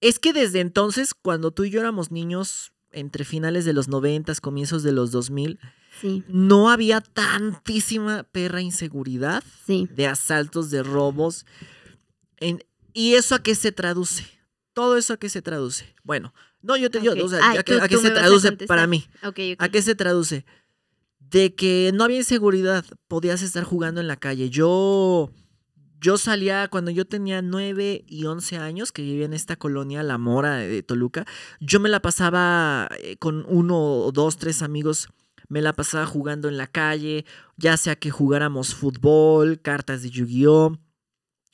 Es 0.02 0.20
que 0.20 0.34
desde 0.34 0.60
entonces, 0.60 1.14
cuando 1.14 1.52
tú 1.52 1.64
y 1.64 1.70
yo 1.72 1.80
éramos 1.80 2.12
niños, 2.12 2.72
entre 2.92 3.26
finales 3.26 3.66
de 3.66 3.74
los 3.74 3.88
noventas, 3.88 4.42
comienzos 4.42 4.84
de 4.84 4.92
los 4.92 5.12
2000, 5.12 5.60
Sí, 6.00 6.24
no 6.28 6.70
había 6.70 7.02
tantísima 7.02 8.22
perra 8.24 8.62
inseguridad 8.62 9.44
sí. 9.66 9.88
de 9.96 10.06
asaltos, 10.06 10.70
de 10.70 10.84
robos. 10.84 11.48
En- 12.38 12.64
¿Y 12.94 13.16
eso 13.16 13.34
a 13.34 13.42
qué 13.42 13.56
se 13.56 13.72
traduce? 13.72 14.24
Todo 14.74 14.98
eso 14.98 15.14
a 15.14 15.18
qué 15.18 15.28
se 15.30 15.42
traduce. 15.42 15.96
Bueno, 16.04 16.36
no, 16.68 16.78
yo 16.78 16.92
te 16.92 17.00
digo, 17.00 17.14
o 17.24 17.30
sea, 17.30 17.40
Ay, 17.42 17.58
¿a 17.58 17.64
qué, 17.64 17.74
tú- 17.78 17.82
a 17.84 17.88
qué 17.88 17.96
tú 17.96 18.02
se 18.02 18.10
traduce 18.12 18.48
para 18.68 18.86
mí? 18.88 19.06
¿A 19.60 19.70
qué 19.70 19.82
se 19.82 19.96
traduce? 19.96 20.46
De 21.20 21.56
que 21.56 21.92
no 21.94 22.04
había 22.04 22.18
inseguridad, 22.18 22.86
podías 23.08 23.42
estar 23.42 23.64
jugando 23.64 24.00
en 24.02 24.08
la 24.08 24.16
calle. 24.18 24.50
Yo, 24.50 25.32
yo 26.00 26.18
salía 26.18 26.68
cuando 26.70 26.92
yo 26.92 27.06
tenía 27.06 27.42
9 27.42 28.06
y 28.08 28.26
11 28.26 28.58
años, 28.58 28.92
que 28.92 29.02
vivía 29.02 29.26
en 29.26 29.34
esta 29.34 29.56
colonia, 29.56 30.04
La 30.04 30.18
Mora 30.18 30.58
de 30.58 30.84
Toluca. 30.84 31.26
Yo 31.60 31.80
me 31.80 31.90
la 31.90 32.02
pasaba 32.02 32.88
eh, 33.02 33.18
con 33.18 33.46
uno 33.48 33.78
o 34.04 34.12
dos, 34.12 34.38
tres 34.38 34.62
amigos, 34.62 35.08
me 35.50 35.62
la 35.62 35.74
pasaba 35.74 36.06
jugando 36.06 36.48
en 36.50 36.58
la 36.58 36.68
calle, 36.68 37.26
ya 37.58 37.76
sea 37.78 37.96
que 37.96 38.12
jugáramos 38.12 38.76
fútbol, 38.76 39.60
cartas 39.62 40.04
de 40.04 40.10
Yu-Gi-Oh! 40.12 40.78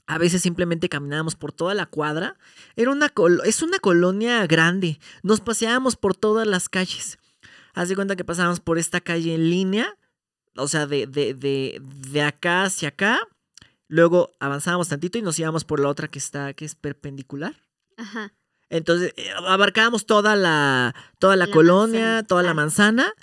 A 0.06 0.18
veces 0.18 0.42
simplemente 0.42 0.90
caminábamos 0.90 1.36
por 1.36 1.52
toda 1.54 1.74
la 1.74 1.86
cuadra. 1.86 2.38
Era 2.76 2.92
una 2.92 3.12
es 3.46 3.62
una 3.62 3.80
colonia 3.80 4.46
grande. 4.48 5.00
Nos 5.22 5.40
paseábamos 5.40 5.96
por 5.96 6.16
todas 6.16 6.46
las 6.46 6.68
calles. 6.70 7.20
Haz 7.74 7.90
de 7.90 7.96
cuenta 7.96 8.16
que 8.16 8.26
pasábamos 8.26 8.60
por 8.60 8.78
esta 8.78 9.02
calle 9.02 9.34
en 9.34 9.50
línea, 9.50 9.98
o 10.58 10.68
sea, 10.68 10.86
de, 10.86 11.08
de, 11.08 11.34
de, 11.34 11.82
de 11.82 12.22
acá 12.22 12.64
hacia 12.64 12.90
acá. 12.90 13.20
Luego 13.88 14.32
avanzábamos 14.40 14.90
tantito 14.90 15.18
y 15.18 15.22
nos 15.22 15.40
íbamos 15.40 15.64
por 15.64 15.80
la 15.80 15.88
otra 15.90 16.08
que 16.08 16.20
está, 16.20 16.54
que 16.54 16.66
es 16.66 16.76
perpendicular. 16.76 17.56
Ajá. 17.98 18.34
Entonces, 18.70 19.14
eh, 19.18 19.30
abarcábamos 19.48 20.06
toda 20.06 20.36
la, 20.36 20.96
toda 21.20 21.36
la, 21.36 21.46
La 21.48 21.54
colonia, 21.54 22.00
manzana. 22.00 22.24
toda 22.24 22.44
la 22.44 22.54
manzana. 22.54 23.14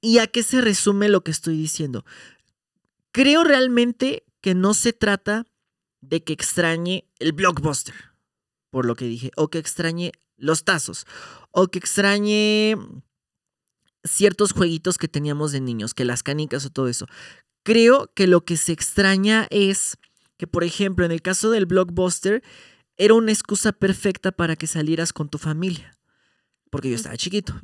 ¿Y 0.00 0.18
a 0.18 0.26
qué 0.26 0.42
se 0.42 0.60
resume 0.60 1.08
lo 1.08 1.22
que 1.22 1.30
estoy 1.30 1.56
diciendo? 1.56 2.04
Creo 3.12 3.44
realmente 3.44 4.24
que 4.40 4.54
no 4.54 4.74
se 4.74 4.92
trata 4.92 5.46
de 6.08 6.22
que 6.22 6.32
extrañe 6.32 7.08
el 7.18 7.32
blockbuster, 7.32 7.94
por 8.70 8.86
lo 8.86 8.94
que 8.94 9.06
dije, 9.06 9.30
o 9.36 9.48
que 9.48 9.58
extrañe 9.58 10.12
los 10.36 10.64
tazos, 10.64 11.06
o 11.50 11.68
que 11.68 11.78
extrañe 11.78 12.76
ciertos 14.04 14.52
jueguitos 14.52 14.98
que 14.98 15.08
teníamos 15.08 15.52
de 15.52 15.60
niños, 15.60 15.94
que 15.94 16.04
las 16.04 16.22
canicas 16.22 16.64
o 16.66 16.70
todo 16.70 16.88
eso. 16.88 17.06
Creo 17.62 18.10
que 18.14 18.26
lo 18.26 18.44
que 18.44 18.56
se 18.56 18.72
extraña 18.72 19.46
es 19.50 19.96
que, 20.36 20.46
por 20.46 20.64
ejemplo, 20.64 21.06
en 21.06 21.12
el 21.12 21.22
caso 21.22 21.50
del 21.50 21.66
blockbuster, 21.66 22.42
era 22.96 23.14
una 23.14 23.32
excusa 23.32 23.72
perfecta 23.72 24.32
para 24.32 24.56
que 24.56 24.66
salieras 24.66 25.12
con 25.12 25.28
tu 25.28 25.38
familia, 25.38 25.96
porque 26.70 26.90
yo 26.90 26.96
estaba 26.96 27.16
chiquito. 27.16 27.60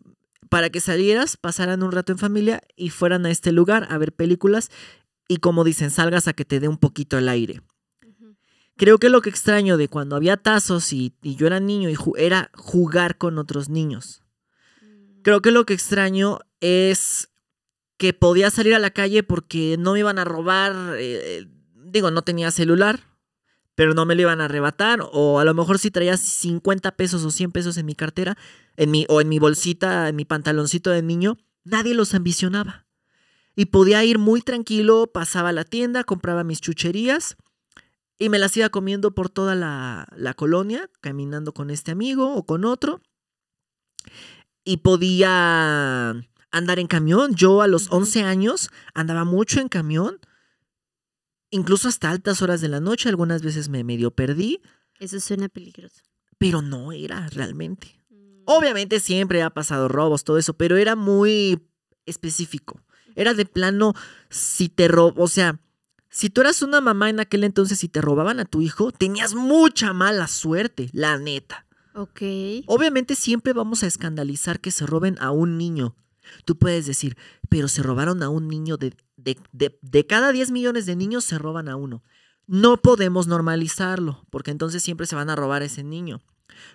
Para 0.48 0.70
que 0.70 0.80
salieras, 0.80 1.36
pasaran 1.36 1.82
un 1.82 1.92
rato 1.92 2.10
en 2.10 2.18
familia 2.18 2.60
y 2.74 2.90
fueran 2.90 3.24
a 3.26 3.30
este 3.30 3.52
lugar 3.52 3.86
a 3.90 3.98
ver 3.98 4.12
películas 4.12 4.70
y 5.28 5.36
como 5.36 5.62
dicen, 5.62 5.92
salgas 5.92 6.26
a 6.26 6.32
que 6.32 6.44
te 6.44 6.58
dé 6.58 6.66
un 6.66 6.78
poquito 6.78 7.16
el 7.16 7.28
aire. 7.28 7.60
Creo 8.80 8.96
que 8.96 9.10
lo 9.10 9.20
que 9.20 9.28
extraño 9.28 9.76
de 9.76 9.88
cuando 9.88 10.16
había 10.16 10.38
tazos 10.38 10.94
y, 10.94 11.12
y 11.20 11.34
yo 11.36 11.46
era 11.46 11.60
niño 11.60 11.90
y 11.90 11.94
ju- 11.96 12.14
era 12.16 12.50
jugar 12.54 13.18
con 13.18 13.36
otros 13.36 13.68
niños. 13.68 14.22
Mm. 14.80 15.20
Creo 15.20 15.42
que 15.42 15.50
lo 15.50 15.66
que 15.66 15.74
extraño 15.74 16.38
es 16.60 17.28
que 17.98 18.14
podía 18.14 18.50
salir 18.50 18.74
a 18.74 18.78
la 18.78 18.88
calle 18.88 19.22
porque 19.22 19.76
no 19.78 19.92
me 19.92 19.98
iban 19.98 20.18
a 20.18 20.24
robar, 20.24 20.94
eh, 20.96 21.46
digo, 21.74 22.10
no 22.10 22.22
tenía 22.22 22.50
celular, 22.50 23.00
pero 23.74 23.92
no 23.92 24.06
me 24.06 24.14
lo 24.14 24.22
iban 24.22 24.40
a 24.40 24.46
arrebatar, 24.46 25.00
o 25.12 25.40
a 25.40 25.44
lo 25.44 25.52
mejor 25.52 25.78
si 25.78 25.90
traía 25.90 26.16
50 26.16 26.96
pesos 26.96 27.22
o 27.22 27.30
100 27.30 27.52
pesos 27.52 27.76
en 27.76 27.84
mi 27.84 27.94
cartera, 27.94 28.38
en 28.78 28.90
mi, 28.90 29.04
o 29.10 29.20
en 29.20 29.28
mi 29.28 29.38
bolsita, 29.38 30.08
en 30.08 30.16
mi 30.16 30.24
pantaloncito 30.24 30.88
de 30.88 31.02
niño, 31.02 31.36
nadie 31.64 31.92
los 31.92 32.14
ambicionaba. 32.14 32.86
Y 33.54 33.66
podía 33.66 34.02
ir 34.04 34.18
muy 34.18 34.40
tranquilo, 34.40 35.10
pasaba 35.12 35.50
a 35.50 35.52
la 35.52 35.64
tienda, 35.64 36.02
compraba 36.04 36.44
mis 36.44 36.62
chucherías 36.62 37.36
y 38.20 38.28
me 38.28 38.38
las 38.38 38.56
iba 38.56 38.68
comiendo 38.68 39.12
por 39.14 39.30
toda 39.30 39.56
la, 39.56 40.06
la 40.16 40.34
colonia, 40.34 40.88
caminando 41.00 41.52
con 41.54 41.70
este 41.70 41.90
amigo 41.90 42.34
o 42.36 42.46
con 42.46 42.64
otro. 42.64 43.00
Y 44.64 44.78
podía 44.78 46.10
andar 46.52 46.78
en 46.78 46.86
camión. 46.86 47.34
Yo 47.34 47.62
a 47.62 47.66
los 47.66 47.86
Ujú. 47.86 47.96
11 47.96 48.22
años 48.22 48.70
andaba 48.94 49.24
mucho 49.24 49.60
en 49.60 49.68
camión, 49.68 50.18
incluso 51.50 51.88
hasta 51.88 52.10
altas 52.10 52.42
horas 52.42 52.60
de 52.60 52.68
la 52.68 52.80
noche. 52.80 53.08
Algunas 53.08 53.42
veces 53.42 53.68
me 53.68 53.84
medio 53.84 54.10
perdí, 54.10 54.60
Eso 54.98 55.18
suena 55.20 55.48
peligroso. 55.48 56.02
pero 56.38 56.62
no 56.62 56.92
era 56.92 57.26
realmente. 57.30 58.00
Mm. 58.10 58.42
Obviamente 58.46 59.00
siempre 59.00 59.42
ha 59.42 59.50
pasado 59.50 59.88
robos, 59.88 60.24
todo 60.24 60.38
eso, 60.38 60.54
pero 60.54 60.76
era 60.76 60.94
muy 60.96 61.66
específico. 62.06 62.82
Era 63.14 63.34
de 63.34 63.44
plano, 63.46 63.94
si 64.28 64.68
te 64.68 64.88
robo, 64.88 65.22
o 65.22 65.28
sea, 65.28 65.58
si 66.10 66.28
tú 66.28 66.40
eras 66.40 66.62
una 66.62 66.80
mamá 66.80 67.08
en 67.08 67.20
aquel 67.20 67.44
entonces 67.44 67.82
y 67.84 67.88
te 67.88 68.00
robaban 68.00 68.40
a 68.40 68.44
tu 68.44 68.60
hijo, 68.60 68.90
tenías 68.90 69.34
mucha 69.34 69.92
mala 69.92 70.26
suerte, 70.26 70.90
la 70.92 71.16
neta. 71.18 71.66
Ok. 71.94 72.22
Obviamente 72.66 73.14
siempre 73.14 73.52
vamos 73.52 73.82
a 73.82 73.86
escandalizar 73.86 74.60
que 74.60 74.70
se 74.70 74.86
roben 74.86 75.16
a 75.20 75.30
un 75.30 75.56
niño. 75.56 75.96
Tú 76.44 76.56
puedes 76.56 76.86
decir, 76.86 77.16
pero 77.48 77.68
se 77.68 77.82
robaron 77.82 78.22
a 78.22 78.28
un 78.28 78.48
niño 78.48 78.76
de, 78.76 78.94
de, 79.16 79.38
de, 79.52 79.78
de 79.82 80.06
cada 80.06 80.32
10 80.32 80.50
millones 80.50 80.86
de 80.86 80.96
niños 80.96 81.24
se 81.24 81.38
roban 81.38 81.68
a 81.68 81.76
uno. 81.76 82.02
No 82.46 82.76
podemos 82.78 83.28
normalizarlo, 83.28 84.26
porque 84.30 84.50
entonces 84.50 84.82
siempre 84.82 85.06
se 85.06 85.14
van 85.14 85.30
a 85.30 85.36
robar 85.36 85.62
a 85.62 85.66
ese 85.66 85.84
niño. 85.84 86.20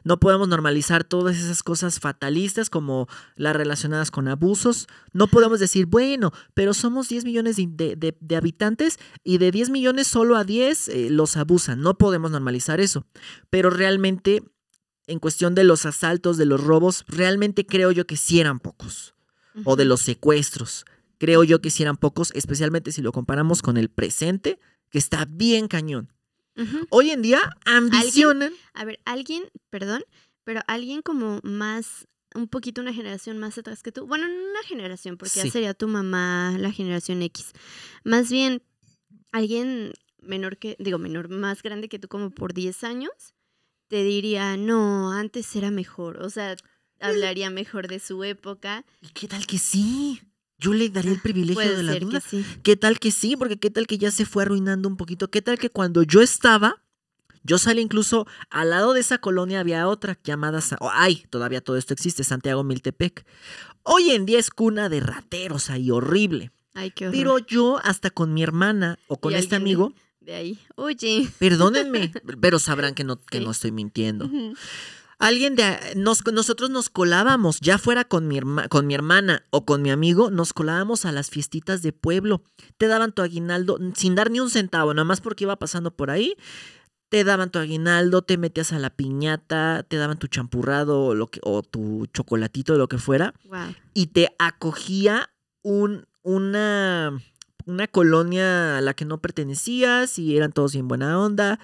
No 0.03 0.19
podemos 0.19 0.47
normalizar 0.47 1.03
todas 1.03 1.37
esas 1.37 1.63
cosas 1.63 1.99
fatalistas 1.99 2.69
como 2.69 3.07
las 3.35 3.55
relacionadas 3.55 4.11
con 4.11 4.27
abusos. 4.27 4.87
No 5.13 5.27
podemos 5.27 5.59
decir, 5.59 5.85
bueno, 5.85 6.31
pero 6.53 6.73
somos 6.73 7.09
10 7.09 7.25
millones 7.25 7.55
de, 7.57 7.67
de- 7.67 7.95
de- 7.95 8.17
de 8.19 8.35
habitantes 8.35 8.97
y 9.23 9.37
de 9.37 9.51
10 9.51 9.69
millones 9.69 10.07
solo 10.07 10.35
a 10.37 10.43
10 10.43 10.87
eh, 10.89 11.09
los 11.09 11.37
abusan. 11.37 11.81
No 11.81 11.97
podemos 11.97 12.31
normalizar 12.31 12.79
eso. 12.79 13.05
Pero 13.49 13.69
realmente, 13.69 14.43
en 15.07 15.19
cuestión 15.19 15.55
de 15.55 15.63
los 15.63 15.85
asaltos, 15.85 16.37
de 16.37 16.45
los 16.45 16.63
robos, 16.63 17.03
realmente 17.07 17.65
creo 17.65 17.91
yo 17.91 18.07
que 18.07 18.17
sí 18.17 18.39
eran 18.39 18.59
pocos. 18.59 19.13
O 19.63 19.75
de 19.75 19.85
los 19.85 20.01
secuestros. 20.01 20.85
Creo 21.17 21.43
yo 21.45 21.61
que 21.61 21.71
sí 21.71 21.81
eran 21.83 21.95
pocos, 21.95 22.31
especialmente 22.33 22.91
si 22.91 23.01
lo 23.01 23.13
comparamos 23.13 23.61
con 23.61 23.77
el 23.77 23.87
presente, 23.89 24.59
que 24.89 24.97
está 24.97 25.25
bien 25.29 25.69
cañón. 25.69 26.11
Hoy 26.89 27.11
en 27.11 27.21
día 27.21 27.39
ambicionan. 27.65 28.53
A 28.73 28.85
ver, 28.85 28.99
alguien, 29.05 29.43
perdón, 29.69 30.03
pero 30.43 30.61
alguien 30.67 31.01
como 31.01 31.39
más, 31.43 32.07
un 32.33 32.47
poquito 32.47 32.81
una 32.81 32.93
generación 32.93 33.37
más 33.39 33.57
atrás 33.57 33.83
que 33.83 33.91
tú. 33.91 34.05
Bueno, 34.07 34.27
no 34.27 34.33
una 34.33 34.63
generación, 34.63 35.17
porque 35.17 35.39
Sí. 35.41 35.47
ya 35.47 35.51
sería 35.51 35.73
tu 35.73 35.87
mamá 35.87 36.55
la 36.57 36.71
generación 36.71 37.21
X. 37.21 37.51
Más 38.03 38.29
bien, 38.29 38.61
alguien 39.31 39.93
menor 40.21 40.57
que, 40.57 40.75
digo, 40.79 40.97
menor, 40.97 41.29
más 41.29 41.61
grande 41.61 41.89
que 41.89 41.99
tú, 41.99 42.07
como 42.07 42.29
por 42.31 42.53
10 42.53 42.83
años, 42.83 43.11
te 43.87 44.03
diría, 44.03 44.57
no, 44.57 45.11
antes 45.11 45.55
era 45.55 45.71
mejor. 45.71 46.21
O 46.23 46.29
sea, 46.29 46.55
hablaría 46.99 47.49
mejor 47.49 47.87
de 47.87 47.99
su 47.99 48.23
época. 48.23 48.85
¿Y 49.01 49.09
qué 49.09 49.27
tal 49.27 49.45
que 49.45 49.57
sí? 49.57 50.21
Yo 50.65 50.73
le 50.73 50.89
daría 50.89 51.11
el 51.11 51.21
privilegio 51.21 51.53
Puede 51.55 51.75
de 51.77 51.83
la 51.83 51.93
ser 51.93 52.03
duda. 52.05 52.19
que 52.21 52.27
sí. 52.29 52.45
¿Qué 52.63 52.75
tal 52.75 52.97
que 52.99 53.11
sí? 53.11 53.35
Porque 53.37 53.57
qué 53.57 53.69
tal 53.69 53.85
que 53.85 53.97
ya 53.99 54.09
se 54.09 54.25
fue 54.25 54.41
arruinando 54.43 54.89
un 54.89 54.97
poquito. 54.97 55.29
¿Qué 55.29 55.41
tal 55.43 55.59
que 55.59 55.69
cuando 55.69 56.01
yo 56.01 56.21
estaba, 56.23 56.81
yo 57.43 57.59
salí 57.59 57.81
incluso 57.81 58.25
al 58.49 58.71
lado 58.71 58.93
de 58.93 59.01
esa 59.01 59.19
colonia 59.19 59.59
había 59.59 59.87
otra 59.87 60.17
llamada, 60.23 60.59
oh, 60.79 60.89
ay, 60.91 61.25
todavía 61.29 61.61
todo 61.61 61.77
esto 61.77 61.93
existe, 61.93 62.23
Santiago 62.23 62.63
Miltepec. 62.63 63.25
Hoy 63.83 64.09
en 64.11 64.25
día 64.25 64.39
es 64.39 64.49
cuna 64.49 64.89
de 64.89 64.99
rateros 65.01 65.69
ahí, 65.69 65.91
horrible. 65.91 66.51
Ay, 66.73 66.89
qué 66.91 67.05
horror. 67.07 67.15
Pero 67.17 67.37
yo 67.37 67.79
hasta 67.83 68.09
con 68.09 68.33
mi 68.33 68.41
hermana 68.41 68.97
o 69.07 69.17
con 69.17 69.33
este 69.35 69.51
de- 69.51 69.55
amigo, 69.57 69.93
De 70.19 70.33
ahí. 70.33 70.59
Oye. 70.75 71.29
perdónenme, 71.39 72.11
pero 72.41 72.57
sabrán 72.57 72.95
que 72.95 73.03
no, 73.03 73.17
que 73.17 73.37
Sí. 73.37 73.43
no 73.45 73.51
estoy 73.51 73.71
mintiendo. 73.71 74.25
Ujú. 74.25 74.55
Alguien 75.17 75.55
de 75.55 75.77
nos, 75.95 76.25
nosotros 76.31 76.69
nos 76.69 76.89
colábamos, 76.89 77.59
ya 77.61 77.77
fuera 77.77 78.03
con 78.03 78.27
mi, 78.27 78.37
herma- 78.37 78.67
con 78.67 78.85
mi 78.85 78.93
hermana 78.95 79.43
o 79.49 79.65
con 79.65 79.81
mi 79.81 79.89
amigo, 79.89 80.29
nos 80.29 80.51
colábamos 80.53 81.05
a 81.05 81.11
las 81.11 81.29
fiestitas 81.29 81.81
de 81.81 81.93
pueblo. 81.93 82.43
Te 82.77 82.87
daban 82.87 83.13
tu 83.13 83.21
aguinaldo 83.21 83.79
sin 83.95 84.15
dar 84.15 84.29
ni 84.29 84.39
un 84.41 84.49
centavo, 84.49 84.93
nada 84.93 85.05
más 85.05 85.21
porque 85.21 85.45
iba 85.45 85.55
pasando 85.55 85.91
por 85.95 86.11
ahí. 86.11 86.35
Te 87.09 87.23
daban 87.23 87.49
tu 87.51 87.59
aguinaldo, 87.59 88.23
te 88.23 88.37
metías 88.37 88.73
a 88.73 88.79
la 88.79 88.89
piñata, 88.89 89.85
te 89.87 89.95
daban 89.95 90.17
tu 90.19 90.27
champurrado 90.27 91.01
o, 91.05 91.15
lo 91.15 91.27
que, 91.27 91.39
o 91.43 91.61
tu 91.63 92.07
chocolatito, 92.07 92.75
lo 92.77 92.87
que 92.89 92.97
fuera, 92.97 93.33
Wow. 93.45 93.73
y 93.93 94.07
te 94.07 94.35
acogía 94.39 95.29
un, 95.61 96.07
una, 96.23 97.17
una 97.65 97.87
colonia 97.87 98.77
a 98.77 98.81
la 98.81 98.93
que 98.95 99.05
no 99.05 99.21
pertenecías 99.21 100.19
y 100.19 100.35
eran 100.35 100.51
todos 100.51 100.73
bien 100.73 100.87
buena 100.87 101.19
onda. 101.19 101.59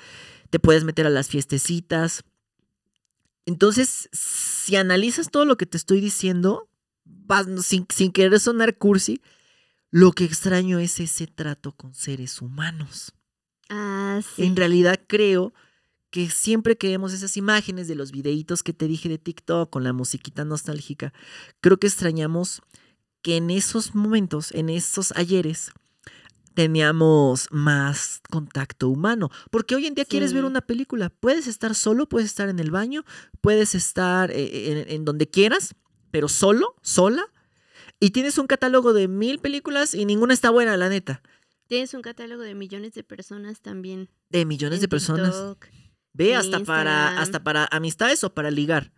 Te 0.52 0.60
puedes 0.60 0.84
meter 0.84 1.06
a 1.08 1.10
las 1.10 1.28
fiestecitas. 1.28 2.24
Entonces, 3.46 4.10
si 4.12 4.76
analizas 4.76 5.30
todo 5.32 5.46
lo 5.46 5.58
que 5.58 5.66
te 5.66 5.78
estoy 5.78 6.00
diciendo, 6.02 6.70
vas- 7.06 7.48
sin, 7.66 7.86
sin 7.90 8.12
querer 8.12 8.40
sonar 8.40 8.78
cursi, 8.78 9.22
lo 9.90 10.12
que 10.12 10.24
extraño 10.26 10.80
es 10.80 11.00
ese 11.00 11.28
trato 11.28 11.74
con 11.74 11.94
seres 11.94 12.42
humanos. 12.42 13.14
Ah, 13.70 14.22
sí. 14.36 14.44
En 14.44 14.56
realidad 14.56 15.00
creo 15.08 15.54
que 16.12 16.30
siempre 16.30 16.78
que 16.78 16.90
vemos 16.90 17.14
esas 17.14 17.38
imágenes 17.38 17.88
de 17.88 17.96
los 17.96 18.12
videitos 18.12 18.64
que 18.64 18.74
te 18.74 18.88
dije 18.88 19.08
de 19.10 19.18
TikTok 19.18 19.70
con 19.70 19.84
la 19.84 19.94
musiquita 19.94 20.44
nostálgica, 20.46 21.14
creo 21.62 21.78
que 21.78 21.88
extrañamos 21.88 22.62
que 23.22 23.38
en 23.38 23.50
esos 23.50 23.96
momentos, 23.96 24.52
en 24.52 24.70
esos 24.70 25.14
ayeres, 25.14 25.72
teníamos 26.54 27.48
más 27.52 28.22
contacto 28.30 28.90
humano. 28.90 29.30
Porque 29.50 29.76
hoy 29.76 29.88
en 29.88 29.96
día 29.96 30.06
quieres 30.06 30.34
ver 30.34 30.46
una 30.46 30.62
película, 30.62 31.10
puedes 31.10 31.48
estar 31.48 31.76
solo, 31.76 32.08
puedes 32.08 32.28
estar 32.28 32.50
en 32.50 32.60
el 32.60 32.72
baño, 32.72 33.06
puedes 33.42 33.76
estar 33.76 34.32
eh, 34.32 34.72
en, 34.72 34.96
en 34.96 35.06
donde 35.06 35.30
quieras, 35.30 35.76
pero 36.12 36.28
solo, 36.28 36.76
sola, 36.82 37.24
y 38.00 38.10
tienes 38.10 38.38
un 38.40 38.48
catálogo 38.48 38.94
de 38.94 39.08
mil 39.08 39.40
películas 39.40 39.94
y 39.94 40.06
ninguna 40.06 40.34
está 40.34 40.50
buena, 40.50 40.76
la 40.76 40.90
neta. 40.90 41.22
Tienes 41.68 41.94
un 41.94 42.02
catálogo 42.02 42.42
de 42.42 42.56
millones 42.56 42.94
de 42.96 43.04
personas 43.04 43.62
también. 43.62 44.10
De 44.30 44.44
millones 44.46 44.80
en 44.80 44.82
de 44.82 44.88
personas. 44.88 45.32
TikTok. 45.32 45.68
Ve 46.14 46.36
hasta 46.36 46.60
para, 46.62 47.22
hasta 47.22 47.44
para 47.44 47.70
amistades 47.72 48.24
o 48.24 48.34
para 48.34 48.52
ligar. 48.52 48.92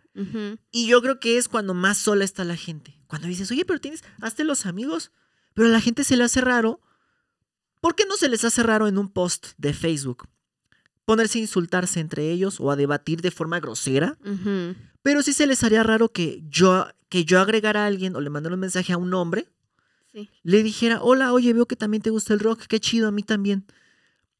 Y 0.70 0.86
yo 0.86 1.02
creo 1.02 1.20
que 1.20 1.38
es 1.38 1.48
cuando 1.48 1.74
más 1.74 1.98
sola 1.98 2.24
está 2.24 2.44
la 2.44 2.56
gente. 2.56 2.98
Cuando 3.06 3.28
dices, 3.28 3.50
oye, 3.50 3.64
pero 3.64 3.80
tienes, 3.80 4.02
hazte 4.20 4.42
los 4.42 4.64
amigos. 4.64 5.12
Pero 5.54 5.68
a 5.68 5.70
la 5.70 5.80
gente 5.80 6.02
se 6.02 6.16
le 6.16 6.24
hace 6.24 6.40
raro. 6.40 6.80
¿Por 7.84 7.94
qué 7.94 8.06
no 8.08 8.16
se 8.16 8.30
les 8.30 8.42
hace 8.46 8.62
raro 8.62 8.88
en 8.88 8.96
un 8.96 9.10
post 9.10 9.48
de 9.58 9.74
Facebook? 9.74 10.26
Ponerse 11.04 11.36
a 11.38 11.42
insultarse 11.42 12.00
entre 12.00 12.30
ellos 12.30 12.58
o 12.58 12.70
a 12.70 12.76
debatir 12.76 13.20
de 13.20 13.30
forma 13.30 13.60
grosera. 13.60 14.16
Pero 15.02 15.20
sí 15.22 15.34
se 15.34 15.46
les 15.46 15.62
haría 15.64 15.82
raro 15.82 16.08
que 16.10 16.42
yo, 16.48 16.86
que 17.10 17.26
yo 17.26 17.40
agregara 17.40 17.84
a 17.84 17.86
alguien 17.86 18.16
o 18.16 18.22
le 18.22 18.30
mandara 18.30 18.54
un 18.54 18.60
mensaje 18.60 18.94
a 18.94 18.96
un 18.96 19.12
hombre, 19.12 19.48
Sí. 20.14 20.30
le 20.44 20.62
dijera, 20.62 21.02
hola, 21.02 21.34
oye, 21.34 21.52
veo 21.52 21.66
que 21.66 21.76
también 21.76 22.02
te 22.02 22.08
gusta 22.08 22.32
el 22.32 22.40
rock, 22.40 22.62
qué 22.68 22.80
chido, 22.80 23.06
a 23.06 23.10
mí 23.10 23.22
también. 23.22 23.66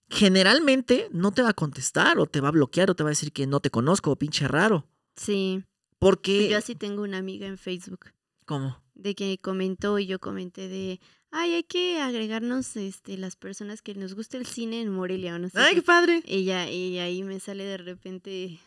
Generalmente 0.09 1.09
no 1.13 1.31
te 1.33 1.43
va 1.43 1.51
a 1.51 1.55
contestar 1.55 2.19
o 2.19 2.25
te 2.25 2.41
va 2.41 2.49
a 2.49 2.53
bloquear 2.53 2.91
o 2.91 2.95
te 2.97 3.03
va 3.03 3.11
a 3.11 3.13
decir 3.13 3.31
que 3.31 3.47
no 3.47 3.61
te 3.61 3.69
conozco 3.69 4.11
o 4.11 4.17
pinche 4.17 4.49
raro. 4.49 4.87
Sí. 5.17 5.63
Porque... 5.99 6.49
Yo 6.49 6.57
así 6.57 6.77
tengo 6.77 7.03
una 7.03 7.19
amiga 7.19 7.47
en 7.47 7.59
Facebook 7.59 8.07
¿Cómo? 8.47 8.83
de 8.95 9.15
que 9.15 9.37
comentó 9.37 9.99
y 9.99 10.07
yo 10.07 10.19
comenté 10.19 10.69
de, 10.69 10.99
ay, 11.35 11.55
hay 11.55 11.65
que 11.65 12.01
agregarnos 12.01 12.77
este 12.77 13.19
las 13.19 13.37
personas 13.37 13.83
que 13.83 13.95
nos 13.95 14.15
gusta 14.15 14.37
el 14.37 14.47
cine 14.47 14.81
en 14.81 14.91
Morelia 14.91 15.35
o 15.35 15.39
no 15.39 15.49
sé. 15.49 15.59
¡Ay, 15.59 15.71
qué". 15.71 15.75
qué 15.77 15.83
padre! 15.83 16.23
Y 16.25 16.45
ya, 16.45 16.71
y 16.71 16.99
ahí 16.99 17.23
me 17.25 17.41
sale 17.41 17.65
de 17.65 17.77
repente 17.77 18.61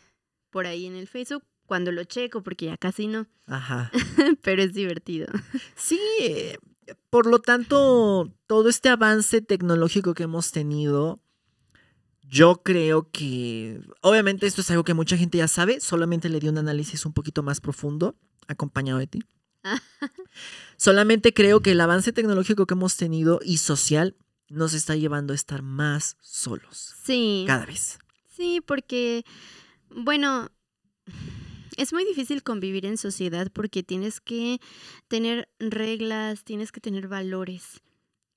por 0.50 0.66
ahí 0.66 0.86
en 0.86 0.94
el 0.94 1.08
Facebook 1.08 1.44
cuando 1.66 1.92
lo 1.92 2.04
checo, 2.04 2.42
porque 2.42 2.66
ya 2.66 2.76
casi 2.76 3.06
no, 3.06 3.26
Ajá. 3.46 3.90
pero 4.42 4.62
es 4.62 4.72
divertido. 4.74 5.26
Sí, 5.76 6.00
eh, 6.20 6.58
por 7.10 7.26
lo 7.26 7.40
tanto, 7.40 8.32
todo 8.46 8.68
este 8.68 8.88
avance 8.88 9.40
tecnológico 9.42 10.14
que 10.14 10.22
hemos 10.24 10.50
tenido, 10.52 11.20
yo 12.22 12.62
creo 12.62 13.10
que, 13.10 13.80
obviamente 14.02 14.46
esto 14.46 14.62
es 14.62 14.70
algo 14.70 14.84
que 14.84 14.94
mucha 14.94 15.16
gente 15.16 15.38
ya 15.38 15.48
sabe, 15.48 15.80
solamente 15.80 16.28
le 16.28 16.40
di 16.40 16.48
un 16.48 16.58
análisis 16.58 17.04
un 17.06 17.12
poquito 17.12 17.42
más 17.42 17.60
profundo, 17.60 18.16
acompañado 18.46 18.98
de 18.98 19.06
ti. 19.06 19.20
Solamente 20.76 21.34
creo 21.34 21.60
que 21.60 21.72
el 21.72 21.80
avance 21.80 22.12
tecnológico 22.12 22.66
que 22.66 22.74
hemos 22.74 22.96
tenido 22.96 23.40
y 23.44 23.58
social 23.58 24.16
nos 24.48 24.74
está 24.74 24.96
llevando 24.96 25.32
a 25.32 25.36
estar 25.36 25.62
más 25.62 26.16
solos. 26.20 26.94
Sí. 27.04 27.44
Cada 27.46 27.66
vez. 27.66 27.98
Sí, 28.28 28.60
porque, 28.64 29.24
bueno, 29.90 30.50
es 31.76 31.92
muy 31.92 32.04
difícil 32.04 32.42
convivir 32.42 32.86
en 32.86 32.96
sociedad 32.96 33.50
porque 33.52 33.82
tienes 33.82 34.20
que 34.20 34.60
tener 35.08 35.48
reglas, 35.58 36.44
tienes 36.44 36.72
que 36.72 36.80
tener 36.80 37.08
valores. 37.08 37.80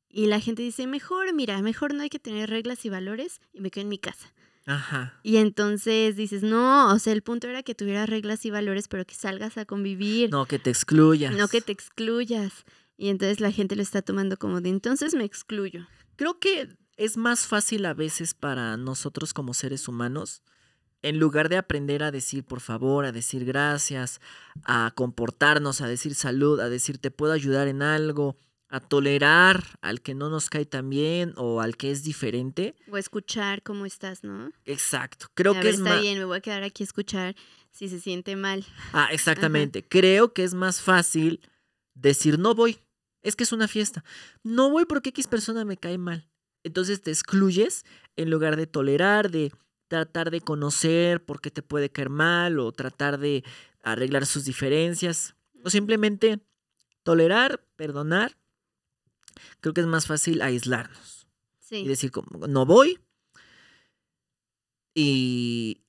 Y 0.10 0.26
la 0.26 0.40
gente 0.40 0.62
dice, 0.62 0.88
mejor, 0.88 1.34
mira, 1.34 1.62
mejor 1.62 1.94
no 1.94 2.04
hay 2.04 2.10
que 2.10 2.20
tener 2.20 2.50
reglas 2.50 2.86
y 2.86 2.90
valores 2.90 3.40
y 3.54 3.62
me 3.62 3.72
quedo 3.72 3.84
en 3.84 3.90
mi 3.90 3.98
casa. 3.98 4.34
Ajá. 4.66 5.20
Y 5.24 5.38
entonces 5.38 6.16
dices, 6.16 6.44
no, 6.44 6.94
o 6.94 7.00
sea, 7.00 7.14
el 7.14 7.24
punto 7.24 7.48
era 7.48 7.64
que 7.64 7.76
tuvieras 7.76 8.08
reglas 8.10 8.46
y 8.46 8.52
valores, 8.52 8.88
pero 8.88 9.06
que 9.06 9.16
salgas 9.16 9.58
a 9.58 9.66
convivir, 9.66 10.30
No 10.32 10.46
que 10.46 10.60
te 10.60 10.70
excluyas. 10.70 11.36
no 11.36 11.48
que 11.48 11.62
te 11.62 11.72
excluyas. 11.72 12.66
Y 12.98 13.10
entonces 13.10 13.40
la 13.40 13.52
gente 13.52 13.76
lo 13.76 13.82
está 13.82 14.02
tomando 14.02 14.38
como 14.38 14.62
de, 14.62 14.70
entonces 14.70 15.16
me 15.16 15.24
excluyo. 15.24 15.88
Creo 16.16 16.40
que 16.40 16.70
es 16.98 17.18
más 17.18 17.48
fácil 17.48 17.86
a 17.88 17.96
veces 17.96 18.36
para 18.36 18.78
nosotros 18.78 19.34
como 19.34 19.56
seres 19.56 19.88
humanos, 19.88 20.44
en 21.02 21.18
lugar 21.18 21.50
de 21.50 21.58
aprender 21.58 22.04
a 22.04 22.12
decir 22.12 22.44
por 22.44 22.60
favor, 22.60 23.06
a 23.06 23.12
decir 23.12 23.44
gracias, 23.44 24.22
a 24.66 24.92
comportarnos, 24.96 25.82
a 25.82 25.88
decir 25.88 26.14
salud, 26.14 26.60
a 26.60 26.70
decir 26.70 27.00
te 27.00 27.10
puedo 27.10 27.34
ayudar 27.34 27.68
en 27.68 27.82
algo, 27.82 28.38
a 28.72 28.80
tolerar 28.80 29.64
al 29.82 30.02
que 30.02 30.16
no 30.16 30.30
nos 30.30 30.50
cae 30.50 30.66
tan 30.66 30.90
bien 30.90 31.34
o 31.36 31.60
al 31.60 31.76
que 31.76 31.92
es 31.92 32.04
diferente. 32.04 32.74
O 32.90 32.98
escuchar 32.98 33.64
cómo 33.64 33.86
estás, 33.86 34.24
¿no? 34.24 34.52
Exacto. 34.66 35.28
Creo 35.34 35.52
a 35.52 35.56
que 35.56 35.66
ver, 35.66 35.74
es 35.74 35.80
está 35.80 36.00
bien, 36.00 36.18
me 36.18 36.24
voy 36.24 36.38
a 36.38 36.42
quedar 36.42 36.64
aquí 36.64 36.82
a 36.84 36.86
escuchar 36.86 37.36
si 37.72 37.90
se 37.90 38.00
siente 38.00 38.38
mal. 38.38 38.66
Ah, 38.94 39.10
exactamente. 39.12 39.84
Creo 39.84 40.34
que 40.34 40.46
es 40.46 40.54
más 40.54 40.82
fácil 40.82 41.42
decir 41.96 42.40
no 42.40 42.56
voy. 42.56 42.80
Es 43.22 43.36
que 43.36 43.44
es 43.44 43.52
una 43.52 43.68
fiesta. 43.68 44.06
No 44.42 44.70
voy 44.70 44.86
porque 44.86 45.10
X 45.10 45.28
persona 45.28 45.66
me 45.66 45.76
cae 45.76 45.98
mal. 45.98 46.30
Entonces 46.64 47.02
te 47.02 47.12
excluyes 47.12 47.84
en 48.16 48.30
lugar 48.30 48.56
de 48.56 48.68
tolerar, 48.68 49.32
de 49.32 49.52
tratar 49.90 50.32
de 50.32 50.40
conocer 50.40 51.22
por 51.24 51.42
qué 51.42 51.52
te 51.52 51.62
puede 51.62 51.90
caer 51.90 52.10
mal 52.10 52.58
o 52.58 52.72
tratar 52.72 53.20
de 53.20 53.44
arreglar 53.84 54.26
sus 54.26 54.46
diferencias. 54.46 55.36
O 55.66 55.70
simplemente 55.70 56.40
tolerar, 57.04 57.66
perdonar. 57.76 58.38
Creo 59.60 59.74
que 59.74 59.82
es 59.82 59.88
más 59.88 60.08
fácil 60.08 60.42
aislarnos 60.42 61.28
Sí. 61.60 61.78
y 61.78 61.88
decir 61.88 62.12
como, 62.12 62.48
no 62.48 62.66
voy. 62.66 63.00
Y, 64.94 65.82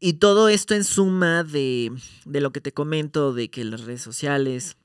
y 0.00 0.14
todo 0.14 0.48
esto 0.48 0.74
en 0.74 0.84
suma 0.84 1.42
de, 1.44 1.92
de 2.24 2.40
lo 2.40 2.52
que 2.52 2.60
te 2.60 2.72
comento, 2.72 3.32
de 3.32 3.50
que 3.50 3.64
las 3.64 3.82
redes 3.82 4.02
sociales, 4.02 4.76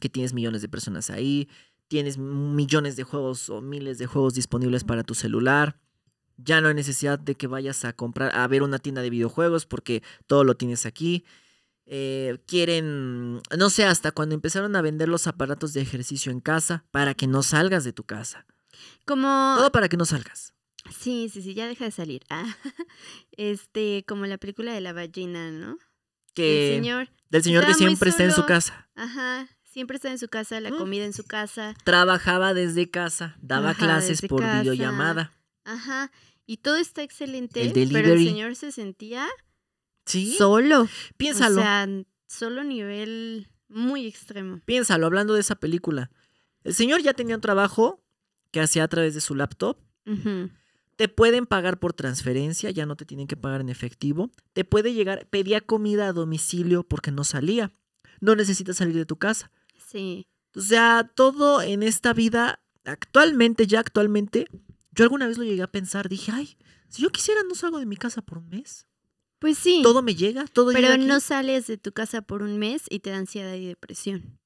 que 0.00 0.08
tienes 0.08 0.32
millones 0.32 0.62
de 0.62 0.68
personas 0.68 1.10
ahí, 1.10 1.48
tienes 1.88 2.18
millones 2.18 2.96
de 2.96 3.04
juegos 3.04 3.48
o 3.50 3.60
miles 3.60 3.98
de 3.98 4.06
juegos 4.06 4.34
disponibles 4.34 4.84
para 4.84 5.04
tu 5.04 5.14
celular. 5.14 5.78
Ya 6.38 6.60
no 6.60 6.68
hay 6.68 6.74
necesidad 6.74 7.18
de 7.18 7.34
que 7.36 7.46
vayas 7.46 7.84
a 7.84 7.92
comprar, 7.94 8.34
a 8.34 8.46
ver 8.48 8.62
una 8.62 8.78
tienda 8.78 9.00
de 9.00 9.10
videojuegos 9.10 9.64
porque 9.64 10.02
todo 10.26 10.44
lo 10.44 10.56
tienes 10.56 10.84
aquí. 10.84 11.24
Eh, 11.86 12.38
quieren, 12.46 13.40
no 13.56 13.70
sé, 13.70 13.84
hasta 13.84 14.10
cuando 14.10 14.34
empezaron 14.34 14.74
a 14.76 14.82
vender 14.82 15.08
los 15.08 15.26
aparatos 15.28 15.72
de 15.72 15.82
ejercicio 15.82 16.32
en 16.32 16.40
casa 16.40 16.84
para 16.90 17.14
que 17.14 17.26
no 17.28 17.42
salgas 17.42 17.84
de 17.84 17.92
tu 17.92 18.02
casa. 18.04 18.44
Como... 19.04 19.54
Todo 19.56 19.70
para 19.72 19.88
que 19.88 19.96
no 19.96 20.04
salgas. 20.04 20.52
Sí, 20.98 21.28
sí, 21.32 21.42
sí, 21.42 21.54
ya 21.54 21.66
deja 21.66 21.84
de 21.84 21.90
salir. 21.92 22.22
Ah, 22.28 22.44
este, 23.32 24.04
como 24.06 24.26
la 24.26 24.38
película 24.38 24.72
de 24.72 24.80
la 24.80 24.92
ballena, 24.92 25.50
¿no? 25.50 25.78
Que, 26.34 26.74
El 26.76 26.76
señor, 26.82 27.08
del 27.30 27.42
señor 27.42 27.66
que 27.66 27.74
siempre 27.74 28.10
está 28.10 28.24
en 28.24 28.32
su 28.32 28.44
casa. 28.44 28.88
ajá, 28.94 29.48
siempre 29.64 29.96
está 29.96 30.10
en 30.10 30.18
su 30.18 30.28
casa, 30.28 30.60
la 30.60 30.70
Mm. 30.70 30.78
comida 30.78 31.04
en 31.04 31.12
su 31.12 31.24
casa, 31.24 31.74
Trabajaba 31.84 32.52
desde 32.54 32.90
casa, 32.90 33.36
daba 33.40 33.70
Ajá, 33.70 33.78
clases 33.84 34.22
por 34.22 34.40
casa. 34.40 34.60
videollamada. 34.60 35.32
ajá, 35.64 36.10
y 36.46 36.58
todo 36.58 36.76
está 36.76 37.02
excelente, 37.02 37.62
El 37.62 37.90
pero 37.92 38.12
el 38.12 38.24
señor 38.24 38.54
se 38.56 38.70
sentía 38.70 39.26
Sí, 40.06 40.34
solo, 40.36 40.88
piénsalo. 41.16 41.58
o 41.58 41.62
sea, 41.62 41.88
solo 42.26 42.64
nivel 42.64 43.48
muy 43.68 44.06
extremo. 44.06 44.60
Piénsalo, 44.64 45.06
hablando 45.06 45.34
de 45.34 45.40
esa 45.40 45.56
película. 45.56 46.10
El 46.64 46.74
señor 46.74 47.02
ya 47.02 47.12
tenía 47.12 47.34
un 47.34 47.40
trabajo 47.40 48.02
que 48.50 48.60
hacía 48.60 48.84
a 48.84 48.88
través 48.88 49.14
de 49.14 49.20
su 49.20 49.34
laptop. 49.34 49.78
Te 50.96 51.08
pueden 51.08 51.46
pagar 51.46 51.78
por 51.78 51.92
transferencia, 51.92 52.70
ya 52.70 52.86
no 52.86 52.96
te 52.96 53.04
tienen 53.04 53.26
que 53.26 53.36
pagar 53.36 53.60
en 53.60 53.68
efectivo. 53.68 54.30
Te 54.52 54.64
puede 54.64 54.94
llegar, 54.94 55.26
pedía 55.28 55.60
comida 55.60 56.08
a 56.08 56.12
domicilio 56.12 56.84
porque 56.84 57.10
no 57.10 57.24
salía. 57.24 57.72
No 58.20 58.34
necesitas 58.34 58.76
salir 58.76 58.94
de 58.94 59.04
tu 59.04 59.16
casa. 59.16 59.50
Sí, 59.76 60.26
O 60.54 60.60
sea, 60.60 61.10
todo 61.14 61.60
en 61.60 61.82
esta 61.82 62.12
vida, 62.12 62.60
actualmente, 62.84 63.66
ya 63.66 63.80
actualmente, 63.80 64.46
yo 64.92 65.04
alguna 65.04 65.26
vez 65.26 65.36
lo 65.36 65.44
llegué 65.44 65.62
a 65.62 65.70
pensar, 65.70 66.08
dije, 66.08 66.32
ay, 66.32 66.56
si 66.88 67.02
yo 67.02 67.10
quisiera 67.10 67.42
no 67.46 67.54
salgo 67.54 67.78
de 67.78 67.86
mi 67.86 67.96
casa 67.96 68.22
por 68.22 68.38
un 68.38 68.48
mes. 68.48 68.86
Pues 69.38 69.58
sí, 69.58 69.80
Todo 69.82 70.02
me 70.02 70.14
llega, 70.14 70.44
todo 70.46 70.72
llega 70.72 70.88
pero 70.90 71.02
no 71.02 71.20
sales 71.20 71.66
de 71.66 71.76
tu 71.76 71.92
casa 71.92 72.22
por 72.22 72.42
un 72.42 72.58
mes 72.58 72.82
y 72.90 73.00
te 73.00 73.10
da 73.10 73.18
ansiedad 73.18 73.54
y 73.54 73.66
depresión. 73.66 74.38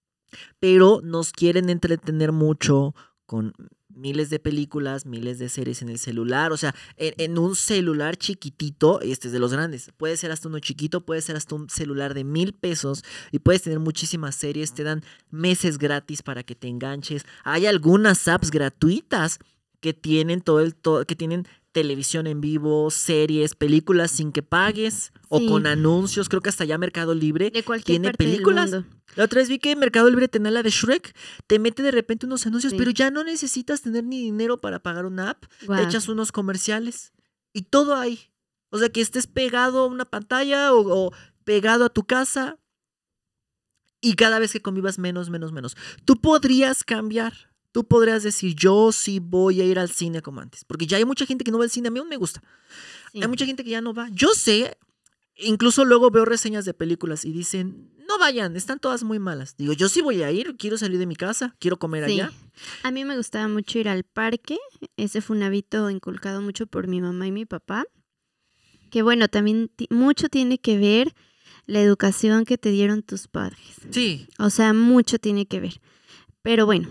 pero 0.59 1.01
nos 1.03 1.33
quieren 1.33 1.71
entretener 1.71 2.33
mucho 2.33 2.95
con 3.27 3.53
miles 3.89 4.31
de 4.31 4.39
películas, 4.39 5.05
miles 5.05 5.39
de 5.39 5.49
series 5.49 5.83
en 5.83 5.89
el 5.89 5.99
celular, 5.99 6.53
o 6.53 6.57
sea, 6.57 6.75
en, 6.97 7.13
en 7.19 7.39
un 7.39 7.55
celular 7.57 8.17
chiquitito, 8.17 9.01
este 9.01 9.29
es 9.29 9.33
de 9.33 9.41
los 9.41 9.53
grandes, 9.53 9.91
puede 9.97 10.17
ser 10.17 10.31
hasta 10.31 10.49
uno 10.49 10.59
chiquito, 10.61 11.05
puede 11.05 11.21
ser 11.21 11.37
hasta 11.37 11.55
un 11.57 11.69
celular 11.69 12.15
de 12.15 12.25
mil 12.25 12.53
pesos 12.53 13.03
y 13.33 13.41
puedes 13.41 13.63
tener 13.63 13.81
muchísimas 13.81 14.37
series, 14.37 14.73
te 14.75 14.85
dan 14.85 15.03
meses 15.31 15.77
gratis 15.79 16.23
para 16.23 16.43
que 16.45 16.55
te 16.55 16.69
enganches, 16.69 17.25
hay 17.45 17.67
algunas 17.67 18.27
apps 18.29 18.51
gratuitas 18.51 19.39
que 19.81 19.93
tienen 19.93 20.41
todo 20.41 20.61
el 20.61 20.75
todo, 20.75 21.05
que 21.05 21.17
tienen 21.17 21.47
televisión 21.73 22.27
en 22.27 22.41
vivo, 22.41 22.91
series, 22.91 23.55
películas 23.55 24.11
sin 24.11 24.33
que 24.33 24.43
pagues 24.43 25.13
o 25.29 25.45
con 25.47 25.67
anuncios, 25.67 26.29
creo 26.29 26.41
que 26.43 26.49
hasta 26.49 26.65
ya 26.65 26.79
Mercado 26.79 27.15
Libre 27.15 27.51
De 27.51 27.63
cualquier 27.63 27.85
tiene 28.01 28.09
parte 28.09 28.25
películas. 28.25 28.71
del 28.71 28.81
mundo. 28.85 28.97
la 29.17 29.25
otra 29.25 29.39
vez 29.41 29.49
vi 29.49 29.59
que 29.59 29.77
Mercado 29.77 30.09
Libre 30.11 30.29
tenía 30.29 30.51
la 30.51 30.63
de 30.63 30.71
Shrek. 30.71 31.15
Te 31.47 31.59
mete 31.59 31.83
de 31.83 31.91
repente 31.93 32.27
unos 32.27 32.47
anuncios, 32.47 32.73
Sí. 32.73 32.79
pero 32.79 32.91
ya 32.91 33.11
no 33.11 33.23
necesitas 33.25 33.83
tener 33.83 34.05
ni 34.05 34.21
dinero 34.21 34.61
para 34.61 34.81
pagar 34.81 35.07
una 35.07 35.31
app. 35.31 35.45
Te 35.67 35.83
echas 35.83 36.09
unos 36.09 36.33
comerciales 36.33 37.13
y 37.53 37.63
todo 37.63 37.95
ahí. 37.97 38.31
O 38.71 38.79
sea, 38.79 38.89
que 38.89 39.01
estés 39.01 39.27
pegado 39.27 39.81
a 39.81 39.87
una 39.87 40.05
pantalla 40.05 40.73
o, 40.73 41.07
o 41.09 41.13
pegado 41.45 41.85
a 41.85 41.89
tu 41.89 42.05
casa 42.05 42.59
y 44.01 44.15
cada 44.15 44.39
vez 44.39 44.53
que 44.53 44.63
convivas 44.63 44.99
menos, 44.99 45.29
menos, 45.31 45.53
menos. 45.53 45.77
Tú 46.05 46.17
podrías 46.21 46.85
cambiar. 46.85 47.50
Tú 47.73 47.85
podrías 47.85 48.23
decir, 48.23 48.55
yo 48.57 48.91
sí 48.93 49.21
voy 49.21 49.61
a 49.61 49.65
ir 49.65 49.79
al 49.79 49.91
cine 49.91 50.23
como 50.23 50.41
antes. 50.41 50.65
Porque 50.65 50.87
ya 50.87 50.97
hay 50.97 51.05
mucha 51.05 51.25
gente 51.27 51.45
que 51.45 51.51
no 51.53 51.59
va 51.59 51.65
al 51.65 51.71
cine. 51.71 51.89
A 51.89 51.91
mí 51.91 52.01
aún 52.01 52.09
me 52.09 52.17
gusta. 52.17 52.43
Sí. 53.13 53.23
Hay 53.23 53.29
mucha 53.29 53.47
gente 53.47 53.63
que 53.65 53.71
ya 53.71 53.81
no 53.81 53.95
va. 53.95 54.09
Yo 54.13 54.31
sé, 54.35 54.77
incluso 55.37 55.85
luego 55.85 56.11
veo 56.11 56.25
reseñas 56.25 56.65
de 56.65 56.75
películas 56.75 57.25
y 57.25 57.33
dicen, 57.33 57.93
no 58.09 58.19
vayan, 58.19 58.57
están 58.57 58.81
todas 58.81 59.05
muy 59.05 59.21
malas. 59.21 59.57
Digo, 59.57 59.73
yo 59.73 59.89
sí 59.89 60.01
voy 60.01 60.23
a 60.25 60.33
ir, 60.33 60.57
quiero 60.57 60.77
salir 60.79 60.99
de 60.99 61.07
mi 61.07 61.15
casa, 61.15 61.55
quiero 61.61 61.79
comer 61.79 62.07
Sí. 62.07 62.13
allá. 62.15 62.33
A 62.83 62.91
mí 62.91 63.05
me 63.05 63.17
gustaba 63.17 63.47
mucho 63.47 63.79
ir 63.79 63.89
al 63.89 64.03
parque. 64.03 64.59
Ese 64.97 65.21
fue 65.21 65.37
un 65.37 65.45
hábito 65.45 65.89
inculcado 65.91 66.43
mucho 66.43 66.67
por 66.67 66.89
mi 66.89 67.01
mamá 67.01 67.27
y 67.29 67.33
mi 67.33 67.47
papá. 67.47 67.85
Que 68.91 69.03
bueno, 69.03 69.29
también 69.29 69.71
mucho 69.91 70.29
tiene 70.29 70.59
que 70.59 70.77
ver 70.77 71.15
la 71.67 71.81
educación 71.81 72.45
que 72.45 72.59
te 72.59 72.71
dieron 72.71 73.03
tus 73.05 73.29
padres. 73.29 73.61
Sí, 73.93 74.27
O 74.41 74.51
sea, 74.51 74.73
mucho 74.73 75.21
tiene 75.21 75.47
que 75.47 75.61
ver. 75.61 75.81
Pero 76.43 76.67
bueno, 76.67 76.89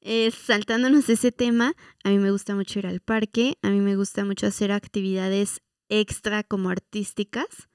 eh, 0.00 0.30
saltándonos 0.30 1.06
de 1.06 1.14
ese 1.14 1.32
tema, 1.32 1.74
a 2.04 2.10
mí 2.10 2.18
me 2.18 2.30
gusta 2.30 2.54
mucho 2.54 2.78
ir 2.78 2.86
al 2.86 3.00
parque. 3.00 3.58
A 3.62 3.70
mí 3.70 3.80
me 3.80 3.96
gusta 3.96 4.24
mucho 4.24 4.46
hacer 4.46 4.72
actividades 4.72 5.60
extra 5.88 6.42
como 6.42 6.70
artísticas. 6.70 7.68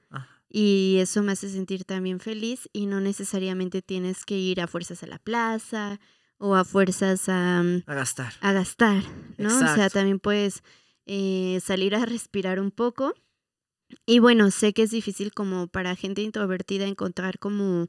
Y 0.56 0.98
eso 1.00 1.20
me 1.24 1.32
hace 1.32 1.48
sentir 1.48 1.84
también 1.84 2.20
feliz 2.20 2.68
y 2.72 2.86
no 2.86 3.00
necesariamente 3.00 3.82
tienes 3.82 4.24
que 4.24 4.38
ir 4.38 4.60
a 4.60 4.68
fuerzas 4.68 5.02
a 5.02 5.08
la 5.08 5.18
plaza 5.18 5.98
o 6.38 6.54
a 6.54 6.64
fuerzas 6.64 7.28
a, 7.28 7.60
mm, 7.60 7.82
a 7.86 7.94
gastar. 7.94 8.34
a 8.40 8.52
gastar, 8.52 9.02
¿no? 9.36 9.48
O 9.48 9.74
sea, 9.74 9.90
también 9.90 10.20
puedes 10.20 10.62
eh, 11.06 11.58
salir 11.60 11.96
a 11.96 12.06
respirar 12.06 12.60
un 12.60 12.70
poco. 12.70 13.14
Y 14.06 14.20
bueno, 14.20 14.52
sé 14.52 14.72
que 14.72 14.82
es 14.82 14.92
difícil 14.92 15.32
como 15.32 15.66
para 15.66 15.96
gente 15.96 16.22
introvertida 16.22 16.86
encontrar 16.86 17.40
como 17.40 17.88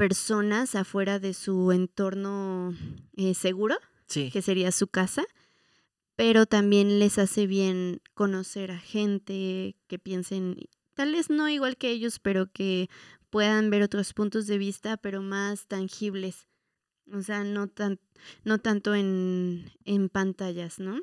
personas 0.00 0.76
afuera 0.76 1.18
de 1.18 1.34
su 1.34 1.72
entorno 1.72 2.74
eh, 3.18 3.34
seguro, 3.34 3.76
Sí, 4.06 4.30
que 4.30 4.40
sería 4.40 4.72
su 4.72 4.86
casa, 4.88 5.26
pero 6.16 6.46
también 6.46 6.98
les 6.98 7.18
hace 7.18 7.46
bien 7.46 8.00
conocer 8.14 8.70
a 8.70 8.78
gente 8.78 9.76
que 9.88 9.98
piensen, 9.98 10.56
tal 10.94 11.12
vez 11.12 11.28
no 11.28 11.50
igual 11.50 11.76
que 11.76 11.90
ellos, 11.90 12.18
pero 12.18 12.50
que 12.50 12.88
puedan 13.28 13.68
ver 13.68 13.82
otros 13.82 14.14
puntos 14.14 14.46
de 14.46 14.56
vista, 14.56 14.96
pero 14.96 15.20
más 15.20 15.66
tangibles. 15.66 16.48
O 17.12 17.20
sea, 17.20 17.44
no, 17.44 17.68
tan, 17.68 18.00
no 18.42 18.56
tanto 18.56 18.94
en, 18.94 19.70
en 19.84 20.08
pantallas, 20.08 20.78
¿no? 20.78 20.98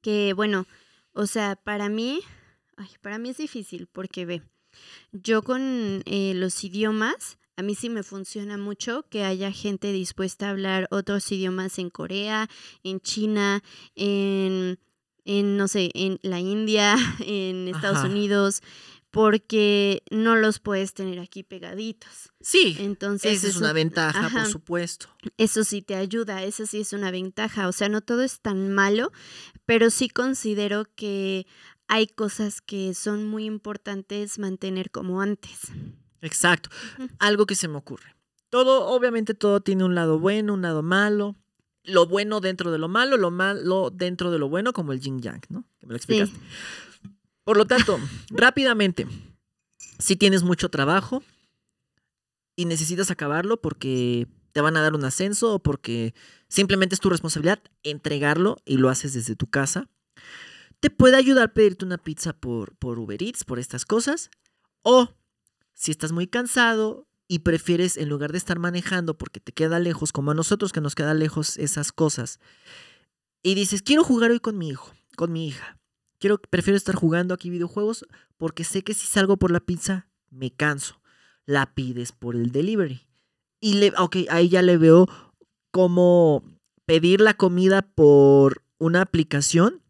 Que 0.00 0.32
bueno, 0.32 0.66
o 1.12 1.28
sea, 1.28 1.54
para 1.54 1.88
mí, 1.88 2.18
ay, 2.76 2.90
para 3.00 3.18
mí 3.18 3.28
es 3.28 3.36
difícil 3.36 3.86
porque 3.86 4.26
ve, 4.26 4.42
yo 5.12 5.44
con 5.44 6.02
eh, 6.04 6.32
los 6.34 6.64
idiomas, 6.64 7.38
a 7.58 7.62
mí 7.62 7.74
sí 7.74 7.88
me 7.90 8.02
funciona 8.04 8.56
mucho 8.56 9.04
que 9.10 9.24
haya 9.24 9.50
gente 9.50 9.92
dispuesta 9.92 10.46
a 10.46 10.50
hablar 10.50 10.86
otros 10.92 11.30
idiomas 11.32 11.78
en 11.78 11.90
Corea, 11.90 12.48
en 12.84 13.00
China, 13.00 13.62
en, 13.96 14.78
en 15.24 15.56
no 15.56 15.66
sé, 15.66 15.90
en 15.94 16.20
la 16.22 16.38
India, 16.40 16.94
en 17.20 17.66
Estados 17.68 17.98
Ajá. 17.98 18.06
Unidos, 18.08 18.62
porque 19.10 20.02
no 20.10 20.36
los 20.36 20.60
puedes 20.60 20.92
tener 20.94 21.18
aquí 21.18 21.42
pegaditos. 21.42 22.30
Sí, 22.40 22.76
Entonces, 22.78 23.38
esa 23.38 23.46
es 23.48 23.50
eso- 23.54 23.60
una 23.64 23.72
ventaja, 23.72 24.26
ajá. 24.26 24.42
por 24.42 24.52
supuesto. 24.52 25.08
eso 25.36 25.64
sí 25.64 25.82
te 25.82 25.94
ayuda, 25.94 26.44
eso 26.44 26.66
sí 26.66 26.80
es 26.80 26.92
una 26.92 27.10
ventaja. 27.10 27.68
O 27.68 27.72
sea, 27.72 27.88
no 27.88 28.02
todo 28.02 28.22
es 28.22 28.40
tan 28.40 28.72
malo, 28.72 29.10
pero 29.66 29.90
sí 29.90 30.08
considero 30.08 30.84
que 30.94 31.46
hay 31.88 32.06
cosas 32.06 32.60
que 32.60 32.94
son 32.94 33.26
muy 33.26 33.46
importantes 33.46 34.38
mantener 34.38 34.90
como 34.90 35.20
antes. 35.22 35.58
Exacto. 36.22 36.70
Algo 37.18 37.46
que 37.46 37.54
se 37.54 37.68
me 37.68 37.76
ocurre. 37.76 38.14
Todo, 38.50 38.86
obviamente, 38.86 39.34
todo 39.34 39.60
tiene 39.60 39.84
un 39.84 39.94
lado 39.94 40.18
bueno, 40.18 40.54
un 40.54 40.62
lado 40.62 40.82
malo. 40.82 41.36
Lo 41.84 42.06
bueno 42.06 42.40
dentro 42.40 42.70
de 42.70 42.78
lo 42.78 42.88
malo, 42.88 43.16
lo 43.16 43.30
malo 43.30 43.90
dentro 43.90 44.30
de 44.30 44.38
lo 44.38 44.48
bueno, 44.48 44.72
como 44.72 44.92
el 44.92 45.00
yin 45.00 45.20
yang, 45.20 45.40
¿no? 45.48 45.64
Que 45.78 45.86
me 45.86 45.92
lo 45.92 45.96
explicaste. 45.96 46.36
Sí, 46.36 47.10
Por 47.44 47.56
lo 47.56 47.66
tanto, 47.66 47.98
rápidamente, 48.30 49.06
si 49.98 50.16
tienes 50.16 50.42
mucho 50.42 50.68
trabajo 50.70 51.22
y 52.56 52.64
necesitas 52.64 53.10
acabarlo 53.10 53.60
porque 53.60 54.26
te 54.52 54.60
van 54.60 54.76
a 54.76 54.82
dar 54.82 54.94
un 54.94 55.04
ascenso 55.04 55.54
o 55.54 55.58
porque 55.62 56.14
simplemente 56.48 56.94
es 56.94 57.00
tu 57.00 57.10
responsabilidad 57.10 57.62
entregarlo 57.82 58.56
y 58.64 58.78
lo 58.78 58.88
haces 58.88 59.12
desde 59.12 59.36
tu 59.36 59.46
casa, 59.46 59.88
te 60.80 60.90
puede 60.90 61.16
ayudar 61.16 61.44
a 61.44 61.54
pedirte 61.54 61.84
una 61.84 61.98
pizza 61.98 62.32
por, 62.32 62.76
por 62.76 62.98
Uber 62.98 63.22
Eats, 63.22 63.44
por 63.44 63.58
estas 63.58 63.84
cosas. 63.84 64.30
O 64.82 65.08
si 65.78 65.92
estás 65.92 66.12
muy 66.12 66.26
cansado 66.26 67.06
y 67.28 67.40
prefieres, 67.40 67.96
en 67.96 68.08
lugar 68.08 68.32
de 68.32 68.38
estar 68.38 68.58
manejando 68.58 69.16
porque 69.16 69.38
te 69.38 69.52
queda 69.52 69.78
lejos, 69.78 70.12
como 70.12 70.32
a 70.32 70.34
nosotros 70.34 70.72
que 70.72 70.80
nos 70.80 70.94
queda 70.94 71.14
lejos 71.14 71.56
esas 71.56 71.92
cosas, 71.92 72.40
y 73.42 73.54
dices, 73.54 73.82
quiero 73.82 74.02
jugar 74.02 74.32
hoy 74.32 74.40
con 74.40 74.58
mi 74.58 74.68
hijo, 74.68 74.92
con 75.16 75.32
mi 75.32 75.46
hija. 75.46 75.78
Quiero, 76.18 76.38
prefiero 76.38 76.76
estar 76.76 76.96
jugando 76.96 77.32
aquí 77.32 77.48
videojuegos 77.48 78.04
porque 78.36 78.64
sé 78.64 78.82
que 78.82 78.92
si 78.92 79.06
salgo 79.06 79.36
por 79.36 79.52
la 79.52 79.60
pizza 79.60 80.08
me 80.30 80.50
canso. 80.50 81.00
La 81.46 81.74
pides 81.74 82.10
por 82.10 82.34
el 82.34 82.50
delivery. 82.50 83.06
Y 83.60 83.74
le, 83.74 83.92
ok, 83.96 84.16
ahí 84.28 84.48
ya 84.48 84.62
le 84.62 84.76
veo 84.76 85.08
cómo 85.70 86.42
pedir 86.86 87.20
la 87.20 87.34
comida 87.34 87.82
por 87.82 88.64
una 88.78 89.02
aplicación 89.02 89.80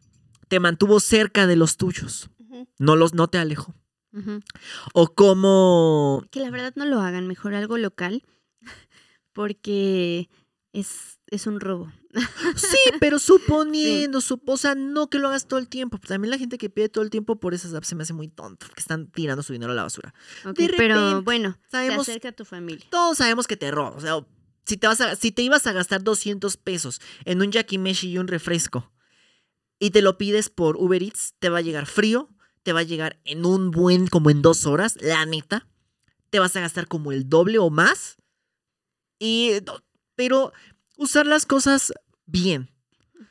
te 0.48 0.60
mantuvo 0.60 1.00
cerca 1.00 1.46
de 1.46 1.56
los 1.56 1.78
tuyos. 1.78 2.30
No, 2.78 2.94
los, 2.94 3.14
no 3.14 3.28
te 3.28 3.38
alejó. 3.38 3.74
O 4.94 5.14
cómo 5.14 6.24
Que 6.30 6.40
la 6.40 6.50
verdad 6.50 6.72
no 6.76 6.84
lo 6.86 7.00
hagan, 7.00 7.26
mejor 7.26 7.54
algo 7.54 7.78
local, 7.78 8.22
porque 9.32 10.28
es, 10.72 11.18
es 11.28 11.46
un 11.46 11.60
robo. 11.60 11.92
Sí, 12.56 12.76
pero 13.00 13.18
suponiendo, 13.18 14.20
supo, 14.20 14.52
o 14.52 14.56
sea, 14.56 14.74
no 14.74 15.08
que 15.10 15.18
lo 15.18 15.28
hagas 15.28 15.46
todo 15.46 15.58
el 15.60 15.68
tiempo. 15.68 15.98
También 15.98 16.30
la 16.30 16.38
gente 16.38 16.58
que 16.58 16.70
pide 16.70 16.88
todo 16.88 17.04
el 17.04 17.10
tiempo 17.10 17.38
por 17.38 17.54
esas 17.54 17.74
apps 17.74 17.88
se 17.88 17.94
me 17.94 18.02
hace 18.02 18.12
muy 18.12 18.28
tonto, 18.28 18.66
porque 18.66 18.80
están 18.80 19.08
tirando 19.10 19.42
su 19.42 19.52
dinero 19.52 19.72
a 19.72 19.74
la 19.74 19.82
basura. 19.82 20.14
Pero 20.76 21.22
bueno, 21.22 21.58
sabemos- 21.70 22.06
se 22.06 22.12
acerca 22.12 22.28
a 22.30 22.32
tu 22.32 22.44
familia. 22.44 22.86
Todos 22.90 23.18
sabemos 23.18 23.46
que 23.46 23.56
te 23.56 23.70
roban, 23.70 23.94
o 23.94 24.00
sea, 24.00 24.18
si 24.64 24.76
te, 24.76 24.86
vas 24.86 25.00
a, 25.00 25.16
si 25.16 25.32
te 25.32 25.42
ibas 25.42 25.66
a 25.66 25.72
gastar 25.72 26.02
200 26.02 26.56
pesos 26.58 27.00
en 27.24 27.40
un 27.40 27.50
yakimeshi 27.52 28.10
y 28.10 28.18
un 28.18 28.28
refresco 28.28 28.92
y 29.78 29.90
te 29.90 30.02
lo 30.02 30.18
pides 30.18 30.50
por 30.50 30.76
Uber 30.76 31.02
Eats, 31.02 31.34
te 31.38 31.48
va 31.48 31.58
a 31.58 31.62
llegar 31.62 31.86
frío, 31.86 32.28
te 32.68 32.74
va 32.74 32.80
a 32.80 32.82
llegar 32.82 33.18
en 33.24 33.46
un 33.46 33.70
buen, 33.70 34.08
como 34.08 34.28
en 34.28 34.42
dos 34.42 34.66
horas, 34.66 34.98
la 35.00 35.24
neta. 35.24 35.66
Te 36.28 36.38
vas 36.38 36.54
a 36.54 36.60
gastar 36.60 36.86
como 36.86 37.12
el 37.12 37.26
doble 37.26 37.58
o 37.58 37.70
más. 37.70 38.18
Y, 39.18 39.52
pero 40.16 40.52
usar 40.98 41.26
las 41.26 41.46
cosas 41.46 41.94
bien. 42.26 42.68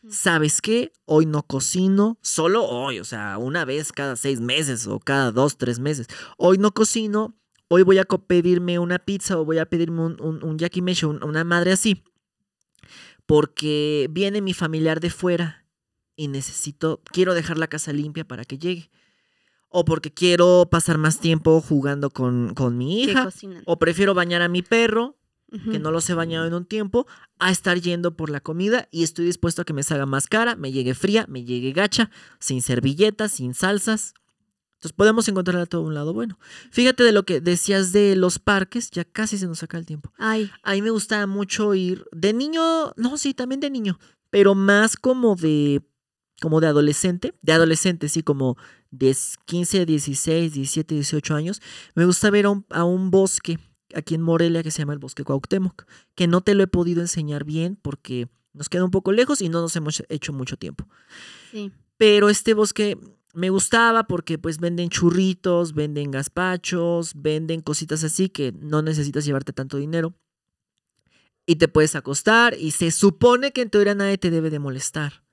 ¿Sabes 0.09 0.59
qué? 0.59 0.91
Hoy 1.05 1.27
no 1.27 1.43
cocino, 1.43 2.17
solo 2.23 2.65
hoy, 2.65 2.99
o 2.99 3.03
sea, 3.03 3.37
una 3.37 3.63
vez 3.63 3.91
cada 3.91 4.15
seis 4.15 4.39
meses 4.41 4.87
o 4.87 4.99
cada 4.99 5.31
dos, 5.31 5.59
tres 5.59 5.77
meses. 5.77 6.07
Hoy 6.39 6.57
no 6.57 6.71
cocino, 6.73 7.37
hoy 7.67 7.83
voy 7.83 7.99
a 7.99 8.05
pedirme 8.05 8.79
una 8.79 8.97
pizza 8.97 9.37
o 9.37 9.45
voy 9.45 9.59
a 9.59 9.67
pedirme 9.69 10.01
un, 10.01 10.19
un, 10.19 10.43
un 10.43 10.57
yakimeshi, 10.57 11.05
un- 11.05 11.23
una 11.23 11.43
madre 11.43 11.73
así. 11.73 12.03
Porque 13.27 14.07
viene 14.09 14.41
mi 14.41 14.55
familiar 14.55 14.99
de 14.99 15.11
fuera 15.11 15.67
y 16.15 16.27
necesito, 16.27 17.03
quiero 17.11 17.35
dejar 17.35 17.59
la 17.59 17.67
casa 17.67 17.93
limpia 17.93 18.25
para 18.27 18.45
que 18.45 18.57
llegue. 18.57 18.89
O 19.79 19.85
porque 19.85 20.11
quiero 20.11 20.67
pasar 20.71 20.97
más 20.97 21.19
tiempo 21.19 21.61
jugando 21.61 22.09
con, 22.09 22.55
con 22.55 22.79
mi 22.79 23.03
hija. 23.03 23.29
O 23.65 23.77
prefiero 23.77 24.15
bañar 24.15 24.41
a 24.41 24.47
mi 24.47 24.63
perro 24.63 25.17
que 25.71 25.79
no 25.79 25.91
los 25.91 26.09
he 26.09 26.13
bañado 26.13 26.45
en 26.45 26.53
un 26.53 26.65
tiempo, 26.65 27.07
a 27.39 27.51
estar 27.51 27.79
yendo 27.79 28.17
por 28.17 28.29
la 28.29 28.41
comida 28.41 28.87
y 28.91 29.03
estoy 29.03 29.25
dispuesto 29.25 29.61
a 29.61 29.65
que 29.65 29.73
me 29.73 29.83
salga 29.83 30.05
más 30.05 30.27
cara, 30.27 30.55
me 30.55 30.71
llegue 30.71 30.93
fría, 30.93 31.25
me 31.29 31.45
llegue 31.45 31.71
gacha, 31.71 32.09
sin 32.39 32.61
servilletas, 32.61 33.33
sin 33.33 33.53
salsas. 33.53 34.13
Entonces 34.73 34.93
podemos 34.93 35.27
encontrar 35.29 35.61
a 35.61 35.65
todo 35.65 35.83
un 35.83 35.93
lado 35.93 36.13
bueno. 36.13 36.37
Fíjate 36.71 37.03
de 37.03 37.11
lo 37.11 37.23
que 37.23 37.39
decías 37.39 37.91
de 37.91 38.15
los 38.15 38.39
parques, 38.39 38.91
ya 38.91 39.05
casi 39.05 39.37
se 39.37 39.47
nos 39.47 39.59
saca 39.59 39.77
el 39.77 39.85
tiempo. 39.85 40.11
Ay, 40.17 40.51
A 40.63 40.73
mí 40.73 40.81
me 40.81 40.89
gustaba 40.89 41.27
mucho 41.27 41.73
ir 41.75 42.05
de 42.11 42.33
niño, 42.33 42.93
no, 42.97 43.17
sí, 43.17 43.33
también 43.33 43.61
de 43.61 43.69
niño, 43.69 43.99
pero 44.29 44.53
más 44.53 44.97
como 44.97 45.35
de 45.35 45.81
como 46.41 46.61
de 46.61 46.67
adolescente, 46.67 47.33
de 47.41 47.53
adolescente, 47.53 48.09
sí, 48.09 48.21
como 48.21 48.57
de 48.91 49.15
15, 49.45 49.85
16, 49.85 50.53
17, 50.53 50.95
18 50.95 51.35
años, 51.35 51.61
me 51.95 52.05
gusta 52.05 52.29
ver 52.29 52.45
a 52.45 52.49
un, 52.49 52.65
a 52.69 52.83
un 52.83 53.11
bosque 53.11 53.59
aquí 53.93 54.15
en 54.15 54.21
Morelia 54.21 54.63
que 54.63 54.71
se 54.71 54.79
llama 54.79 54.93
el 54.93 54.99
Bosque 54.99 55.23
Cuauhtémoc, 55.23 55.85
que 56.15 56.27
no 56.27 56.41
te 56.41 56.55
lo 56.55 56.63
he 56.63 56.67
podido 56.67 57.01
enseñar 57.01 57.43
bien 57.43 57.77
porque 57.81 58.27
nos 58.53 58.69
queda 58.69 58.83
un 58.83 58.91
poco 58.91 59.11
lejos 59.11 59.41
y 59.41 59.49
no 59.49 59.61
nos 59.61 59.75
hemos 59.75 60.03
hecho 60.09 60.33
mucho 60.33 60.57
tiempo. 60.57 60.87
sí. 61.51 61.71
Pero 61.99 62.29
este 62.29 62.53
bosque 62.53 62.95
me 63.33 63.49
gustaba 63.49 64.05
porque 64.05 64.37
pues 64.37 64.59
venden 64.59 64.89
churritos, 64.89 65.73
venden 65.73 66.11
gazpachos, 66.11 67.13
venden 67.15 67.61
cositas 67.61 68.03
así 68.03 68.29
que 68.29 68.51
no 68.51 68.81
necesitas 68.81 69.25
llevarte 69.25 69.53
tanto 69.53 69.77
dinero. 69.77 70.13
Y 71.45 71.55
te 71.55 71.67
puedes 71.67 71.95
acostar 71.95 72.55
y 72.59 72.71
se 72.71 72.91
supone 72.91 73.51
que 73.51 73.61
en 73.61 73.69
teoría 73.69 73.95
nadie 73.95 74.17
te 74.17 74.31
debe 74.31 74.49
de 74.49 74.59
molestar. 74.59 75.23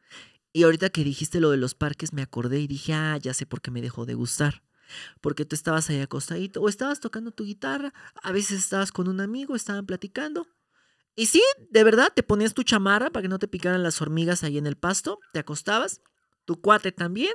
Y 0.57 0.63
ahorita 0.63 0.89
que 0.91 1.03
dijiste 1.03 1.41
lo 1.41 1.51
de 1.51 1.57
los 1.57 1.75
parques 1.75 2.13
me 2.13 2.23
acordé 2.23 2.61
y 2.61 2.69
dije, 2.69 2.95
ah, 2.95 3.19
ya 3.21 3.35
sé 3.35 3.45
por 3.45 3.61
qué 3.61 3.73
me 3.73 3.83
dejó 3.83 4.07
de 4.07 4.15
gustar. 4.15 4.63
Porque 5.21 5.45
tú 5.45 5.57
estabas 5.57 5.91
ahí 5.91 5.99
acostadito 6.01 6.63
o 6.63 6.69
estabas 6.69 7.01
tocando 7.01 7.33
tu 7.33 7.45
guitarra, 7.45 7.93
a 8.23 8.31
veces 8.31 8.61
estabas 8.61 8.93
con 8.93 9.09
un 9.09 9.21
amigo, 9.21 9.57
estaban 9.57 9.85
platicando. 9.85 10.47
Y 11.17 11.27
sí, 11.27 11.43
de 11.71 11.83
verdad, 11.83 12.13
te 12.15 12.23
ponías 12.23 12.55
tu 12.55 12.63
chamarra 12.63 13.11
para 13.11 13.23
que 13.23 13.29
no 13.29 13.41
te 13.41 13.49
picaran 13.49 13.83
las 13.83 14.01
hormigas 14.01 14.45
ahí 14.45 14.57
en 14.57 14.69
el 14.69 14.77
pasto, 14.77 15.19
te 15.33 15.41
acostabas, 15.41 16.03
tu 16.45 16.61
cuate 16.61 16.93
también, 16.93 17.33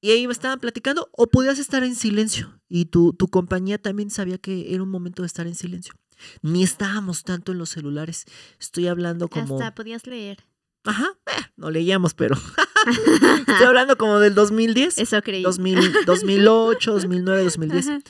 y 0.00 0.10
ahí 0.10 0.24
estaban 0.24 0.58
platicando, 0.58 1.08
o 1.12 1.28
podías 1.28 1.60
estar 1.60 1.84
en 1.84 1.94
silencio, 1.94 2.60
y 2.68 2.86
tu, 2.86 3.12
tu 3.12 3.28
compañía 3.28 3.78
también 3.78 4.10
sabía 4.10 4.38
que 4.38 4.74
era 4.74 4.82
un 4.82 4.90
momento 4.90 5.22
de 5.22 5.26
estar 5.26 5.46
en 5.46 5.54
silencio. 5.54 5.94
Ni 6.42 6.64
estábamos 6.64 7.22
tanto 7.22 7.52
en 7.52 7.58
los 7.58 7.70
celulares, 7.70 8.24
estoy 8.58 8.88
hablando 8.88 9.28
como... 9.28 9.54
Hasta 9.54 9.74
podías 9.76 10.08
leer. 10.08 10.44
Ajá, 10.84 11.18
eh, 11.26 11.42
no 11.56 11.70
leíamos, 11.70 12.12
pero 12.14 12.36
estoy 13.46 13.66
hablando 13.66 13.96
como 13.96 14.18
del 14.18 14.34
2010. 14.34 14.98
Eso 14.98 15.22
creí. 15.22 15.42
2000, 15.42 16.04
2008, 16.04 16.92
2009, 16.92 17.44
2010. 17.44 17.88
Ajá. 17.88 18.00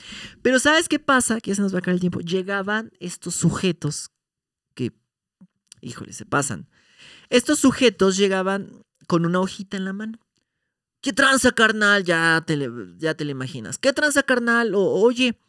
Pero 0.41 0.59
¿sabes 0.59 0.89
qué 0.89 0.99
pasa? 0.99 1.39
Que 1.39 1.51
ya 1.51 1.55
se 1.55 1.61
nos 1.61 1.73
va 1.73 1.77
a 1.77 1.79
acabar 1.79 1.95
el 1.95 2.01
tiempo. 2.01 2.19
Llegaban 2.19 2.91
estos 2.99 3.35
sujetos 3.35 4.11
que, 4.73 4.91
híjole, 5.81 6.11
se 6.11 6.25
pasan. 6.25 6.67
Estos 7.29 7.59
sujetos 7.59 8.17
llegaban 8.17 8.83
con 9.07 9.25
una 9.25 9.39
hojita 9.39 9.77
en 9.77 9.85
la 9.85 9.93
mano. 9.93 10.19
¿Qué 11.01 11.13
tranza, 11.13 11.51
carnal? 11.51 12.03
Ya 12.03 12.43
te 12.45 12.57
ya 12.97 13.13
te 13.13 13.25
le 13.25 13.31
imaginas. 13.31 13.77
¿Qué 13.77 13.93
tranza, 13.93 14.23
carnal? 14.23 14.75
O, 14.75 14.81
oye, 14.81 15.39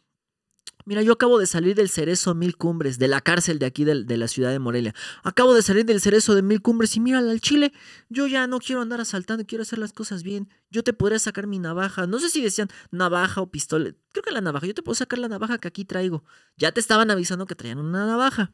mira, 0.87 1.01
yo 1.01 1.13
acabo 1.13 1.37
de 1.37 1.45
salir 1.45 1.75
del 1.75 1.89
Cerezo 1.89 2.33
Mil 2.33 2.55
Cumbres, 2.55 2.97
de 2.97 3.07
la 3.07 3.21
cárcel 3.21 3.59
de 3.59 3.65
aquí 3.65 3.83
de, 3.83 4.17
la 4.17 4.27
ciudad 4.27 4.51
de 4.51 4.57
Morelia. 4.57 4.95
Acabo 5.23 5.53
de 5.53 5.61
salir 5.61 5.85
del 5.85 5.99
Cerezo 6.01 6.33
de 6.33 6.41
Mil 6.41 6.61
Cumbres 6.61 6.95
y 6.95 7.01
mira 7.01 7.19
al 7.19 7.41
Chile. 7.41 7.73
Yo 8.09 8.25
ya 8.25 8.47
no 8.47 8.59
quiero 8.59 8.81
andar 8.81 9.01
asaltando, 9.01 9.45
quiero 9.45 9.63
hacer 9.63 9.79
las 9.79 9.91
cosas 9.91 10.23
bien. 10.23 10.49
Yo 10.71 10.83
te 10.83 10.93
podría 10.93 11.19
sacar 11.19 11.45
mi 11.45 11.59
navaja. 11.59 12.07
No 12.07 12.19
sé 12.19 12.29
si 12.29 12.41
decían 12.41 12.69
navaja 12.89 13.41
o 13.41 13.51
pistola. 13.51 13.93
Creo 14.13 14.23
que 14.23 14.31
la 14.31 14.41
navaja. 14.41 14.65
Yo 14.65 14.73
te 14.73 14.81
puedo 14.81 14.95
sacar 14.95 15.19
la 15.19 15.27
navaja 15.27 15.57
que 15.57 15.67
aquí 15.67 15.83
traigo. 15.83 16.23
Ya 16.55 16.71
te 16.71 16.79
estaban 16.79 17.11
avisando 17.11 17.45
que 17.45 17.55
traían 17.55 17.79
una 17.79 18.07
navaja. 18.07 18.53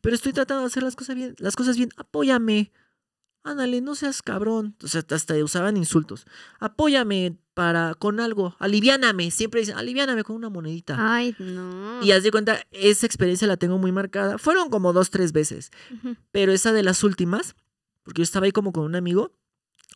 Pero 0.00 0.16
estoy 0.16 0.32
tratando 0.32 0.62
de 0.62 0.68
hacer 0.68 0.82
las 0.82 0.96
cosas 0.96 1.14
bien. 1.16 1.36
Las 1.38 1.54
cosas 1.54 1.76
bien. 1.76 1.90
Apóyame. 1.96 2.72
Ándale, 3.44 3.80
no 3.82 3.94
seas 3.94 4.22
cabrón. 4.22 4.74
O 4.82 4.88
sea, 4.88 5.04
hasta 5.10 5.34
usaban 5.44 5.76
insultos. 5.76 6.26
Apóyame 6.60 7.36
para 7.52 7.94
con 7.94 8.18
algo. 8.18 8.56
Aliviáname. 8.58 9.30
Siempre 9.30 9.60
dicen, 9.60 9.76
aliviáname 9.76 10.24
con 10.24 10.36
una 10.36 10.48
monedita. 10.48 10.96
Ay, 10.98 11.36
no. 11.38 12.02
Y 12.02 12.12
haz 12.12 12.22
de 12.22 12.30
cuenta, 12.30 12.60
esa 12.70 13.04
experiencia 13.06 13.46
la 13.46 13.58
tengo 13.58 13.76
muy 13.78 13.92
marcada. 13.92 14.38
Fueron 14.38 14.70
como 14.70 14.92
dos, 14.94 15.10
tres 15.10 15.32
veces. 15.32 15.70
Pero 16.32 16.52
esa 16.52 16.72
de 16.72 16.82
las 16.82 17.04
últimas, 17.04 17.54
porque 18.02 18.20
yo 18.20 18.24
estaba 18.24 18.46
ahí 18.46 18.52
como 18.52 18.72
con 18.72 18.84
un 18.84 18.96
amigo, 18.96 19.32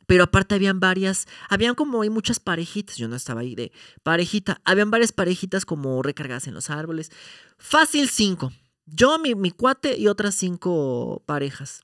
Pero 0.06 0.24
aparte 0.24 0.54
habían 0.54 0.80
varias, 0.80 1.26
habían 1.50 1.74
como 1.74 2.00
hay 2.02 2.10
muchas 2.10 2.40
parejitas, 2.40 2.96
yo 2.96 3.08
no 3.08 3.16
estaba 3.16 3.42
ahí 3.42 3.54
de 3.54 3.72
parejita, 4.02 4.60
habían 4.64 4.90
varias 4.90 5.12
parejitas 5.12 5.66
como 5.66 6.02
recargadas 6.02 6.46
en 6.46 6.54
los 6.54 6.70
árboles. 6.70 7.10
Fácil 7.58 8.08
cinco. 8.08 8.50
Yo, 8.86 9.18
mi, 9.18 9.34
mi 9.34 9.50
cuate 9.50 9.98
y 9.98 10.08
otras 10.08 10.34
cinco 10.34 11.22
parejas. 11.26 11.82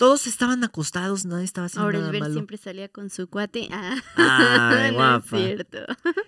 Todos 0.00 0.26
estaban 0.26 0.64
acostados, 0.64 1.26
nadie 1.26 1.44
estaba 1.44 1.66
haciendo 1.66 1.84
Ahora 1.84 1.98
nada 1.98 2.08
el 2.08 2.12
ver 2.12 2.20
malo. 2.22 2.32
siempre 2.32 2.56
salía 2.56 2.88
con 2.88 3.10
su 3.10 3.28
cuate. 3.28 3.68
Ah, 3.70 4.00
Ay, 4.86 4.92
no 4.96 5.16
es 5.18 5.24
cierto. 5.26 5.78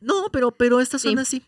No, 0.00 0.28
pero, 0.32 0.52
pero 0.52 0.80
estas 0.80 1.02
son 1.02 1.12
Sí. 1.16 1.18
así. 1.18 1.42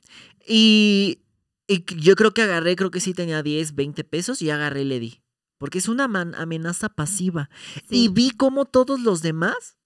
Y, 0.46 1.20
y 1.68 1.84
yo 2.00 2.16
creo 2.16 2.34
que 2.34 2.42
agarré, 2.42 2.76
creo 2.76 2.90
que 2.90 3.00
sí 3.00 3.14
tenía 3.14 3.42
10, 3.42 3.74
20 3.74 4.04
pesos 4.04 4.42
y 4.42 4.50
agarré 4.50 4.82
y 4.82 4.84
le 4.86 5.00
di. 5.00 5.22
Porque 5.56 5.78
es 5.78 5.88
una 5.88 6.08
man- 6.08 6.34
amenaza 6.34 6.90
pasiva. 6.90 7.48
Y 7.88 8.08
vi 8.08 8.32
cómo 8.32 8.64
todos 8.66 9.00
los 9.00 9.22
demás 9.22 9.78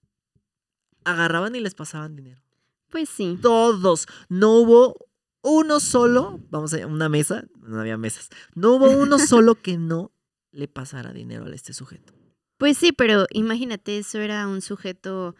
agarraban 1.05 1.55
y 1.55 1.59
les 1.61 1.75
pasaban 1.75 2.15
dinero. 2.15 2.41
pues 2.89 3.07
sí. 3.07 3.37
Todos. 3.41 4.07
No 4.29 4.53
hubo 4.55 5.07
uno 5.43 5.79
solo, 5.79 6.39
vamos 6.49 6.73
a 6.73 6.85
una 6.87 7.07
mesa, 7.09 7.45
no 7.61 7.79
había 7.79 7.97
mesas. 7.97 8.29
No 8.55 8.73
hubo 8.73 8.89
uno 8.89 9.17
solo 9.19 9.55
que 9.61 9.77
no 9.77 10.11
le 10.57 10.67
pasara 10.67 11.13
dinero 11.13 11.45
a 11.45 11.53
este 11.55 11.73
sujeto. 11.73 12.13
Pues 12.57 12.77
sí, 12.77 12.91
pero 12.91 13.27
imagínate, 13.31 13.99
eso 13.99 14.19
era 14.19 14.47
un 14.47 14.61
sujeto, 14.61 15.35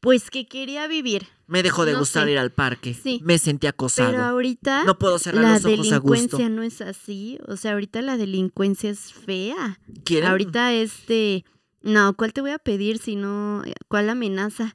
pues 0.00 0.30
que 0.30 0.48
quería 0.48 0.88
vivir. 0.88 1.28
Me 1.46 1.62
dejó 1.62 1.84
de 1.84 1.92
No 1.92 2.00
gustar 2.00 2.24
sé. 2.24 2.32
ir 2.32 2.38
al 2.38 2.50
parque. 2.50 2.94
Sí. 2.94 3.20
Me 3.24 3.38
sentí 3.38 3.68
acosado. 3.68 4.10
Pero 4.10 4.24
ahorita 4.24 4.84
no 4.84 4.98
puedo 4.98 5.18
cerrar 5.20 5.42
la 5.44 5.52
los 5.54 5.64
ojos 5.64 5.92
a 5.92 5.98
gusto. 5.98 6.08
delincuencia 6.38 6.48
no 6.48 6.62
es 6.64 6.80
así. 6.80 7.38
O 7.46 7.56
sea, 7.56 7.72
ahorita 7.74 8.02
la 8.02 8.16
delincuencia 8.16 8.90
es 8.90 9.12
fea. 9.12 9.78
¿Quieren? 10.04 10.28
Ahorita 10.28 10.72
es 10.72 11.06
de, 11.06 11.44
no, 11.82 12.14
¿cuál 12.16 12.32
te 12.32 12.40
voy 12.40 12.50
a 12.50 12.58
pedir 12.58 12.98
si 12.98 13.14
no, 13.14 13.62
cuál 13.86 14.10
amenaza? 14.10 14.74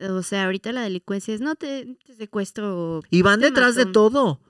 O 0.00 0.22
sea, 0.22 0.46
ahorita 0.46 0.72
la 0.72 0.82
delincuencia 0.82 1.34
es, 1.34 1.42
no, 1.42 1.54
te, 1.56 1.98
te 2.06 2.14
secuestro. 2.14 3.02
Y 3.10 3.20
van 3.20 3.40
detrás 3.40 3.74
de 3.74 3.84
mato. 3.84 4.40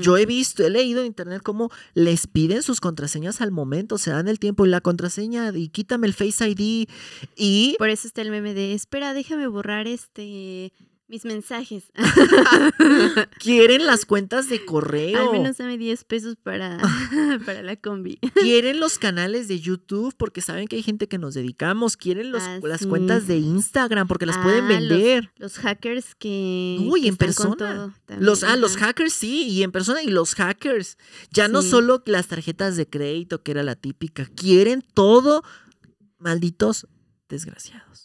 Yo 0.00 0.16
he 0.16 0.26
visto, 0.26 0.64
he 0.64 0.70
leído 0.70 1.00
en 1.00 1.06
internet 1.06 1.42
cómo 1.42 1.70
les 1.94 2.26
piden 2.26 2.62
sus 2.62 2.80
contraseñas 2.80 3.40
al 3.40 3.50
momento, 3.50 3.98
se 3.98 4.10
dan 4.10 4.28
el 4.28 4.38
tiempo 4.38 4.66
y 4.66 4.68
la 4.68 4.80
contraseña 4.80 5.52
y 5.54 5.68
quítame 5.68 6.06
el 6.06 6.14
Face 6.14 6.48
ID 6.48 6.88
y 7.36 7.76
Por 7.78 7.90
eso 7.90 8.06
está 8.06 8.22
el 8.22 8.30
meme 8.30 8.54
de, 8.54 8.72
espera, 8.74 9.14
déjame 9.14 9.46
borrar 9.46 9.86
este 9.86 10.72
mis 11.14 11.24
mensajes. 11.24 11.84
quieren 13.38 13.86
las 13.86 14.04
cuentas 14.04 14.48
de 14.48 14.64
correo, 14.64 15.30
Al 15.30 15.38
menos 15.38 15.56
dame 15.58 15.78
10 15.78 16.04
pesos 16.04 16.36
para, 16.42 16.78
para 17.46 17.62
la 17.62 17.76
combi. 17.76 18.18
quieren 18.34 18.80
los 18.80 18.98
canales 18.98 19.46
de 19.48 19.60
YouTube 19.60 20.14
porque 20.16 20.40
saben 20.40 20.66
que 20.66 20.76
hay 20.76 20.82
gente 20.82 21.06
que 21.08 21.18
nos 21.18 21.34
dedicamos, 21.34 21.96
quieren 21.96 22.32
los- 22.32 22.42
Ah, 22.42 22.58
las 22.62 22.80
sí. 22.80 22.86
cuentas 22.88 23.26
de 23.26 23.38
Instagram 23.38 24.08
porque 24.08 24.26
las 24.26 24.36
Ah, 24.38 24.42
pueden 24.42 24.68
los- 24.68 24.68
vender. 24.68 25.30
Los 25.36 25.58
hackers 25.58 26.14
que. 26.16 26.78
Uy, 26.80 27.02
que 27.02 27.08
en 27.08 27.12
están 27.14 27.32
con 27.32 27.56
persona. 27.56 27.94
todo 28.08 28.18
Los, 28.20 28.42
ah, 28.42 28.56
los 28.56 28.76
hackers 28.76 29.12
sí, 29.12 29.44
y 29.48 29.62
en 29.62 29.70
persona, 29.72 30.02
y 30.02 30.08
los 30.08 30.34
hackers. 30.34 30.98
Ya 31.30 31.48
no 31.48 31.62
solo 31.62 32.02
las 32.06 32.26
tarjetas 32.26 32.76
de 32.76 32.88
crédito, 32.88 33.42
que 33.42 33.52
era 33.52 33.62
la 33.62 33.76
típica, 33.76 34.26
quieren 34.34 34.82
todo, 34.94 35.42
malditos 36.18 36.86
desgraciados. 37.28 38.03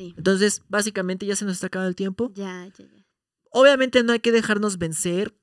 Sí. 0.00 0.14
Entonces, 0.16 0.62
básicamente 0.68 1.26
ya 1.26 1.36
se 1.36 1.44
nos 1.44 1.54
está 1.54 1.66
acabando 1.66 1.90
el 1.90 1.94
tiempo. 1.96 2.32
Ya, 2.34 2.66
ya, 2.78 2.84
ya. 2.86 3.04
Obviamente 3.50 4.02
no 4.02 4.12
hay 4.12 4.20
que 4.20 4.32
dejarnos 4.32 4.78
vencer. 4.78 5.34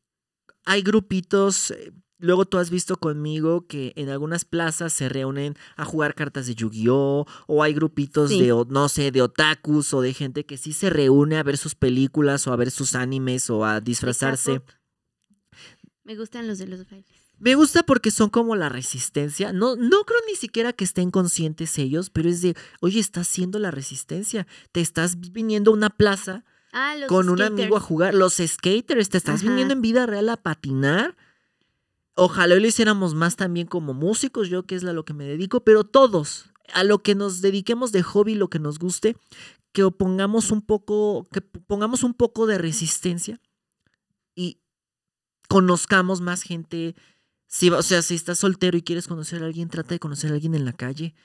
Hay 0.65 0.81
grupitos, 0.81 1.69
eh, 1.71 1.93
luego 2.17 2.45
tú 2.45 2.57
has 2.57 2.71
visto 2.71 2.95
conmigo 2.97 3.67
que 3.67 3.93
en 3.95 4.09
algunas 4.09 4.45
plazas 4.45 4.93
se 4.93 5.09
reúnen 5.09 5.55
a 5.75 5.85
jugar 5.85 6.15
cartas 6.15 6.47
de 6.47 6.55
Yu-Gi-Oh! 6.55 7.25
O 7.45 7.61
hay 7.61 7.73
grupitos 7.73 8.31
Sí. 8.31 8.41
de, 8.41 8.47
no 8.69 8.89
sé, 8.89 9.11
de 9.11 9.21
otakus 9.21 9.93
o 9.93 10.01
de 10.01 10.13
gente 10.13 10.45
que 10.45 10.57
sí 10.57 10.73
se 10.73 10.89
reúne 10.89 11.37
a 11.37 11.43
ver 11.43 11.57
sus 11.57 11.75
películas 11.75 12.47
o 12.47 12.51
a 12.53 12.55
ver 12.55 12.71
sus 12.71 12.95
animes 12.95 13.49
o 13.51 13.63
a 13.63 13.79
disfrazarse. 13.79 14.61
Me 16.03 16.15
gustan 16.15 16.47
los 16.47 16.57
de 16.57 16.65
los 16.67 16.89
bailes. 16.89 17.16
Me 17.39 17.55
gusta 17.55 17.83
porque 17.83 18.11
son 18.11 18.29
como 18.29 18.55
la 18.55 18.69
resistencia. 18.69 19.53
No, 19.53 19.75
no 19.75 20.03
creo 20.05 20.19
ni 20.27 20.35
siquiera 20.35 20.73
que 20.73 20.83
estén 20.83 21.11
conscientes 21.11 21.77
ellos, 21.77 22.09
pero 22.09 22.29
es 22.29 22.41
de, 22.41 22.55
oye, 22.81 22.99
estás 22.99 23.27
haciendo 23.27 23.59
la 23.59 23.71
resistencia. 23.71 24.47
Te 24.71 24.81
estás 24.81 25.19
viniendo 25.19 25.71
a 25.71 25.75
una 25.75 25.89
plaza 25.89 26.43
Ah, 26.73 26.95
con 27.07 27.29
un 27.29 27.41
amigo 27.41 27.77
a 27.77 27.79
jugar. 27.79 28.13
Los 28.13 28.35
skaters, 28.35 29.09
te 29.09 29.17
estás 29.17 29.41
Ajá. 29.41 29.49
viniendo 29.49 29.73
en 29.73 29.81
vida 29.81 30.05
real 30.05 30.29
a 30.29 30.37
patinar. 30.37 31.15
Ojalá 32.15 32.55
hoy 32.55 32.61
lo 32.61 32.67
hiciéramos 32.67 33.13
más 33.13 33.35
también 33.35 33.67
como 33.67 33.93
músicos, 33.93 34.49
yo 34.49 34.63
que 34.63 34.75
es 34.75 34.83
a 34.83 34.93
lo 34.93 35.05
que 35.05 35.13
me 35.13 35.25
dedico, 35.25 35.63
pero 35.63 35.83
todos, 35.83 36.51
a 36.73 36.83
lo 36.83 37.03
que 37.03 37.15
nos 37.15 37.41
dediquemos 37.41 37.91
de 37.91 38.03
hobby, 38.03 38.35
lo 38.35 38.49
que 38.49 38.59
nos 38.59 38.79
guste, 38.79 39.15
que 39.71 39.89
pongamos 39.91 40.51
un 40.51 40.61
poco, 40.61 41.27
que 41.31 41.41
pongamos 41.41 42.03
un 42.03 42.13
poco 42.15 42.47
de 42.47 42.57
resistencia 42.57 43.39
y 44.35 44.59
conozcamos 45.47 46.21
más 46.21 46.41
gente. 46.41 46.95
Si, 47.47 47.69
o 47.69 47.81
sea, 47.81 48.01
si 48.01 48.15
estás 48.15 48.39
soltero 48.39 48.77
y 48.77 48.81
quieres 48.81 49.07
conocer 49.07 49.41
a 49.41 49.45
alguien, 49.45 49.69
trata 49.69 49.89
de 49.95 49.99
conocer 49.99 50.31
a 50.31 50.33
alguien 50.35 50.53
en 50.55 50.65
la 50.65 50.73
calle. 50.73 51.15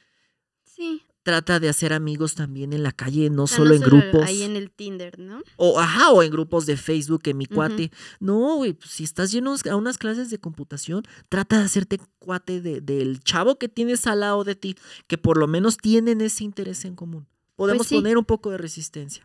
Sí. 0.64 1.03
Trata 1.25 1.61
de 1.61 1.68
hacer 1.68 1.93
amigos 1.93 2.35
también 2.35 2.73
en 2.73 2.83
la 2.83 2.91
calle, 2.91 3.31
no 3.31 3.45
O 3.45 3.47
sea, 3.47 3.59
solo 3.59 3.75
en 3.75 3.81
grupos. 3.83 4.25
Ahí 4.25 4.43
en 4.43 4.57
el 4.57 4.73
Tinder, 4.73 5.20
¿no? 5.20 5.41
O, 5.57 5.79
ajá, 5.79 6.11
o 6.11 6.20
en 6.23 6.33
grupos 6.33 6.66
de 6.66 6.77
Facebook, 6.77 7.23
en 7.27 7.39
mi 7.39 7.47
cuate. 7.47 7.93
No, 8.18 8.57
güey, 8.57 8.73
pues, 8.73 8.91
si 8.91 9.05
estás 9.05 9.31
lleno 9.31 9.55
a 9.70 9.77
unas 9.77 9.99
clases 9.99 10.31
de 10.31 10.39
computación, 10.39 11.05
trata 11.29 11.59
de 11.59 11.64
hacerte 11.64 12.01
cuate 12.18 12.61
de- 12.61 12.81
del 12.81 13.20
chavo 13.20 13.57
que 13.57 13.68
tienes 13.68 14.07
al 14.09 14.20
lado 14.20 14.43
de 14.43 14.57
ti, 14.57 14.75
que 15.07 15.16
por 15.16 15.37
lo 15.39 15.47
menos 15.47 15.77
tienen 15.77 16.20
ese 16.23 16.43
interés 16.43 16.85
en 16.85 16.97
común. 16.97 17.29
Podemos 17.55 17.81
Pues 17.87 17.89
sí. 17.91 17.95
poner 17.95 18.18
un 18.18 18.25
poco 18.25 18.51
de 18.51 18.59
resistencia. 18.59 19.25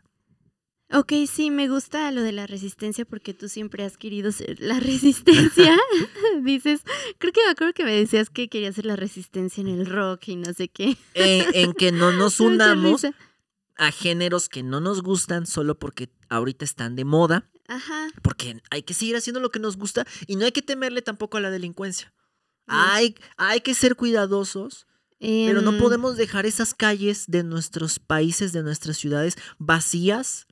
Ok, 0.90 1.12
sí, 1.30 1.52
me 1.52 1.68
gusta 1.68 2.10
lo 2.12 2.22
de 2.22 2.32
la 2.32 2.48
resistencia 2.48 3.04
porque 3.04 3.34
tú 3.34 3.50
siempre 3.50 3.84
has 3.84 3.98
querido 3.98 4.32
ser 4.32 4.60
la 4.60 4.80
resistencia. 4.80 5.78
Dices, 6.44 6.82
creo 7.18 7.34
que 7.34 7.44
me 7.46 7.52
acuerdo 7.52 7.74
que 7.74 7.84
me 7.84 7.92
decías 7.94 8.30
que 8.30 8.48
querías 8.48 8.76
ser 8.76 8.86
la 8.86 8.96
resistencia 8.96 9.62
en 9.62 9.68
el 9.68 9.86
rock 9.86 10.30
y 10.30 10.36
no 10.38 10.54
sé 10.54 10.70
qué. 10.70 10.98
En, 11.14 11.46
en 11.54 11.74
que 11.74 11.92
no 11.92 12.12
nos 12.14 12.40
unamos 12.40 13.06
a 13.76 13.92
géneros 13.92 14.50
que 14.50 14.64
no 14.64 14.80
nos 14.80 15.02
gustan 15.04 15.46
solo 15.46 15.78
porque 15.78 16.10
ahorita 16.30 16.66
están 16.66 16.96
de 16.96 17.06
moda, 17.06 17.50
Ajá. 17.68 18.08
porque 18.24 18.62
hay 18.72 18.84
que 18.84 18.94
seguir 18.94 19.16
haciendo 19.16 19.40
lo 19.40 19.52
que 19.52 19.60
nos 19.60 19.78
gusta 19.78 20.06
y 20.26 20.36
no 20.36 20.46
hay 20.46 20.52
que 20.52 20.62
temerle 20.62 21.02
tampoco 21.02 21.38
a 21.38 21.42
la 21.42 21.52
delincuencia. 21.52 22.14
Hay, 22.66 23.16
hay 23.38 23.62
que 23.62 23.74
ser 23.74 23.96
cuidadosos 23.96 24.88
Pero 25.20 25.62
no 25.62 25.72
Em, 25.72 25.80
podemos 25.80 26.18
dejar 26.18 26.46
esas 26.46 26.74
calles 26.74 27.26
de 27.28 27.44
nuestros 27.44 27.98
países, 27.98 28.52
de 28.52 28.62
nuestras 28.62 28.98
ciudades 28.98 29.36
vacías. 29.58 30.48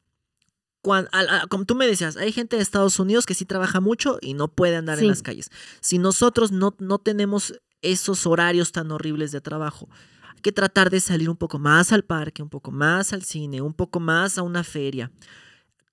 Al- 0.94 1.48
como 1.50 1.66
tú 1.66 1.76
me 1.76 1.88
decías, 1.88 2.18
hay 2.18 2.32
gente 2.32 2.56
de 2.58 2.62
Estados 2.62 3.00
Unidos 3.00 3.26
que 3.26 3.34
sí 3.34 3.46
trabaja 3.46 3.80
mucho 3.80 4.18
y 4.22 4.34
no 4.34 4.48
puede 4.48 4.76
andar 4.76 4.98
Sí. 4.98 5.04
en 5.06 5.10
las 5.10 5.22
calles. 5.24 5.50
Si 5.82 5.98
nosotros 5.98 6.52
no, 6.52 6.76
no 6.80 7.00
tenemos 7.00 7.54
esos 7.82 8.26
horarios 8.26 8.72
tan 8.72 8.92
horribles 8.92 9.32
de 9.32 9.42
trabajo, 9.42 9.90
hay 10.36 10.42
que 10.42 10.52
tratar 10.52 10.90
de 10.90 11.00
salir 11.00 11.30
un 11.30 11.38
poco 11.38 11.60
más 11.60 11.92
al 11.92 12.04
parque, 12.04 12.44
un 12.44 12.50
poco 12.50 12.72
más 12.72 13.14
al 13.14 13.24
cine, 13.24 13.62
un 13.62 13.74
poco 13.74 14.00
más 14.00 14.38
a 14.38 14.42
una 14.44 14.64
feria, 14.64 15.12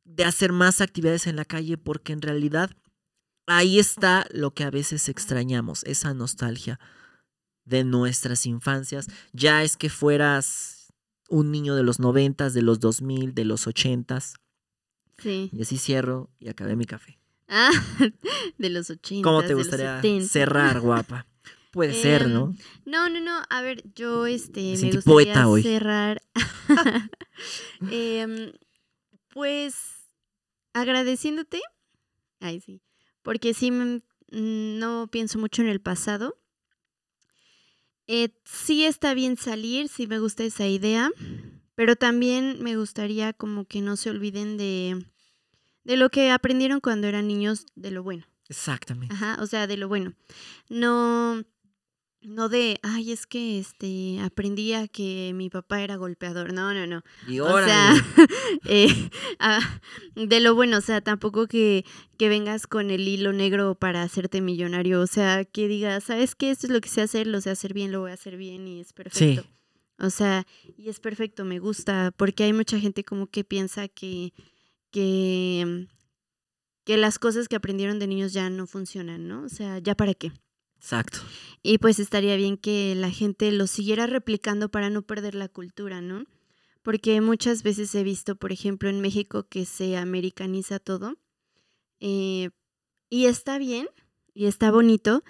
de 0.05 0.25
hacer 0.25 0.53
más 0.53 0.81
actividades 0.81 1.27
en 1.27 1.37
la 1.37 1.45
calle, 1.45 1.79
porque 1.79 2.13
en 2.13 2.23
realidad 2.23 2.71
ahí 3.47 3.79
está 3.79 4.27
lo 4.31 4.53
que 4.53 4.65
a 4.65 4.71
veces 4.71 5.09
extrañamos, 5.09 5.85
esa 5.85 6.13
nostalgia 6.15 6.79
de 7.65 7.85
nuestras 7.85 8.45
infancias. 8.47 9.07
Ya 9.33 9.63
es 9.63 9.77
que 9.77 9.89
fueras 9.91 10.93
un 11.29 11.51
niño 11.51 11.75
de 11.77 11.83
los 11.83 11.99
noventas, 12.01 12.53
de 12.55 12.63
los 12.63 12.81
2000, 12.81 13.35
de 13.35 13.45
los 13.45 13.67
ochentas. 13.67 14.35
Sí. 15.23 15.51
Y 15.53 15.63
así 15.63 15.79
cierro 15.79 16.31
y 16.39 16.49
acabé 16.49 16.77
mi 16.77 16.85
café. 16.85 17.19
Ah, 17.49 17.71
de 18.59 18.71
los 18.71 18.91
80. 18.91 19.23
¿Cómo 19.29 19.43
te 19.45 19.55
gustaría 19.55 19.97
70. 20.01 20.29
cerrar, 20.29 20.81
guapa? 20.81 21.27
Puede 21.71 21.95
ser, 21.95 22.29
¿no? 22.29 22.51
Em, 22.51 22.57
No, 22.85 23.09
no, 23.09 23.21
no. 23.21 23.43
A 23.49 23.63
ver, 23.63 23.83
yo 23.95 24.27
este 24.27 24.61
me 24.61 24.91
gustaría 24.91 25.03
poeta 25.03 25.49
hoy. 25.49 25.63
cerrar. 25.63 26.23
Em, 27.91 28.53
pues 29.29 29.75
agradeciéndote. 30.75 31.61
Ay, 32.41 32.61
sí. 32.61 32.83
Porque 33.23 33.55
sí 33.55 33.71
mm, 33.71 34.01
no 34.31 35.09
pienso 35.11 35.39
mucho 35.39 35.63
en 35.63 35.69
el 35.69 35.81
pasado. 35.81 36.39
Eh, 38.07 38.35
sí 38.45 38.85
está 38.85 39.15
bien 39.15 39.37
salir, 39.37 39.89
sí 39.89 40.07
me 40.07 40.19
gusta 40.19 40.45
esa 40.45 40.67
idea. 40.67 41.11
Pero 41.75 41.97
también 41.97 42.63
me 42.63 42.77
gustaría 42.77 43.33
como 43.33 43.65
que 43.65 43.81
no 43.81 43.97
se 43.97 44.11
olviden 44.11 44.59
de, 44.59 45.07
de 45.85 45.97
lo 45.97 46.11
que 46.11 46.31
aprendieron 46.31 46.81
cuando 46.81 47.07
eran 47.07 47.27
niños, 47.29 47.67
de 47.75 47.91
lo 47.91 48.03
bueno. 48.03 48.25
Exactamente. 48.49 49.15
Ajá, 49.15 49.39
o 49.41 49.47
sea, 49.47 49.67
de 49.67 49.77
lo 49.77 49.89
bueno. 49.89 50.13
No, 50.69 51.43
no 52.21 52.49
de, 52.49 52.79
ay, 52.83 53.11
es 53.13 53.27
que 53.27 53.59
este 53.59 54.21
aprendí 54.21 54.75
a 54.75 54.87
que 54.89 55.33
mi 55.35 55.49
papá 55.51 55.83
era 55.83 55.97
golpeador. 55.97 56.53
No, 56.53 56.73
no, 56.75 56.87
no. 56.87 57.03
Y 57.27 57.41
O 57.41 57.47
órale. 57.47 57.67
sea, 57.67 57.95
eh, 58.67 59.11
ah, 59.39 59.81
de 60.15 60.41
lo 60.41 60.55
bueno, 60.55 60.79
o 60.79 60.81
sea, 60.83 61.01
tampoco 61.01 61.47
que, 61.47 61.85
que 62.19 62.29
vengas 62.29 62.67
con 62.67 62.91
el 62.91 63.09
hilo 63.09 63.33
negro 63.33 63.75
para 63.75 64.03
hacerte 64.03 64.41
millonario. 64.41 65.01
O 65.01 65.07
sea, 65.07 65.45
que 65.45 65.67
digas, 65.67 66.05
¿sabes 66.05 66.35
qué? 66.35 66.51
Esto 66.51 66.67
es 66.67 66.73
lo 66.73 66.81
que 66.81 66.89
sé 66.89 67.01
hacer, 67.01 67.27
lo 67.27 67.41
sé 67.41 67.51
hacer 67.51 67.73
bien, 67.75 67.91
lo 67.91 68.01
voy 68.01 68.11
a 68.11 68.15
hacer 68.15 68.37
bien 68.37 68.69
y 68.69 68.81
es 68.81 68.93
perfecto. 68.93 69.45
O 69.99 70.11
sea, 70.11 70.47
y 70.77 70.89
es 70.89 70.99
perfecto, 71.01 71.45
me 71.45 71.59
gusta, 71.61 72.13
porque 72.17 72.45
hay 72.45 72.53
mucha 72.53 72.79
gente 72.81 73.05
como 73.05 73.29
que 73.29 73.45
piensa 73.45 73.87
que, 73.89 74.33
que, 74.93 75.89
que 76.85 76.97
las 76.97 77.19
cosas 77.19 77.49
que 77.49 77.57
aprendieron 77.57 77.99
de 77.99 78.07
niños 78.07 78.33
ya 78.33 78.51
no 78.51 78.67
funcionan, 78.69 79.29
¿no? 79.29 79.45
O 79.45 79.49
sea, 79.49 79.79
¿ya 79.79 79.97
para 79.97 80.15
qué? 80.15 80.33
Exacto. 80.77 81.19
Y 81.63 81.79
pues 81.79 81.99
estaría 82.01 82.37
bien 82.37 82.57
que 82.57 82.95
la 82.97 83.11
gente 83.11 83.53
lo 83.53 83.67
siguiera 83.69 84.07
replicando 84.07 84.69
para 84.71 84.91
no 84.91 85.03
perder 85.03 85.35
la 85.35 85.49
cultura, 85.49 86.01
¿no? 86.01 86.25
Porque 86.83 87.21
muchas 87.21 87.63
veces 87.63 87.95
he 87.95 88.03
visto, 88.05 88.37
por 88.37 88.53
ejemplo, 88.53 88.89
en 88.89 89.01
México 89.01 89.45
que 89.49 89.65
se 89.65 89.97
americaniza 89.97 90.79
todo. 90.81 91.17
eh, 92.01 92.51
y 93.11 93.27
está 93.27 93.59
bien, 93.59 93.89
y 94.35 94.47
está 94.47 94.71
bonito, 94.71 95.23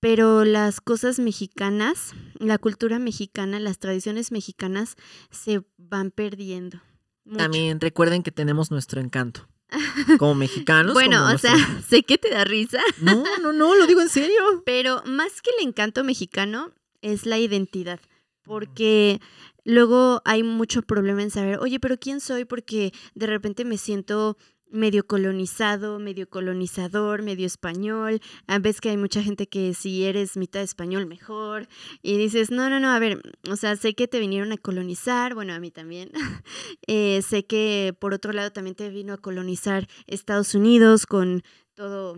pero 0.00 0.44
las 0.44 0.80
cosas 0.80 1.18
mexicanas, 1.18 2.14
la 2.38 2.58
cultura 2.58 2.98
mexicana, 3.00 3.58
las 3.60 3.78
tradiciones 3.80 4.30
mexicanas 4.32 4.96
se 5.30 5.62
van 5.76 6.12
perdiendo. 6.12 6.80
Mucho. 7.28 7.38
También 7.38 7.80
recuerden 7.80 8.22
que 8.22 8.32
tenemos 8.32 8.70
nuestro 8.70 9.00
encanto. 9.00 9.48
Como 10.18 10.34
mexicanos. 10.34 10.94
Bueno, 10.94 11.18
como 11.18 11.34
o 11.34 11.38
sea, 11.38 11.54
sé 11.88 12.02
que 12.02 12.18
te 12.18 12.30
da 12.30 12.44
risa, 12.44 12.80
No, 13.00 13.22
no, 13.42 13.52
no, 13.52 13.74
lo 13.74 13.86
digo 13.86 14.00
en 14.00 14.08
serio. 14.08 14.40
pero 14.64 15.02
más 15.04 15.42
que 15.42 15.50
el 15.58 15.68
encanto 15.68 16.04
mexicano 16.04 16.72
es 17.02 17.26
la 17.26 17.38
identidad, 17.38 18.00
porque 18.42 19.20
luego 19.64 20.22
hay 20.24 20.42
mucho 20.42 20.82
problema 20.82 21.22
en 21.22 21.30
saber, 21.30 21.58
oye, 21.58 21.78
pero 21.78 21.98
¿quién 21.98 22.20
soy? 22.20 22.44
Porque 22.44 22.92
de 23.14 23.26
repente 23.26 23.64
me 23.64 23.76
siento 23.76 24.36
medio 24.70 25.06
colonizado, 25.06 25.98
medio 25.98 26.28
colonizador, 26.28 27.22
medio 27.22 27.46
español. 27.46 28.20
A 28.46 28.58
veces 28.58 28.80
que 28.80 28.90
hay 28.90 28.96
mucha 28.96 29.22
gente 29.22 29.48
que 29.48 29.74
si 29.74 30.04
eres 30.04 30.36
mitad 30.36 30.62
español 30.62 31.06
mejor 31.06 31.68
y 32.02 32.16
dices, 32.16 32.50
no, 32.50 32.68
no, 32.68 32.80
no, 32.80 32.90
a 32.90 32.98
ver, 32.98 33.20
o 33.50 33.56
sea, 33.56 33.76
sé 33.76 33.94
que 33.94 34.08
te 34.08 34.20
vinieron 34.20 34.52
a 34.52 34.58
colonizar, 34.58 35.34
bueno, 35.34 35.52
a 35.52 35.60
mí 35.60 35.70
también. 35.70 36.10
Eh, 36.86 37.22
sé 37.22 37.44
que 37.44 37.94
por 37.98 38.14
otro 38.14 38.32
lado 38.32 38.50
también 38.50 38.74
te 38.74 38.88
vino 38.88 39.12
a 39.12 39.18
colonizar 39.18 39.88
Estados 40.06 40.54
Unidos 40.54 41.06
con 41.06 41.42
todo 41.74 42.16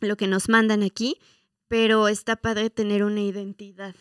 lo 0.00 0.16
que 0.16 0.26
nos 0.26 0.48
mandan 0.48 0.82
aquí, 0.82 1.18
pero 1.68 2.08
está 2.08 2.36
padre 2.36 2.70
tener 2.70 3.04
una 3.04 3.20
identidad. 3.20 3.94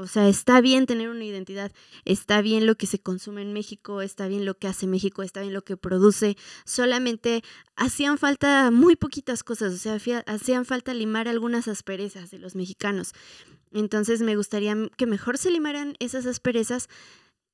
O 0.00 0.06
sea, 0.06 0.28
está 0.28 0.60
bien 0.62 0.86
tener 0.86 1.10
una 1.10 1.24
identidad, 1.24 1.72
está 2.06 2.40
bien 2.40 2.66
lo 2.66 2.74
que 2.76 2.86
se 2.86 2.98
consume 3.00 3.42
en 3.42 3.52
México, 3.52 4.00
está 4.00 4.28
bien 4.28 4.46
lo 4.46 4.54
que 4.56 4.66
hace 4.66 4.86
México, 4.86 5.22
está 5.22 5.42
bien 5.42 5.52
lo 5.52 5.62
que 5.62 5.76
produce. 5.76 6.36
Solamente 6.64 7.42
hacían 7.76 8.16
falta 8.16 8.70
muy 8.70 8.96
poquitas 8.96 9.44
cosas, 9.44 9.74
o 9.74 9.76
sea, 9.76 9.94
hacía- 9.94 10.24
hacían 10.26 10.64
falta 10.64 10.94
limar 10.94 11.28
algunas 11.28 11.68
asperezas 11.68 12.30
de 12.30 12.38
los 12.38 12.54
mexicanos. 12.56 13.12
Entonces 13.72 14.22
me 14.22 14.36
gustaría 14.36 14.74
que 14.96 15.06
mejor 15.06 15.38
se 15.38 15.50
limaran 15.50 15.96
esas 16.00 16.26
asperezas 16.26 16.88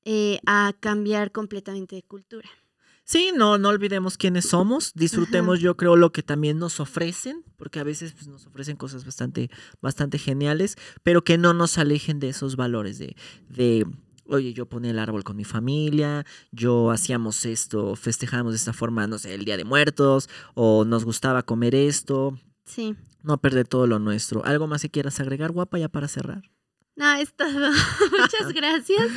eh, 0.05 0.39
a 0.45 0.73
cambiar 0.79 1.31
completamente 1.33 1.97
de 1.97 2.03
cultura. 2.03 2.49
Sí, 3.09 3.31
no, 3.33 3.57
no 3.57 3.69
olvidemos 3.69 4.17
quiénes 4.17 4.49
somos. 4.49 4.91
Disfrutemos, 4.93 5.61
yo 5.61 5.77
creo, 5.77 5.95
lo 5.95 6.11
que 6.11 6.23
también 6.23 6.59
nos 6.59 6.81
ofrecen, 6.81 7.41
porque 7.55 7.79
a 7.79 7.83
veces 7.85 8.11
pues, 8.11 8.27
nos 8.27 8.45
ofrecen 8.47 8.75
cosas 8.75 9.05
bastante, 9.05 9.49
bastante 9.81 10.17
geniales, 10.19 10.75
pero 11.03 11.23
que 11.23 11.37
no 11.37 11.53
nos 11.53 11.77
alejen 11.77 12.19
de 12.19 12.27
esos 12.27 12.57
valores 12.57 12.99
de, 12.99 13.15
de, 13.47 13.85
oye, 14.25 14.51
yo 14.53 14.65
ponía 14.65 14.91
el 14.91 14.99
árbol 14.99 15.23
con 15.23 15.37
mi 15.37 15.45
familia, 15.45 16.25
yo 16.51 16.91
hacíamos 16.91 17.45
esto, 17.45 17.95
festejábamos 17.95 18.51
de 18.51 18.57
esta 18.57 18.73
forma, 18.73 19.07
no 19.07 19.17
sé, 19.19 19.33
el 19.33 19.45
Día 19.45 19.55
de 19.55 19.63
Muertos, 19.63 20.27
o 20.53 20.83
nos 20.83 21.05
gustaba 21.05 21.43
comer 21.43 21.75
esto, 21.75 22.37
Sí. 22.65 22.97
no 23.23 23.37
perder 23.37 23.69
todo 23.69 23.87
lo 23.87 23.99
nuestro. 23.99 24.43
¿Algo 24.43 24.67
más 24.67 24.81
que 24.81 24.89
quieras 24.91 25.21
agregar, 25.21 25.53
guapa, 25.53 25.77
ya 25.79 25.87
para 25.87 26.09
cerrar? 26.09 26.41
No, 26.97 27.13
es 27.13 27.33
todo. 27.35 27.71
Muchas 28.19 28.51
gracias. 28.53 29.07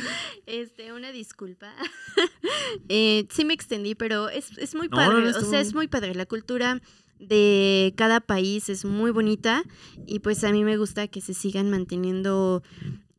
Este, 0.45 0.93
una 0.93 1.11
disculpa. 1.11 1.73
eh, 2.89 3.27
sí 3.31 3.43
me 3.43 3.53
extendí, 3.55 3.95
pero 3.95 4.29
es, 4.29 4.57
es 4.57 4.75
muy 4.75 4.87
No, 4.87 4.95
padre. 4.95 5.31
no, 5.31 5.37
o 5.37 5.41
sea, 5.41 5.59
es 5.59 5.73
muy 5.73 5.87
padre. 5.87 6.13
La 6.13 6.27
cultura 6.27 6.79
de 7.19 7.93
cada 7.97 8.19
país 8.21 8.69
es 8.69 8.85
muy 8.85 9.11
bonita 9.11 9.63
y 10.07 10.19
pues 10.19 10.43
a 10.43 10.51
mí 10.51 10.63
me 10.63 10.77
gusta 10.77 11.07
que 11.07 11.21
se 11.21 11.33
sigan 11.33 11.69
manteniendo 11.69 12.63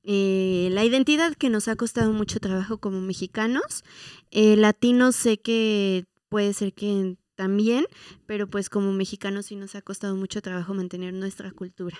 eh, 0.04 0.68
la 0.72 0.84
identidad 0.84 1.34
que 1.34 1.50
nos 1.50 1.68
ha 1.68 1.76
costado 1.76 2.12
mucho 2.12 2.38
trabajo 2.40 2.78
como 2.78 3.00
mexicanos. 3.00 3.82
Eh, 4.30 4.56
latinos 4.56 5.16
sé 5.16 5.40
que 5.40 6.04
puede 6.28 6.52
ser 6.52 6.72
que 6.72 7.16
también, 7.34 7.84
pero 8.26 8.48
pues 8.48 8.68
como 8.70 8.92
mexicanos 8.92 9.46
sí 9.46 9.56
nos 9.56 9.74
ha 9.74 9.82
costado 9.82 10.14
mucho 10.14 10.40
trabajo 10.40 10.72
mantener 10.72 11.14
nuestra 11.14 11.50
cultura. 11.50 11.98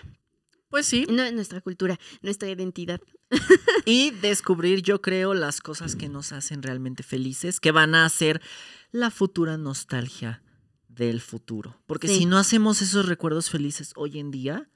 Pues 0.73 0.87
sí. 0.87 1.07
No 1.11 1.31
nuestra 1.33 1.61
cultura, 1.61 2.01
nuestra 2.23 2.49
identidad. 2.49 2.99
y 3.87 4.11
descubrir, 4.11 4.81
yo 4.83 5.03
creo, 5.03 5.35
las 5.35 5.61
cosas 5.61 5.97
que 5.97 6.09
nos 6.09 6.33
hacen 6.33 6.63
realmente 6.63 7.03
felices, 7.03 7.61
que 7.61 7.73
van 7.73 7.95
a 7.95 8.09
ser 8.09 8.41
la 8.91 9.11
futura 9.11 9.59
nostalgia 9.59 10.43
del 10.89 11.21
futuro. 11.21 11.77
Porque 11.87 12.09
Sí. 12.09 12.21
si 12.21 12.27
no 12.27 12.39
hacemos 12.39 12.81
esos 12.81 13.05
recuerdos 13.07 13.51
felices 13.51 13.93
hoy 13.97 14.19
en 14.19 14.31
día, 14.31 14.71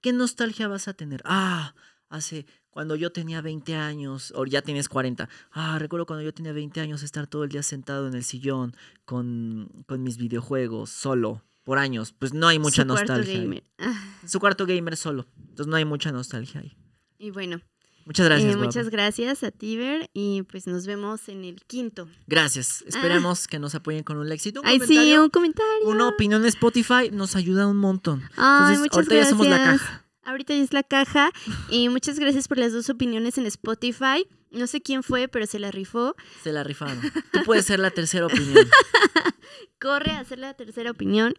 ¿qué 0.00 0.12
nostalgia 0.12 0.68
vas 0.68 0.86
a 0.86 0.94
tener? 0.94 1.22
Ah, 1.24 1.74
hace 2.08 2.46
cuando 2.70 2.94
yo 2.94 3.10
tenía 3.10 3.40
20 3.40 3.74
años, 3.74 4.32
o 4.36 4.46
ya 4.46 4.62
tienes 4.62 4.88
40. 4.88 5.28
Ah, 5.50 5.76
recuerdo 5.80 6.06
cuando 6.06 6.22
yo 6.24 6.32
tenía 6.32 6.52
20 6.52 6.80
años 6.80 7.02
estar 7.02 7.26
todo 7.26 7.42
el 7.42 7.50
día 7.50 7.64
sentado 7.64 8.06
en 8.06 8.14
el 8.14 8.22
sillón 8.22 8.76
con, 9.04 9.84
con 9.88 10.04
mis 10.04 10.18
videojuegos, 10.18 10.90
solo, 10.90 11.42
por 11.64 11.78
años. 11.78 12.12
Pues 12.18 12.32
no 12.32 12.48
hay 12.48 12.58
mucha 12.58 12.82
Su 12.82 12.88
cuarto 12.88 13.12
nostalgia. 13.14 13.34
ahí. 13.34 13.42
gamer. 13.42 13.64
Ah, 13.78 14.16
Su 14.26 14.40
cuarto 14.40 14.66
gamer 14.66 14.96
solo. 14.96 15.26
Entonces 15.38 15.66
no 15.66 15.76
hay 15.76 15.84
mucha 15.84 16.12
nostalgia 16.12 16.60
ahí. 16.60 16.76
Y 17.18 17.30
bueno, 17.30 17.60
Muchas 18.04 18.26
gracias. 18.26 18.54
eh, 18.54 18.56
muchas 18.56 18.88
gracias 18.90 19.44
a 19.44 19.52
Tiber 19.52 20.10
y 20.12 20.42
pues 20.42 20.66
nos 20.66 20.86
vemos 20.86 21.28
en 21.28 21.44
el 21.44 21.60
quinto. 21.66 22.08
Gracias. 22.26 22.82
Esperemos 22.86 23.46
que 23.46 23.60
nos 23.60 23.74
apoyen 23.76 24.02
con 24.02 24.16
un 24.16 24.30
éxito. 24.32 24.60
Un 24.60 24.66
Ay, 24.66 24.80
sí, 24.80 25.16
un 25.16 25.30
comentario. 25.30 25.86
una 25.88 26.08
opinión 26.08 26.42
en 26.42 26.48
Spotify 26.48 27.10
nos 27.12 27.36
ayuda 27.36 27.68
un 27.68 27.76
montón. 27.76 28.22
Ay, 28.36 28.74
Entonces, 28.74 28.78
muchas 28.80 28.96
ahorita 28.96 29.14
ya 29.14 29.26
somos 29.26 29.46
la 29.46 29.58
caja. 29.58 30.04
Ahorita 30.24 30.54
ya 30.54 30.62
es 30.62 30.72
la 30.72 30.82
caja 30.82 31.30
y 31.68 31.88
muchas 31.90 32.18
gracias 32.18 32.48
por 32.48 32.58
las 32.58 32.72
dos 32.72 32.90
opiniones 32.90 33.38
en 33.38 33.46
Spotify. 33.46 34.26
No 34.50 34.66
sé 34.66 34.80
quién 34.82 35.02
fue, 35.02 35.28
pero 35.28 35.46
se 35.46 35.58
la 35.60 35.70
rifó. 35.70 36.14
Se 36.42 36.52
la 36.52 36.62
rifaron. 36.64 37.00
Tú 37.32 37.40
puedes 37.44 37.64
ser 37.66 37.78
la 37.78 37.90
tercera 37.92 38.26
opinión. 38.26 38.66
Corre 39.80 40.12
a 40.12 40.20
hacer 40.20 40.38
la 40.38 40.54
tercera 40.54 40.90
opinión 40.90 41.34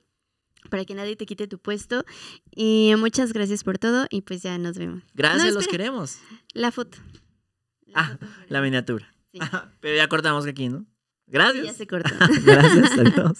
para 0.70 0.86
que 0.86 0.96
nadie 0.96 1.16
te 1.16 1.26
quite 1.26 1.48
tu 1.48 1.58
puesto. 1.60 2.04
Y 2.52 2.94
muchas 2.98 3.34
gracias 3.34 3.64
por 3.64 3.78
todo 3.78 4.08
y 4.10 4.22
pues 4.22 4.42
ya 4.42 4.58
nos 4.58 4.78
vemos. 4.78 5.04
Gracias, 5.14 5.50
No, 5.50 5.52
los 5.56 5.68
queremos. 5.68 6.20
La 6.54 6.72
foto. 6.72 6.98
Ah, 7.94 8.18
foto, 8.20 8.26
La 8.50 8.62
miniatura. 8.62 9.14
Sí. 9.32 9.40
Pero 9.82 9.96
ya 9.96 10.08
cortamos 10.08 10.46
aquí, 10.46 10.70
¿no? 10.70 10.80
Sí, 10.80 10.86
Gracias. 11.28 11.66
ya 11.66 11.74
se 11.74 11.88
cortó. 11.88 12.14
Gracias, 12.46 12.92
adiós. 13.00 13.32